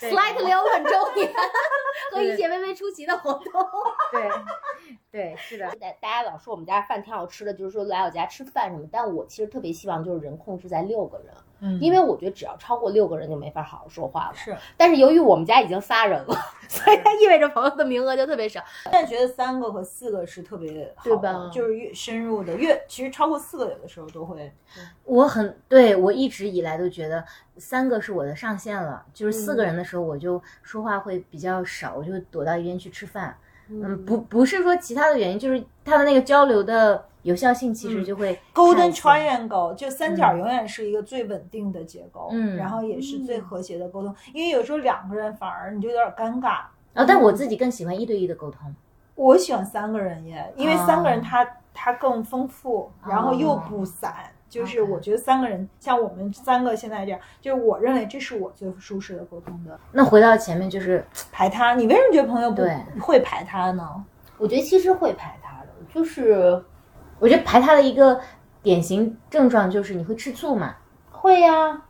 [0.00, 1.32] Slightly 两万周年
[2.12, 3.42] 和一些微微出席的活动。
[4.12, 4.30] 对
[5.10, 14.34] 对是的，大大家老说我们家饭挺好吃的，就是说来我家吃饭什么，但我其实特别希望就是人控制在六个人，嗯因为我觉得只要超过六个人就没法好好说话了。
[14.34, 16.36] 是，但是由于我们家已经仨人了，
[16.68, 18.62] 所以它意味着朋友的名额就特别少。
[18.84, 24.52] 现在觉得三个和四个是特别好的，对吧就是越深入的，越其实超过四个有的时候都会。
[25.04, 27.24] 我很对我一直以来都觉得
[27.58, 33.36] 三个是我的上限了，就是四个人的时候我就说话会比较少，我就躲到一边去吃饭。
[33.68, 44.14] 嗯，不不是说其他的原因，就是他的那个交流的有效性其实就会 Golden Triangle 就三角永远是一个最稳定的结构，嗯然后也是最和谐的沟通。
[44.32, 46.60] 因为有时候两个人反而你就有点尴尬。
[46.92, 48.74] 啊，但我自己更喜欢一对一的沟通。
[49.14, 54.14] 我喜欢三个人耶，因为三个人哦他他更丰富，然后又不散。
[54.54, 61.74] 就是我觉得三个人像我们三个现在这样，就是我认为这是我最舒适的沟通的那回到前面就是排他。
[61.74, 62.62] 你为什么觉得朋友不
[63.00, 64.04] 会排他呢？
[64.38, 66.64] 我觉得其实会排他的，就是
[67.18, 68.20] 我觉得排他的一个
[68.62, 70.76] 典型症状就是你会吃醋嘛。
[71.10, 71.82] 会呀、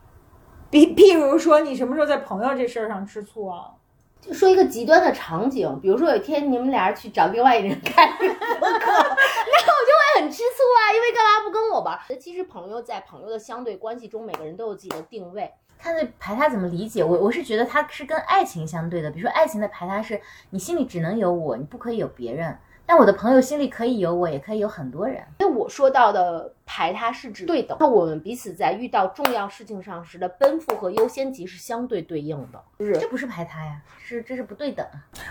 [0.71, 3.73] 比比如说，你什么时候在朋友这事儿上吃醋啊？
[4.19, 11.99] 就说一个极端的场景，比如说有一天你们俩人去找另外一人开那 我就会很吃醋啊，因为干嘛不跟我玩？
[12.19, 15.51] 其实朋友在朋友的相对关系中，每个人都有自己的定位。
[15.77, 17.03] 看这排他怎么理解？
[17.03, 20.21] 我我是觉得他是跟爱情相对的，比如说爱情的排他是
[20.51, 22.57] 你心里只能有我，你不可以有别人。
[22.85, 25.21] 但我的朋友心里可以有我，也可以有很多人。
[25.39, 34.85] 因为我说到的排他是指对等，那我们彼此在遇到重要事情上时的奔赴和优先级是相对对应的，就是这不是排他呀，是这是不对等。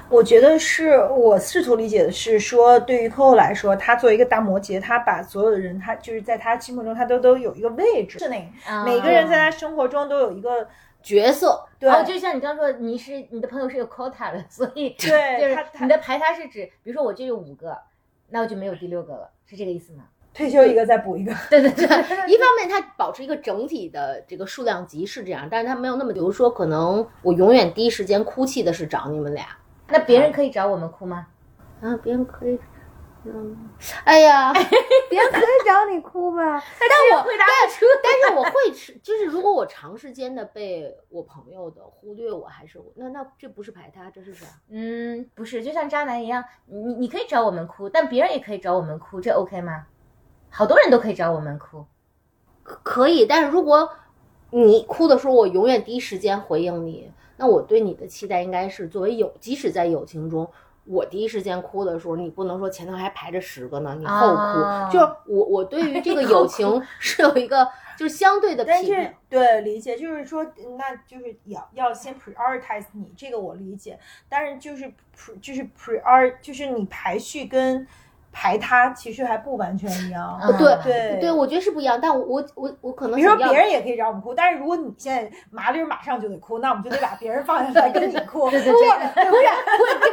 [0.09, 8.19] 我觉得是我试图理解的是说，对于 Coco 来说，他作为一个大摩羯，他把所有的人，他就是在他心目中，他都都有一个位置。
[8.19, 10.67] 是那啊每个人在他生活中都有一个
[11.05, 11.65] 角色。
[11.79, 17.79] 对、哦，就像你刚说，你是你的朋友是有 quota 的， 所以对就是你的排他是指，比如说我就有五个，
[18.31, 20.05] 那我就没有第六个了，是这个意思吗？
[20.33, 21.33] 退休一个再补一个。
[21.49, 21.85] 对对对，
[22.27, 29.47] 一方面，它保持一个整体的这个数量级是这样，但是它没有那么，比如说，可能我永远第一时间哭泣的是找你们俩
[29.87, 31.27] 那别人可以找我们哭吗？
[31.83, 32.59] 啊，别人可以，
[33.27, 33.57] 嗯，
[34.05, 34.53] 哎呀，
[35.09, 36.43] 别人可以找你哭吧，
[36.79, 37.87] 但我回答不出。
[38.03, 44.47] 但是我会吃，就是如果我长时间的被我朋友的忽略我，还是我那那这不是排他，这是啥？
[44.69, 49.87] 嗯，不是，就像渣男一样，你你可以找我们哭，但别人也可以找我们哭，这 OK 吗？
[50.51, 51.87] 好多人都可以找我们哭。
[52.63, 53.91] 可可以，但是如果
[54.51, 60.51] 你哭的时候，我永远第一时间回应你，那我对你的期待应该是作为友，即使在友情中。
[60.87, 64.37] 我第一时间哭的时候，你不能说前头还排着十个呢，你后哭。
[64.37, 67.67] 啊就是我，我对于这个友情 是有一个
[67.97, 69.13] 就是相对的但是。
[69.29, 70.45] 对理解就是说，
[70.79, 73.99] 那就是要要先 prioritize 你，这个我理解。
[74.29, 74.85] 但是就是
[75.17, 77.85] pre 就是 prior 就是你排序跟
[78.35, 80.37] 排他其实还不完全一样。
[80.43, 88.51] 嗯对对对，我觉得是不一样，但我我我我可能比如说别人也可以让我们哭，但是如果你现在麻利儿马上就得哭，那我们就得把别人放下来跟你哭。
[88.53, 88.85] 对对不是
[89.31, 90.13] 不是不是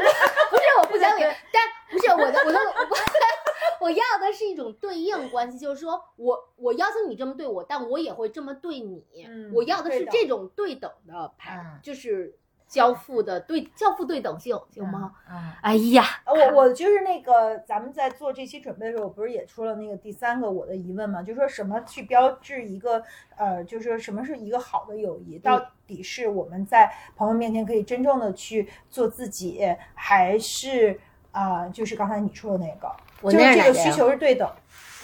[0.51, 9.03] 不是我不讲理，但不是我的我的我我要的是一种对应关系，就是说我我要求你这么对我，但我也会这么对你。
[9.27, 12.35] 嗯我要的是这种对等的排，嗯就是
[12.71, 15.11] 交付的对交付对等性，行吗？
[15.27, 21.21] 啊，哎呀，呃我我就是那个，咱们在做这期准备的时候，我不是也出了那个第三个我的疑问嘛？
[21.21, 23.03] 就说什么去标志一个
[23.35, 25.37] 呃，就是说什么是一个好的友谊？
[25.37, 29.61] 到底是我们在朋友面前可以真正的去做自己，
[29.93, 30.97] 还是
[31.33, 32.89] 啊、就是刚才你说的那个，
[33.21, 34.49] 我就是这个需求是对等，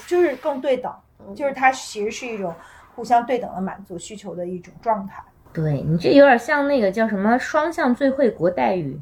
[0.07, 0.93] 就是更对等，
[1.35, 2.55] 就是它其实是一种
[2.95, 5.21] 互相对等的满足需求的一种状态。
[5.57, 8.99] 对你这有点像那个叫什么双向最惠国待遇，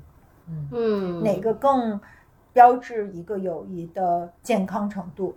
[0.71, 1.99] 嗯，哪个更
[2.53, 5.35] 标志一个友谊的健康程度？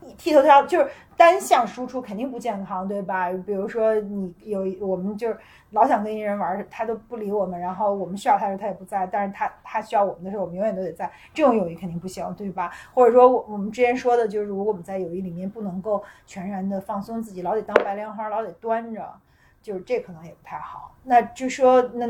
[0.00, 3.30] 你剃头挑就是单向输出肯定不健康，对吧？
[3.44, 5.36] 比如说你有我们就是
[5.70, 12.70] 老想跟一人玩，他都不理我们，然后我们需要他的时候他也不在，但是他他需要我们的时候，我们永远都得在，这种友谊肯定不行，对吧？
[12.94, 19.12] 或者说我我们之前说的就是，如果我们在友谊里面不能够全然的放松自己，老得当白莲花，老得端着，
[19.62, 20.94] 就是这可能也不太好。
[21.04, 22.08] 那就说那。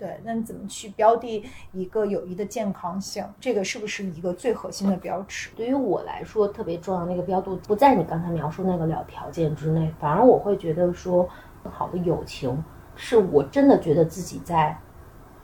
[0.00, 3.22] 对，那你怎么去标的一个友谊的健康性？
[3.38, 5.50] 这个是不是一个最核心的标尺？
[5.54, 11.28] 对于我来说特别重要那个标度，不在你刚才描述那个了条件之内，反而我会觉得说，
[11.64, 12.64] 好的友情
[12.96, 14.74] 是我真的觉得自己在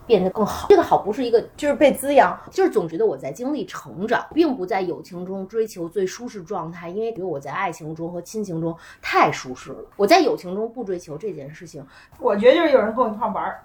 [0.07, 0.69] 变得更好。
[0.69, 2.39] 这个好不是一个，就是被滋养。
[2.51, 11.85] 就是总觉得我在经历成长，并不在友情中追求最舒适状态，因为比如我在爱情中和亲情中太舒适了，我在友情中不追求这件事情。
[12.19, 13.63] 我觉得就是有人跟我一块玩儿，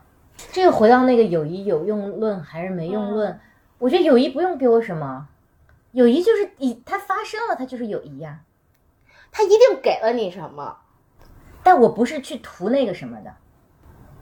[0.51, 3.39] 这个回到那个友谊有用论还是没用论，
[3.77, 5.27] 我觉得友谊不用给我什么，
[5.91, 8.39] 友谊就是以它发生了，它就是友谊呀、
[9.31, 10.77] 它一定给了你什么？
[11.63, 13.31] 但我不是去图那个什么的，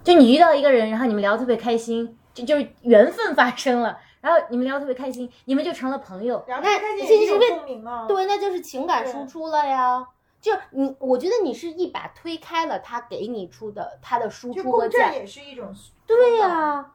[0.09, 6.43] 就你遇到一个人，然后你们聊特别开心，就就是缘分发生了， 然后你们聊特别开心，你们就成了朋友。
[6.47, 8.07] 然后那开心也有这是共鸣啊。
[8.07, 10.03] 对，那就是情感输出了呀。
[10.41, 15.09] 就你，我觉得你是一把推开了他给你出的他的输出和价。
[15.09, 15.71] 共振也是一种。
[16.07, 16.93] 对呀、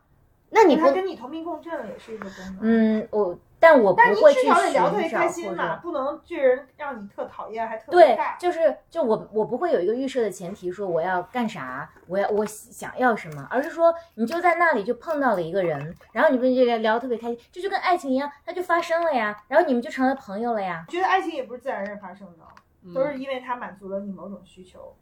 [0.51, 2.59] 那你不他跟你同频共振了，也是一个功能。。
[2.63, 5.81] 嗯，我但我不会去至少得聊特别寻找开心者。
[5.83, 8.19] 不能这人让你特讨厌，还特别对，。
[8.39, 20.85] 就是就我我不会有一个预设的前提，说我要干啥，我要我想要什么，而是说你就在那里就碰到了一个人，然后你们就聊聊特别开心，这就跟爱情一样，它就发生了呀，然后你们就成了朋友了呀。
[20.91, 22.45] 觉得爱情也不是自然而然发生的，
[22.85, 24.95] 嗯都是因为它满足了你某种需求。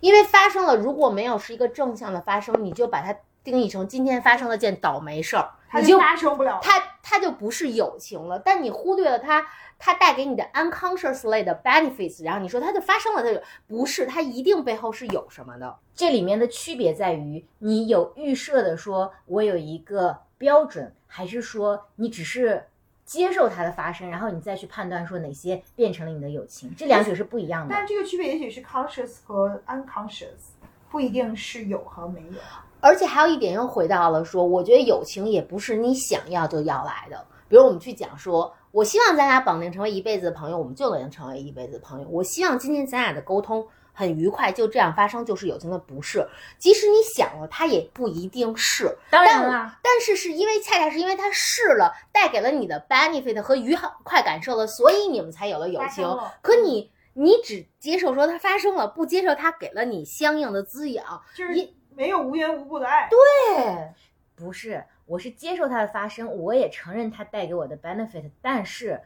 [0.00, 6.60] 因为发生了，如果没有是一个正向的发生，你就把它定义成今天发生了件倒霉事儿，它就你就发生不了了。
[6.62, 8.38] 它它就不是友情了。
[8.38, 9.46] 但你忽略了它，
[9.78, 15.76] 它带给你的 unconsciously 的 benefits，然后你说它就发生了，它就不是，它一定背后是有什么的。
[15.94, 22.64] 这里面的区别在于，你有预设的说，我有一个标准，还是说你只是
[23.04, 27.74] 接受它的发生，然后你再去判断说哪些变成了你的友情，这两者是不一样的。
[27.74, 30.54] 但这个区别也许是 conscious 和 unconscious，
[30.90, 32.38] 不一定是有和没有。
[32.84, 37.26] 而且还有一点又回到了说，我觉得友情也不是你想要就要来的。
[37.48, 42.08] 比如我们去讲说，我希望咱俩绑定成为一辈子的朋友，我们就能成为一辈子的朋友。
[42.10, 46.28] 我希望今天咱俩的沟通很愉快，就这样发生就是友情的，不是。
[46.58, 48.94] 即使你想了，它也不一定是。
[49.10, 56.06] 当然了，但是是因为恰恰是因为它是了，带给了你的 benefit 和愉快感受了，所以你们才有了友情。
[56.42, 63.08] 可你你只接受说它发生了，不接受它给了你相应的滋养，就是一没有无缘无故的爱。
[63.08, 63.92] 对。
[64.36, 69.00] 不是，我是接受它的发生，我也承认它带给我的 benefit，但是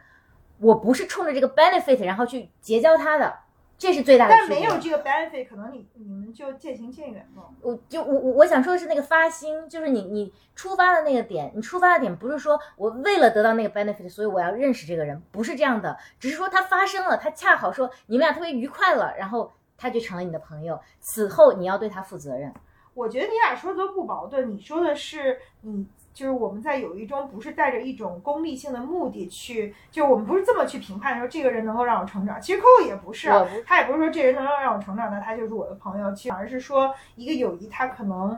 [0.58, 3.40] 我不是冲着这个 benefit 然后去结交它的，
[3.76, 4.48] 这是最大的但。
[4.48, 7.42] 没有这个 benefit，可能你你们就渐行渐远了。
[7.60, 22.50] 我就我我我想说的是那个发心，就是你你出发的那个点，你出发的点不是说我为了得到那个 benefit，所以我要认识这个人，不是这样的，只是说它发生了，它恰好说你们俩特别愉快了，然后他就成了你的朋友，此后你要对他负责任。
[22.98, 24.50] 我觉得你俩说的都不矛盾。
[24.50, 32.40] 你说的是你就是我们在友谊中不是带着一种功利性的目的去，就我们不是这么去评判说这个人能够让我成长。
[32.40, 36.12] 其实 Coco 也不是啊，他也不是说这人能让我成长，那他就是我的朋友。
[36.12, 38.36] 其实反而是说一个友谊，他可能。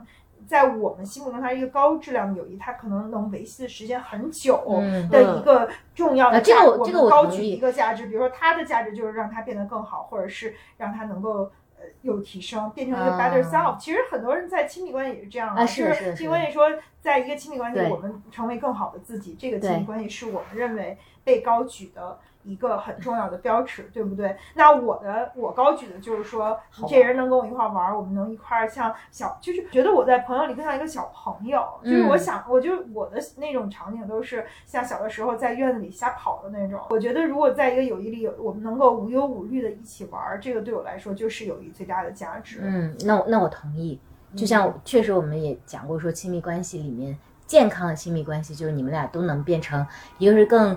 [0.49, 6.71] 在我们心目中，它是一个高质量的友谊，它可能能维系的时间很久嗯的一个重要的啊这个价值。
[6.71, 11.60] 我这个我们高举一个价值，比如说他的价值就是让他变得更好，或者是让他能够呃
[12.03, 13.79] 有提升，变成一个 better 啊 self。
[13.79, 16.69] 其实很多人在亲密关系也是这样啊是的就是亲密关系说，
[17.01, 22.19] 在一个亲密关系，我们成为更好的自己，这个亲密关系是我们认为被高举的
[22.51, 24.37] 一个很重要的标尺，对不对？
[24.55, 36.81] 那我的我高举的就是说，好这人能跟我一块玩儿，我们能一块儿像小，就是觉得我在朋友里更像一个小朋友，就是我嗯想，我就我的那种场景都是像小的时候在院子里瞎跑的那种。
[36.91, 42.59] 我觉得如果在一个友谊里有我们能够无忧无虑的一起玩儿，这个对我来说就是友谊最大的价值。
[42.63, 44.01] 嗯，那我那我同意，
[44.35, 47.17] 就像确实我们也讲过，说亲密关系里面
[47.47, 49.87] 健康的亲密关系，就是你们俩都能变成
[50.19, 50.77] 一个是更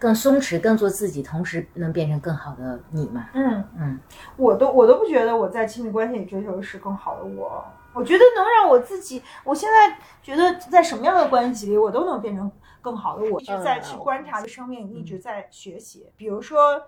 [0.00, 3.28] 更松弛、更做自己，同时能变成更好的你嘛。
[3.34, 4.00] 嗯嗯，
[4.36, 12.50] 我都我都不觉得我在亲密关系里追求的是更好的我，我觉得能让我自己，我现在觉得在什么样的关系里，我都能变成
[12.80, 16.10] 更好的我，一直在去观察生命，一直在学习。
[16.16, 16.82] 比如说。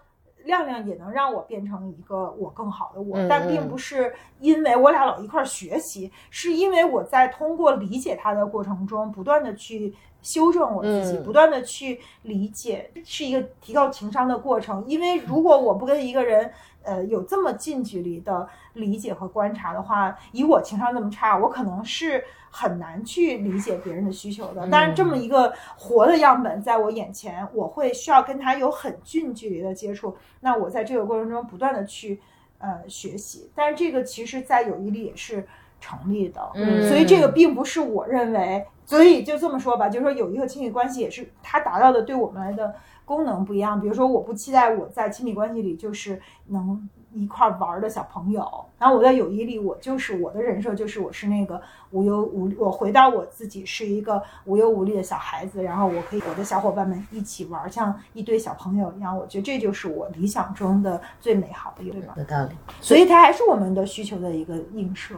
[0.45, 14.85] 亮亮也能让我变成一个我更好的我，嗯但并不是因为我俩老一块儿学习，是因为我在通过理解他的过程中，不断的去修正我自己，嗯不断的去理解，是一个提高情商的过程。
[14.87, 16.51] 因为如果我不跟一个人，
[16.83, 24.69] 呃，有这么近距离的理解和观察的话，以我情商那么差，我可能是很难去理解别人的需求的。
[24.71, 30.17] 但是这么一个活的样本在我眼前，我会需要跟他有很近距离的接触。
[30.41, 32.21] 那我在这个过程中不断的去
[32.59, 35.47] 呃学习，但是这个其实在友谊里也是
[35.81, 36.51] 成立的。
[36.55, 42.75] 嗯所以这个并不是我认为，所以就这么说吧，就是说友谊和亲密关系也是它达到的对我们来的
[43.07, 43.81] 功能不一样。
[43.81, 48.47] 比如说，我不期待我在亲密关系里就是能一块玩的小朋友，
[48.79, 51.61] 然后我在友谊里，我就是我的人设就是我是那个
[51.91, 59.17] 无忧无，我回到我自己是一个无忧无虑的小孩子，然后我可以我的小伙伴们一起玩，像一堆小朋友一样。
[59.17, 62.15] 我觉得这就是我理想中的最美好的一个地方。
[62.19, 62.55] 有道理。
[62.81, 65.17] 所以它还是我们的需求的一个映射。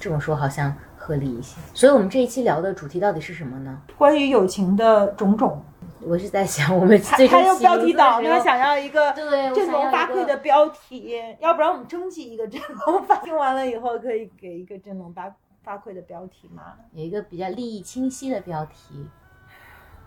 [0.00, 1.60] 这么说好像合理一些。
[1.74, 3.80] 所以我们这一期聊的主题到底是什么呢？
[3.98, 5.62] 关于友情的种种，
[6.00, 15.30] 我是在想，我们他最他要标题党，他想要一个振聋发聩的标题，要不然我们征集一个振聋发，听完了以后可以给一个振聋发
[15.62, 16.62] 发聩的标题吗？
[16.92, 19.06] 有一个比较利益清晰的标题，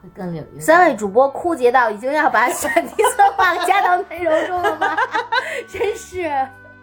[0.02, 0.44] 会更有。
[0.54, 4.98] 有三位主播枯竭到已经要把选题策划加到内容中了吗？
[5.70, 6.28] 真是，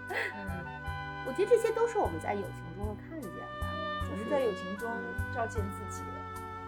[0.09, 0.17] 嗯，
[1.27, 2.60] 我觉得这些都是我们在友情
[4.31, 4.89] 在友情中
[5.35, 6.03] 照见自己。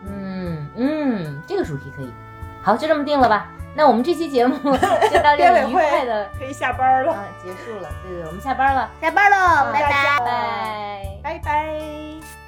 [0.05, 2.12] 嗯嗯，这个主题可以。
[2.60, 3.48] 好，就这么定了吧。
[3.74, 7.89] 那我们这期节目 就到这里，愉快的 可以下班了，啊结束了。
[8.02, 9.80] 对对，我们下班了，下班喽，拜。
[9.80, 11.20] 拜拜。
[11.22, 12.41] 拜拜。